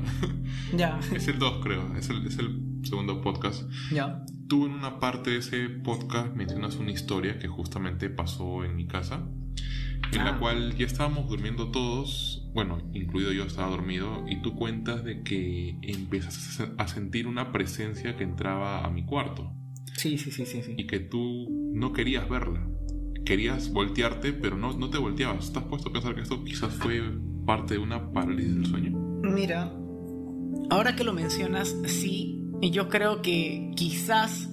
Ya, 0.75 0.99
es 1.15 1.27
el 1.27 1.39
2, 1.39 1.63
creo. 1.63 1.95
Es 1.95 2.09
el, 2.09 2.27
es 2.27 2.37
el 2.37 2.68
segundo 2.83 3.21
podcast. 3.21 3.69
ya. 3.91 4.23
Tú 4.47 4.65
en 4.65 4.71
una 4.71 4.99
parte 4.99 5.29
de 5.31 5.37
ese 5.37 5.69
podcast 5.69 6.35
mencionas 6.35 6.75
una 6.77 6.91
historia 6.91 7.37
que 7.37 7.47
justamente 7.47 8.09
pasó 8.09 8.63
en 8.65 8.75
mi 8.75 8.87
casa, 8.87 9.27
en 10.11 10.23
la 10.23 10.31
Ah. 10.35 10.39
cual 10.39 10.75
ya 10.75 10.85
estábamos 10.87 11.29
durmiendo 11.29 11.69
todos, 11.69 12.49
bueno, 12.55 12.79
incluido 12.93 13.31
yo 13.31 13.43
estaba 13.43 13.69
dormido, 13.69 14.25
y 14.27 14.41
tú 14.41 14.55
cuentas 14.55 15.03
de 15.03 15.21
que 15.23 15.77
empiezas 15.83 16.61
a 16.77 16.87
sentir 16.87 17.27
una 17.27 17.51
presencia 17.51 18.15
que 18.17 18.23
entraba 18.23 18.83
a 18.85 18.89
mi 18.89 19.05
cuarto 19.05 19.51
Sí, 19.97 20.17
sí, 20.17 20.31
sí, 20.31 20.45
sí, 20.47 20.63
sí. 20.63 20.73
y 20.77 20.87
que 20.87 20.99
tú 20.99 21.47
no 21.73 21.93
querías 21.93 22.27
verla. 22.29 22.65
Querías 23.25 23.71
voltearte, 23.71 24.33
pero 24.33 24.57
no, 24.57 24.75
no 24.77 24.89
te 24.89 24.97
volteabas. 24.97 25.45
¿Estás 25.45 25.63
puesto 25.65 25.89
a 25.89 25.93
pensar 25.93 26.15
que 26.15 26.21
esto 26.21 26.43
quizás 26.43 26.73
fue 26.73 27.01
parte 27.45 27.75
de 27.75 27.79
una 27.79 28.11
parálisis 28.11 28.55
del 28.55 28.65
sueño? 28.65 28.97
Mira, 29.21 29.71
ahora 30.71 30.95
que 30.95 31.03
lo 31.03 31.13
mencionas, 31.13 31.75
sí, 31.85 32.38
y 32.61 32.71
yo 32.71 32.89
creo 32.89 33.21
que 33.21 33.71
quizás 33.75 34.49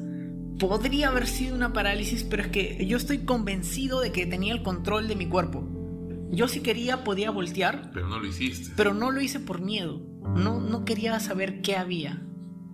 podría 0.59 1.09
haber 1.09 1.27
sido 1.27 1.55
una 1.55 1.73
parálisis, 1.73 2.25
pero 2.25 2.43
es 2.43 2.49
que 2.49 2.87
yo 2.87 2.97
estoy 2.97 3.19
convencido 3.19 4.01
de 4.01 4.13
que 4.13 4.27
tenía 4.27 4.55
el 4.55 4.63
control 4.63 5.09
de 5.09 5.17
mi 5.17 5.27
cuerpo. 5.27 5.69
Yo 6.31 6.49
si 6.49 6.61
quería 6.61 7.05
podía 7.05 7.31
voltear, 7.31 7.91
Pero 7.93 8.09
no 8.09 8.19
lo 8.19 8.27
hiciste. 8.27 8.73
pero 8.77 8.95
no 8.95 9.11
lo 9.11 9.21
hice 9.21 9.39
por 9.41 9.61
miedo. 9.61 10.01
No, 10.35 10.61
no 10.61 10.85
quería 10.85 11.19
saber 11.21 11.63
qué 11.63 11.77
había. 11.77 12.23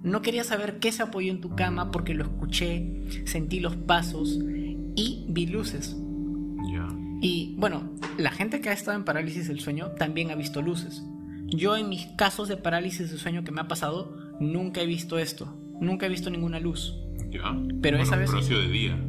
No 0.03 0.23
quería 0.23 0.43
saber 0.43 0.79
qué 0.79 0.91
se 0.91 1.03
apoyó 1.03 1.31
en 1.31 1.41
tu 1.41 1.55
cama 1.55 1.91
porque 1.91 2.15
lo 2.15 2.25
escuché, 2.25 3.03
sentí 3.27 3.61
los 3.61 3.77
pasos 3.77 4.39
y 4.97 5.27
vi 5.29 5.47
luces. 5.47 5.97
Ya. 6.73 6.89
Y 7.21 7.55
bueno, 7.59 7.93
la 8.19 8.31
gente 8.31 8.61
que 8.61 8.69
ha 8.71 8.73
estado 8.73 8.97
en 8.97 9.05
parálisis 9.05 9.47
del 9.49 9.61
sueño 9.61 9.91
también 9.99 10.31
ha 10.31 10.35
visto 10.35 10.61
luces. 10.63 11.03
Yo 11.47 11.77
en 11.77 11.89
mis 11.89 12.07
casos 12.17 12.49
de 12.49 12.57
parálisis 12.57 13.11
del 13.11 13.19
sueño 13.19 13.45
que 13.45 13.53
me 13.53 13.61
ha 13.61 13.69
pasado, 13.69 14.17
nunca 14.43 14.81
he 14.83 14.87
visto 14.87 15.19
esto. 15.19 15.47
Nunca 15.81 16.07
he 16.07 16.09
visto 16.09 16.31
ninguna 16.31 16.61
luz. 16.61 16.95
Ya. 17.31 17.43
Pero 17.81 17.97
Bueno, 17.97 18.03
esa 18.03 18.17
vez- 18.17 18.31
Pero 18.31 18.43
ha 18.43 18.47
sido 18.47 18.61
de 18.61 18.69
día. 18.69 19.05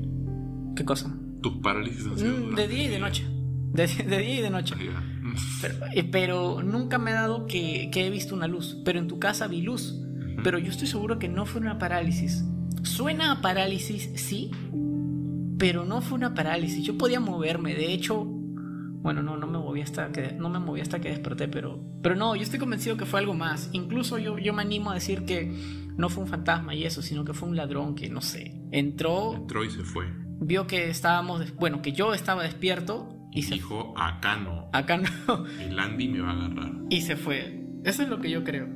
¿Qué 0.76 0.86
cosa? 0.86 1.16
Tus 1.42 1.58
parálisis 1.58 2.06
han 2.08 2.18
sido 2.18 2.52
de 2.52 2.68
día 2.68 2.84
y 2.86 2.88
de 2.88 3.00
noche. 3.00 3.26
De, 3.74 3.88
de 3.88 4.18
día 4.20 4.40
y 4.40 4.42
de 4.42 4.50
noche. 4.50 4.76
Ya. 4.84 5.04
Pero, 5.62 5.76
pero 6.12 6.64
nunca 6.64 6.98
me 7.00 7.12
ha 7.12 7.16
dado 7.16 7.48
que, 7.48 7.90
que 7.92 8.06
he 8.08 8.10
visto 8.10 8.36
una 8.36 8.48
luz. 8.48 8.78
Pero 8.86 9.00
en 9.00 9.08
tu 9.08 9.20
casa 9.20 9.48
vi 9.48 9.62
luz. 9.62 10.00
Pero 10.44 10.58
yo 10.58 10.70
estoy 10.72 10.88
seguro 10.88 11.20
que 11.20 11.28
no 11.30 11.46
fue 11.46 11.62
una 11.62 11.78
parálisis. 11.80 12.44
Suena 12.84 13.32
a 13.32 13.42
parálisis, 13.42 14.10
sí, 14.16 14.52
pero 15.58 15.86
no 15.86 16.02
fue 16.02 16.18
una 16.18 16.34
parálisis. 16.34 16.84
Yo 16.86 16.98
podía 16.98 17.20
moverme, 17.20 17.76
de 17.76 17.94
hecho, 17.94 18.28
bueno, 19.04 19.22
no, 19.22 19.38
no 19.38 19.46
me 19.46 19.60
moví 19.60 19.82
hasta 19.82 20.12
que 20.12 20.32
no 20.34 20.50
me 20.50 20.58
moví 20.60 20.82
hasta 20.82 21.00
que 21.00 21.10
desperté, 21.10 21.48
pero 21.48 21.80
pero 22.02 22.16
no, 22.16 22.36
yo 22.36 22.42
estoy 22.42 22.58
convencido 22.60 22.98
que 22.98 23.06
fue 23.06 23.20
algo 23.20 23.34
más. 23.36 23.70
Incluso 23.74 24.18
yo 24.18 24.40
yo 24.40 24.54
me 24.54 24.62
animo 24.64 24.90
a 24.92 24.96
decir 24.96 25.26
que 25.26 25.54
no 25.96 26.10
fue 26.10 26.24
un 26.24 26.30
fantasma 26.30 26.74
y 26.74 26.86
eso, 26.86 27.02
sino 27.04 27.24
que 27.24 27.34
fue 27.34 27.48
un 27.50 27.56
ladrón 27.56 27.94
que 27.96 28.10
no 28.10 28.22
sé, 28.22 28.60
entró, 28.72 29.36
Entró 29.36 29.64
y 29.64 29.70
se 29.70 29.84
fue. 29.84 30.06
vio 30.40 30.66
que 30.66 30.90
estábamos, 30.90 31.54
bueno, 31.58 31.82
que 31.84 31.92
yo 31.92 32.14
estaba 32.16 32.42
despierto 32.44 33.10
y 33.32 33.40
Y 33.40 33.44
se 33.44 33.56
dijo, 33.56 33.94
acá 33.98 34.38
no. 34.38 34.70
acá 34.74 34.98
no 34.98 35.46
El 35.60 35.78
Andy 35.80 36.08
me 36.08 36.22
va 36.22 36.32
a 36.32 36.46
agarrar. 36.46 36.72
y 36.90 37.02
se 37.02 37.16
fue. 37.16 37.62
Eso 37.84 38.04
es 38.04 38.10
lo 38.10 38.20
que 38.22 38.30
yo 38.32 38.44
creo. 38.44 38.68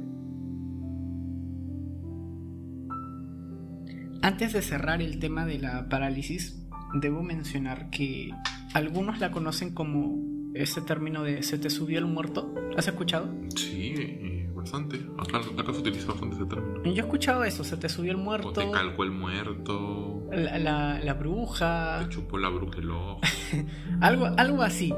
Antes 4.22 4.52
de 4.54 4.62
cerrar 4.62 5.02
el 5.02 5.20
tema 5.20 5.46
de 5.46 5.60
la 5.60 5.88
parálisis, 5.90 6.67
debo 7.00 7.22
mencionar 7.24 7.90
que 7.90 8.32
algunos 8.74 9.20
la 9.20 9.32
conocen 9.32 9.74
como 9.74 10.18
ese 10.54 10.82
término 10.82 11.24
de 11.24 11.44
se 11.44 11.58
te 11.58 11.70
subió 11.70 12.00
el 12.00 12.06
muerto. 12.06 12.54
¿Has 12.78 12.88
escuchado? 12.88 13.30
Sí, 13.56 13.94
eh, 13.98 14.50
bastante. 14.56 14.98
Acá, 15.18 15.38
acá 15.58 15.74
se 15.74 15.80
utiliza 15.80 16.08
bastante 16.08 16.36
ese 16.36 16.46
término. 16.46 16.84
Yo 16.84 16.92
he 16.92 17.06
escuchado 17.06 17.44
eso, 17.44 17.64
se 17.64 17.78
te 17.78 17.90
subió 17.90 18.12
el 18.12 18.18
O 18.18 18.22
muerto, 18.22 18.52
te 18.52 18.72
calcó 18.72 19.04
el 19.04 19.12
muerto, 19.12 20.28
la, 20.32 20.58
la- 20.58 21.00
la 21.00 21.14
bruja, 21.14 22.00
te 22.04 22.10
chupó 22.10 22.38
la 22.38 22.50
bruja 22.50 22.80
el 22.80 22.90
ojo. 22.92 23.22
algo, 24.02 24.26
algo 24.38 24.64
así. 24.64 24.94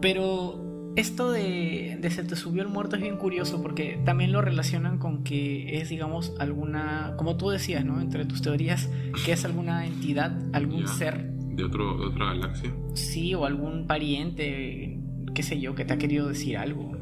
Pero 0.00 0.67
esto 0.98 1.30
de, 1.30 1.96
de 2.00 2.10
se 2.10 2.24
te 2.24 2.34
subió 2.34 2.62
el 2.62 2.68
muerto 2.68 2.96
es 2.96 3.02
bien 3.02 3.16
curioso 3.16 3.62
porque 3.62 4.00
también 4.04 4.32
lo 4.32 4.42
relacionan 4.42 4.98
con 4.98 5.22
que 5.22 5.80
es, 5.80 5.88
digamos, 5.90 6.34
alguna, 6.40 7.14
como 7.16 7.36
tú 7.36 7.50
decías, 7.50 7.84
¿no? 7.84 8.00
Entre 8.00 8.24
tus 8.24 8.42
teorías, 8.42 8.90
que 9.24 9.32
es 9.32 9.44
alguna 9.44 9.86
entidad, 9.86 10.36
algún 10.52 10.88
ser, 10.88 11.30
De, 11.30 11.62
otro, 11.64 11.98
de 11.98 12.06
otra 12.06 12.26
galaxia. 12.26 12.72
sí, 12.94 13.32
o 13.34 13.44
algún 13.44 13.86
pariente, 13.86 14.98
qué 15.34 15.42
sé 15.42 15.60
yo, 15.60 15.74
que 15.76 15.84
te 15.84 15.94
ha 15.94 15.98
querido 15.98 16.28
decir 16.28 16.56
algo. 16.56 16.96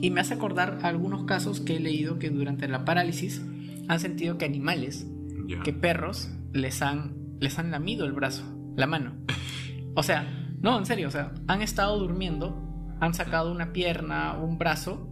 Y 0.00 0.10
me 0.10 0.20
hace 0.20 0.34
acordar 0.34 0.78
algunos 0.82 1.24
casos 1.24 1.60
que 1.60 1.76
he 1.76 1.80
leído 1.80 2.18
que 2.18 2.30
durante 2.30 2.68
la 2.68 2.84
parálisis 2.84 3.42
han 3.88 3.98
sentido 4.00 4.38
que 4.38 4.44
animales, 4.44 5.08
que 5.64 5.72
perros, 5.72 6.30
les 6.52 6.82
han, 6.82 7.14
les 7.40 7.58
han 7.58 7.70
lamido 7.70 8.04
el 8.04 8.12
brazo, 8.12 8.44
la 8.76 8.86
mano. 8.86 9.14
O 9.94 10.02
sea, 10.02 10.54
no, 10.60 10.78
en 10.78 10.86
serio, 10.86 11.08
o 11.08 11.10
sea, 11.10 11.32
han 11.46 11.62
estado 11.62 11.98
durmiendo, 11.98 12.67
han 13.00 13.14
sacado 13.14 13.52
una 13.52 13.72
pierna, 13.72 14.36
un 14.38 14.58
brazo, 14.58 15.08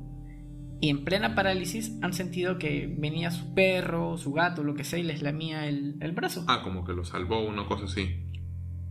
y 0.81 0.91
en 0.91 1.05
plena 1.05 1.35
parálisis 1.35 1.97
han 2.03 2.13
sentido 2.13 2.59
que 2.59 2.95
venía 2.99 3.31
su 3.31 3.55
perro, 3.55 4.19
su 4.19 4.33
gato, 4.33 4.63
lo 4.63 4.75
que 4.75 4.85
sea, 4.85 4.99
y 4.99 5.03
les 5.05 5.23
lamía 5.23 5.67
el, 5.69 5.97
el 6.01 6.13
brazo. 6.13 6.45
Ah, 6.49 6.61
como 6.63 6.85
que 6.85 6.93
lo 6.93 7.05
salvó, 7.05 7.47
una 7.47 7.67
cosa 7.67 7.85
así. 7.85 8.23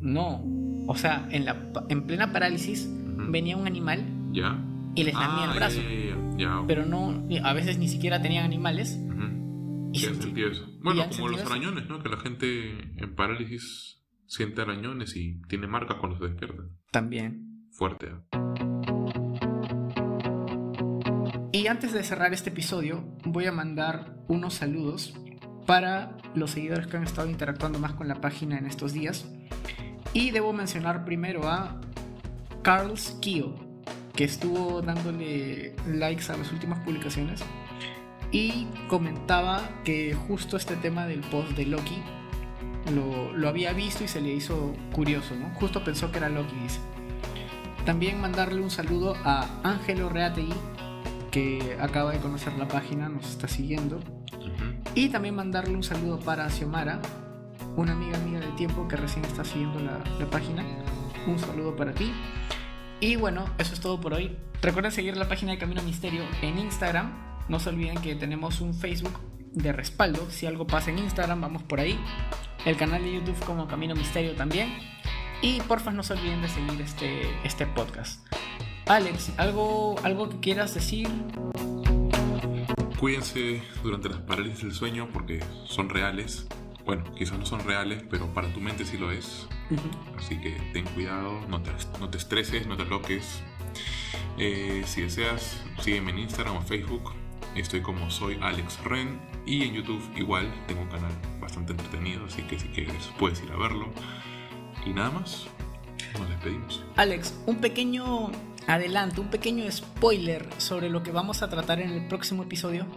No, 0.02 0.44
o 0.88 0.96
sea, 0.96 1.28
en, 1.32 1.46
la, 1.46 1.72
en 1.90 2.06
plena 2.08 2.32
parálisis 2.34 2.90
venía 3.30 3.56
un 3.56 3.66
animal 3.68 4.04
¿Ya? 4.34 4.60
y 4.96 5.04
les 5.04 5.14
lamía 5.14 5.46
ah, 5.48 5.52
el 5.52 5.58
brazo. 5.58 5.80
Ya, 5.82 6.38
ya. 6.38 6.64
Pero 6.68 6.86
no, 6.86 7.24
a 7.44 7.54
veces 7.54 7.78
ni 7.78 7.88
siquiera 7.88 8.22
tenían 8.22 8.46
animales. 8.46 9.00
Y 9.94 10.06
han 10.06 10.16
sentí- 10.16 10.24
sentido 10.24 10.50
eso. 10.50 10.66
y 10.68 10.84
Bueno, 10.84 11.04
como 11.16 11.30
los 11.30 11.40
eso. 11.42 11.50
arañones, 11.50 11.88
¿no? 11.88 12.04
Que 12.04 12.10
la 12.10 12.18
gente 12.18 12.72
en 12.98 13.16
parálisis 13.16 14.04
siente 14.26 14.62
arañones 14.62 15.16
y 15.16 15.40
tiene 15.48 15.68
marcas 15.68 15.98
cuando 16.00 16.18
se 16.18 16.26
despierta. 16.26 16.64
También. 16.92 17.70
Fuerte. 17.72 18.08
¿eh? 18.08 18.35
Y 21.56 21.68
antes 21.68 21.94
de 21.94 22.04
cerrar 22.04 22.34
este 22.34 22.50
episodio, 22.50 23.06
voy 23.24 23.46
a 23.46 23.52
mandar 23.54 24.18
unos 24.28 24.56
saludos 24.56 25.14
para 25.66 26.18
los 26.34 26.52
seguidores 26.52 26.86
que 26.86 26.98
han 26.98 27.04
estado 27.04 27.30
interactuando 27.30 27.80
más 27.80 27.94
con 27.94 28.10
la 28.10 28.16
página 28.16 28.58
en 28.58 28.66
estos 28.66 28.92
días. 28.92 29.26
Y 30.12 30.32
debo 30.32 30.52
mencionar 30.52 31.06
primero 31.06 31.48
a 31.48 31.80
Carlos 32.62 33.16
Kio, 33.22 33.56
que 34.14 34.26
estuvo 34.26 34.82
dándole 34.82 35.78
likes 35.88 36.30
a 36.30 36.36
las 36.36 36.52
últimas 36.52 36.80
publicaciones 36.80 37.42
y 38.34 38.68
comentaba 38.90 39.62
que 39.86 40.14
justo 40.14 40.58
este 40.58 40.76
tema 40.76 41.08
del 41.08 41.22
post 41.22 41.52
de 41.52 41.68
Loki 41.68 42.04
lo, 42.94 43.48
había 43.48 43.72
visto 43.72 44.04
y 44.04 44.10
se 44.10 44.20
le 44.20 44.34
hizo 44.34 44.76
curioso, 44.92 45.38
¿no? 45.38 45.50
Justo 45.56 45.86
pensó 45.86 46.12
que 46.12 46.18
era 46.18 46.28
Loki, 46.28 46.56
dice. 46.64 46.82
También 47.86 48.20
mandarle 48.20 48.60
un 48.60 48.72
saludo 48.72 49.16
a 49.24 49.48
Ángelo 49.64 50.10
Reategui, 50.10 50.52
que 51.36 51.78
acaba 51.82 52.14
de 52.14 52.20
conocer 52.20 52.54
la 52.54 52.66
página, 52.66 53.10
nos 53.10 53.30
está 53.30 53.50
siguiendo. 53.50 54.00
Y 54.94 55.10
también 55.10 55.36
mandarle 55.36 55.76
un 55.76 55.84
saludo 55.84 56.18
para 56.18 56.50
Xiomara, 56.50 57.02
una 57.76 57.92
amiga 57.92 58.18
mía 58.20 58.40
del 58.40 58.56
tiempo 58.56 58.88
que 58.88 58.96
recién 58.96 59.26
está 59.26 59.44
siguiendo 59.44 59.82
la, 59.82 60.00
la 60.18 60.30
página. 60.30 60.64
Un 61.28 61.38
saludo 61.38 61.76
para 61.76 61.92
ti. 61.92 62.14
Y 63.02 63.18
bueno, 63.18 63.50
eso 63.58 63.74
es 63.74 63.82
todo 63.82 64.00
por 64.00 64.14
hoy. 64.14 64.38
Recuerden 64.62 64.94
seguir 64.94 65.18
la 65.18 65.28
página 65.28 65.52
de 65.52 65.58
Camino 65.58 65.84
Misterio 65.84 66.24
en 66.42 66.58
Instagram. 66.58 67.12
No 67.50 67.60
se 67.60 67.68
olviden 67.68 67.98
que 67.98 68.16
tenemos 68.16 68.62
un 68.62 68.74
Facebook 68.74 69.20
de 69.52 69.74
respaldo. 69.74 70.30
Si 70.30 70.46
algo 70.46 70.66
pasa 70.66 70.90
en 70.90 71.00
Instagram, 71.00 71.42
vamos 71.42 71.64
por 71.64 71.82
ahí. 71.82 72.00
El 72.64 72.78
canal 72.78 73.04
de 73.04 73.14
YouTube 73.14 73.44
como 73.44 73.68
Camino 73.68 73.94
Misterio 73.94 74.36
también. 74.36 74.70
Y 75.42 75.60
porfa 75.60 75.92
no 75.92 76.02
se 76.02 76.14
olviden 76.14 76.42
de 76.42 76.48
seguir 76.48 76.80
este, 76.80 77.24
este 77.44 77.66
podcast. 77.66 78.26
Alex, 78.88 79.32
¿algo, 79.38 79.96
¿algo 80.04 80.30
que 80.30 80.40
quieras 80.40 80.74
decir? 80.74 81.10
cuídense 83.06 83.62
durante 83.84 84.10
las 84.10 84.18
parálisis 84.22 84.64
del 84.64 84.74
sueño 84.74 85.10
porque 85.14 85.40
son 85.66 85.90
reales. 85.90 86.48
Bueno, 86.86 87.04
quizás 87.16 87.38
no 87.38 87.46
son 87.46 87.64
reales, 87.64 88.04
pero 88.10 88.34
para 88.34 88.52
tu 88.52 88.60
mente 88.60 88.84
sí 88.84 88.98
lo 88.98 89.12
es. 89.12 89.48
Así 90.18 90.40
que 90.40 90.58
ten 90.74 90.86
cuidado, 90.86 91.40
no 91.48 91.62
te, 91.62 91.70
no 92.00 92.10
te 92.10 92.18
estreses, 92.18 92.66
no 92.66 92.78
te 92.78 92.86
loques. 92.86 93.44
Eh, 94.40 94.82
si 94.88 95.02
deseas, 95.02 95.64
sígueme 95.82 96.14
en 96.14 96.18
Instagram 96.18 96.58
o 96.58 96.62
Facebook. 96.62 97.14
Estoy 97.56 97.82
como 97.82 98.10
soy 98.10 98.40
Alex 98.42 98.84
Ren. 98.84 99.20
Y 99.46 99.66
en 99.66 99.76
YouTube 99.76 100.02
igual, 100.16 100.52
tengo 100.66 100.82
un 100.82 100.90
canal 100.90 101.12
bastante 101.40 101.74
entretenido, 101.74 102.26
así 102.26 102.42
que 102.42 102.58
si 102.58 102.70
quieres 102.70 103.12
puedes 103.20 103.40
ir 103.44 103.52
a 103.52 103.58
verlo. 103.58 103.88
Y 104.84 104.94
nada 104.94 105.12
más, 105.12 105.46
nos 106.18 106.28
despedimos. 106.28 106.84
Alex, 106.96 107.40
un 107.46 107.58
pequeño 107.58 108.32
adelanto, 108.68 109.22
un 109.22 109.30
pequeño 109.30 109.70
spoiler 109.72 110.48
sobre 110.58 110.90
lo 110.90 111.04
que 111.04 111.12
vamos 111.12 111.42
a 111.42 111.50
tratar 111.50 111.80
en 111.80 111.92
el 111.92 112.08
próximo 112.08 112.44
episodio. 112.44 112.88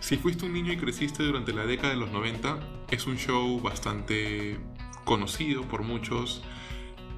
Si 0.00 0.16
fuiste 0.16 0.46
un 0.46 0.52
niño 0.52 0.72
y 0.72 0.76
creciste 0.76 1.22
durante 1.22 1.52
la 1.52 1.66
década 1.66 1.90
de 1.92 1.98
los 1.98 2.10
90, 2.10 2.58
es 2.90 3.06
un 3.06 3.16
show 3.16 3.60
bastante 3.60 4.58
conocido 5.04 5.62
por 5.62 5.82
muchos, 5.82 6.42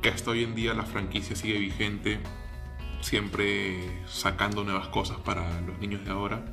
que 0.02 0.08
hasta 0.08 0.30
hoy 0.30 0.44
en 0.44 0.54
día 0.54 0.74
la 0.74 0.84
franquicia 0.84 1.36
sigue 1.36 1.58
vigente, 1.58 2.20
siempre 3.00 4.02
sacando 4.06 4.64
nuevas 4.64 4.88
cosas 4.88 5.18
para 5.20 5.60
los 5.60 5.78
niños 5.78 6.04
de 6.04 6.10
ahora. 6.10 6.44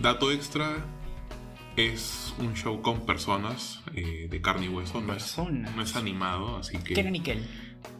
Dato 0.00 0.30
extra, 0.30 0.84
es 1.76 2.34
un 2.38 2.54
show 2.54 2.82
con 2.82 3.06
personas 3.06 3.82
eh, 3.94 4.28
de 4.30 4.40
carne 4.40 4.66
y 4.66 4.68
hueso, 4.68 5.00
no 5.00 5.12
es, 5.14 5.22
Personas. 5.22 5.74
no 5.74 5.82
es 5.82 5.96
animado, 5.96 6.58
así 6.58 6.76
que... 6.78 6.94
Kenan 6.94 7.16
y 7.16 7.20
Kel. 7.20 7.46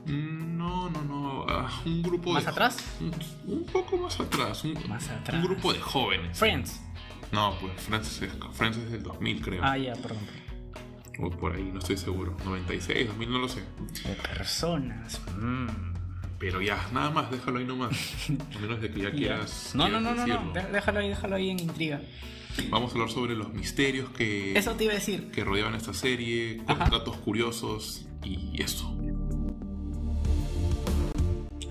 Mm, 0.07 0.57
No, 0.59 0.91
no, 0.91 1.03
no, 1.05 1.47
ah, 1.49 1.83
un 1.85 2.03
grupo 2.03 2.33
¿Más 2.33 2.45
de... 2.45 2.51
atrás? 2.51 2.77
Un, 3.01 3.13
un 3.53 3.65
poco 3.65 3.97
más 3.97 4.19
atrás, 4.21 4.65
un, 4.65 4.75
Más 4.89 5.09
atrás. 5.09 5.37
un 5.37 5.43
grupo 5.49 5.73
de 5.73 5.81
jóvenes. 5.81 6.39
Friends. 6.39 6.81
No, 7.33 7.57
pues 7.61 7.73
Friends 7.83 8.23
es, 8.23 8.31
Friends 8.53 8.77
es 8.79 8.91
del 8.93 9.03
2000 9.03 9.41
creo. 9.43 9.61
Ah, 9.65 9.77
ya, 9.79 9.95
perdón. 9.95 10.19
O 11.19 11.31
por 11.31 11.55
ahí, 11.55 11.63
no 11.73 11.79
estoy 11.79 11.97
seguro. 11.97 12.37
96, 12.45 13.09
2000, 13.09 13.31
no 13.31 13.39
lo 13.39 13.49
sé. 13.49 13.61
De 14.05 14.15
personas. 14.15 15.21
Mm. 15.39 15.67
Pero 16.39 16.61
ya, 16.61 16.89
nada 16.93 17.11
más, 17.11 17.31
déjalo 17.31 17.59
ahí 17.61 17.65
nomás. 17.65 17.93
A 18.55 18.59
menos 18.59 18.81
de 18.81 18.91
que 18.91 19.01
ya 19.01 19.11
quieras. 19.13 19.73
No, 19.75 19.89
no, 19.89 19.99
quieras 19.99 20.03
no, 20.03 20.11
no, 20.11 20.17
no. 20.17 20.27
decirlo. 20.27 20.53
Dé- 20.53 20.73
Déjalo 20.73 20.99
ahí, 21.01 21.09
déjalo 21.09 21.37
ahí 21.37 21.51
en 21.51 21.61
intriga. 21.61 22.01
Vamos 22.71 22.91
a 22.91 22.95
hablar 22.95 23.11
sobre 23.11 23.35
los 23.35 23.53
misterios 23.55 24.11
que, 24.11 24.59
Eso 24.59 24.73
te 24.75 24.85
iba 24.85 24.93
a 24.93 24.97
decir. 24.97 25.31
que 25.31 25.43
rodeaban 25.45 25.75
esta 25.75 25.95
serie, 25.95 26.59
contratos 26.67 27.17
curiosos 27.19 28.05
y 28.25 28.61
eso. 28.61 28.95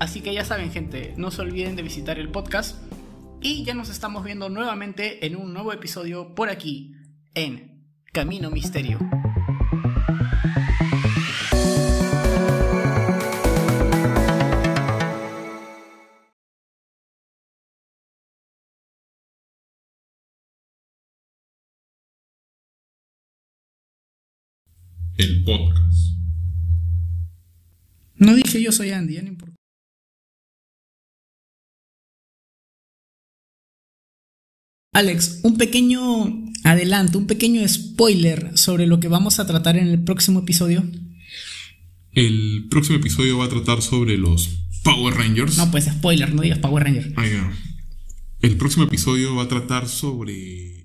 Así 0.02 0.22
que 0.22 0.34
ya 0.34 0.44
saben, 0.44 0.72
gente, 0.72 1.14
no 1.16 1.30
se 1.30 1.44
olviden 1.44 1.76
de 1.76 1.84
visitar 1.84 2.18
el 2.18 2.32
podcast. 2.32 2.76
Y 3.40 3.64
ya 3.64 3.76
nos 3.76 3.88
estamos 3.90 4.24
viendo 4.24 4.50
nuevamente 4.50 5.28
en 5.28 5.36
un 5.36 5.54
nuevo 5.54 5.72
episodio 5.74 6.34
por 6.34 6.50
aquí, 6.50 6.96
en 7.36 7.86
Camino 8.12 8.50
Misterio. 8.50 8.98
El 25.18 25.44
podcast. 25.44 26.18
No 28.16 28.34
dije 28.34 28.64
yo 28.64 28.72
soy 28.72 28.90
Andy, 28.90 29.14
ya 29.14 29.22
no 29.22 29.28
importa. 29.28 29.51
Alex, 34.94 35.40
un 35.44 35.58
pequeño 35.58 36.52
adelanto, 36.66 37.18
un 37.18 37.26
pequeño 37.26 37.66
spoiler 37.66 38.58
sobre 38.58 38.88
lo 38.88 39.00
que 39.00 39.08
vamos 39.08 39.40
a 39.40 39.48
tratar 39.48 39.78
en 39.78 39.88
el 39.88 40.04
próximo 40.04 40.42
episodio. 40.42 40.84
El 42.12 42.68
próximo 42.70 42.98
episodio 42.98 43.38
va 43.38 43.46
a 43.46 43.50
tratar 43.50 43.82
sobre 43.82 44.18
los 44.18 44.50
Power 44.84 45.14
Rangers. 45.14 45.58
No, 45.58 45.72
pues 45.72 45.86
spoiler, 45.86 46.34
no 46.34 46.42
digas 46.42 46.60
Power 46.60 46.84
Ranger. 46.84 47.14
Ah. 47.16 47.54
El 48.42 48.58
próximo 48.58 48.84
episodio 48.84 49.34
va 49.34 49.44
a 49.44 49.48
tratar 49.48 49.88
sobre 49.88 50.81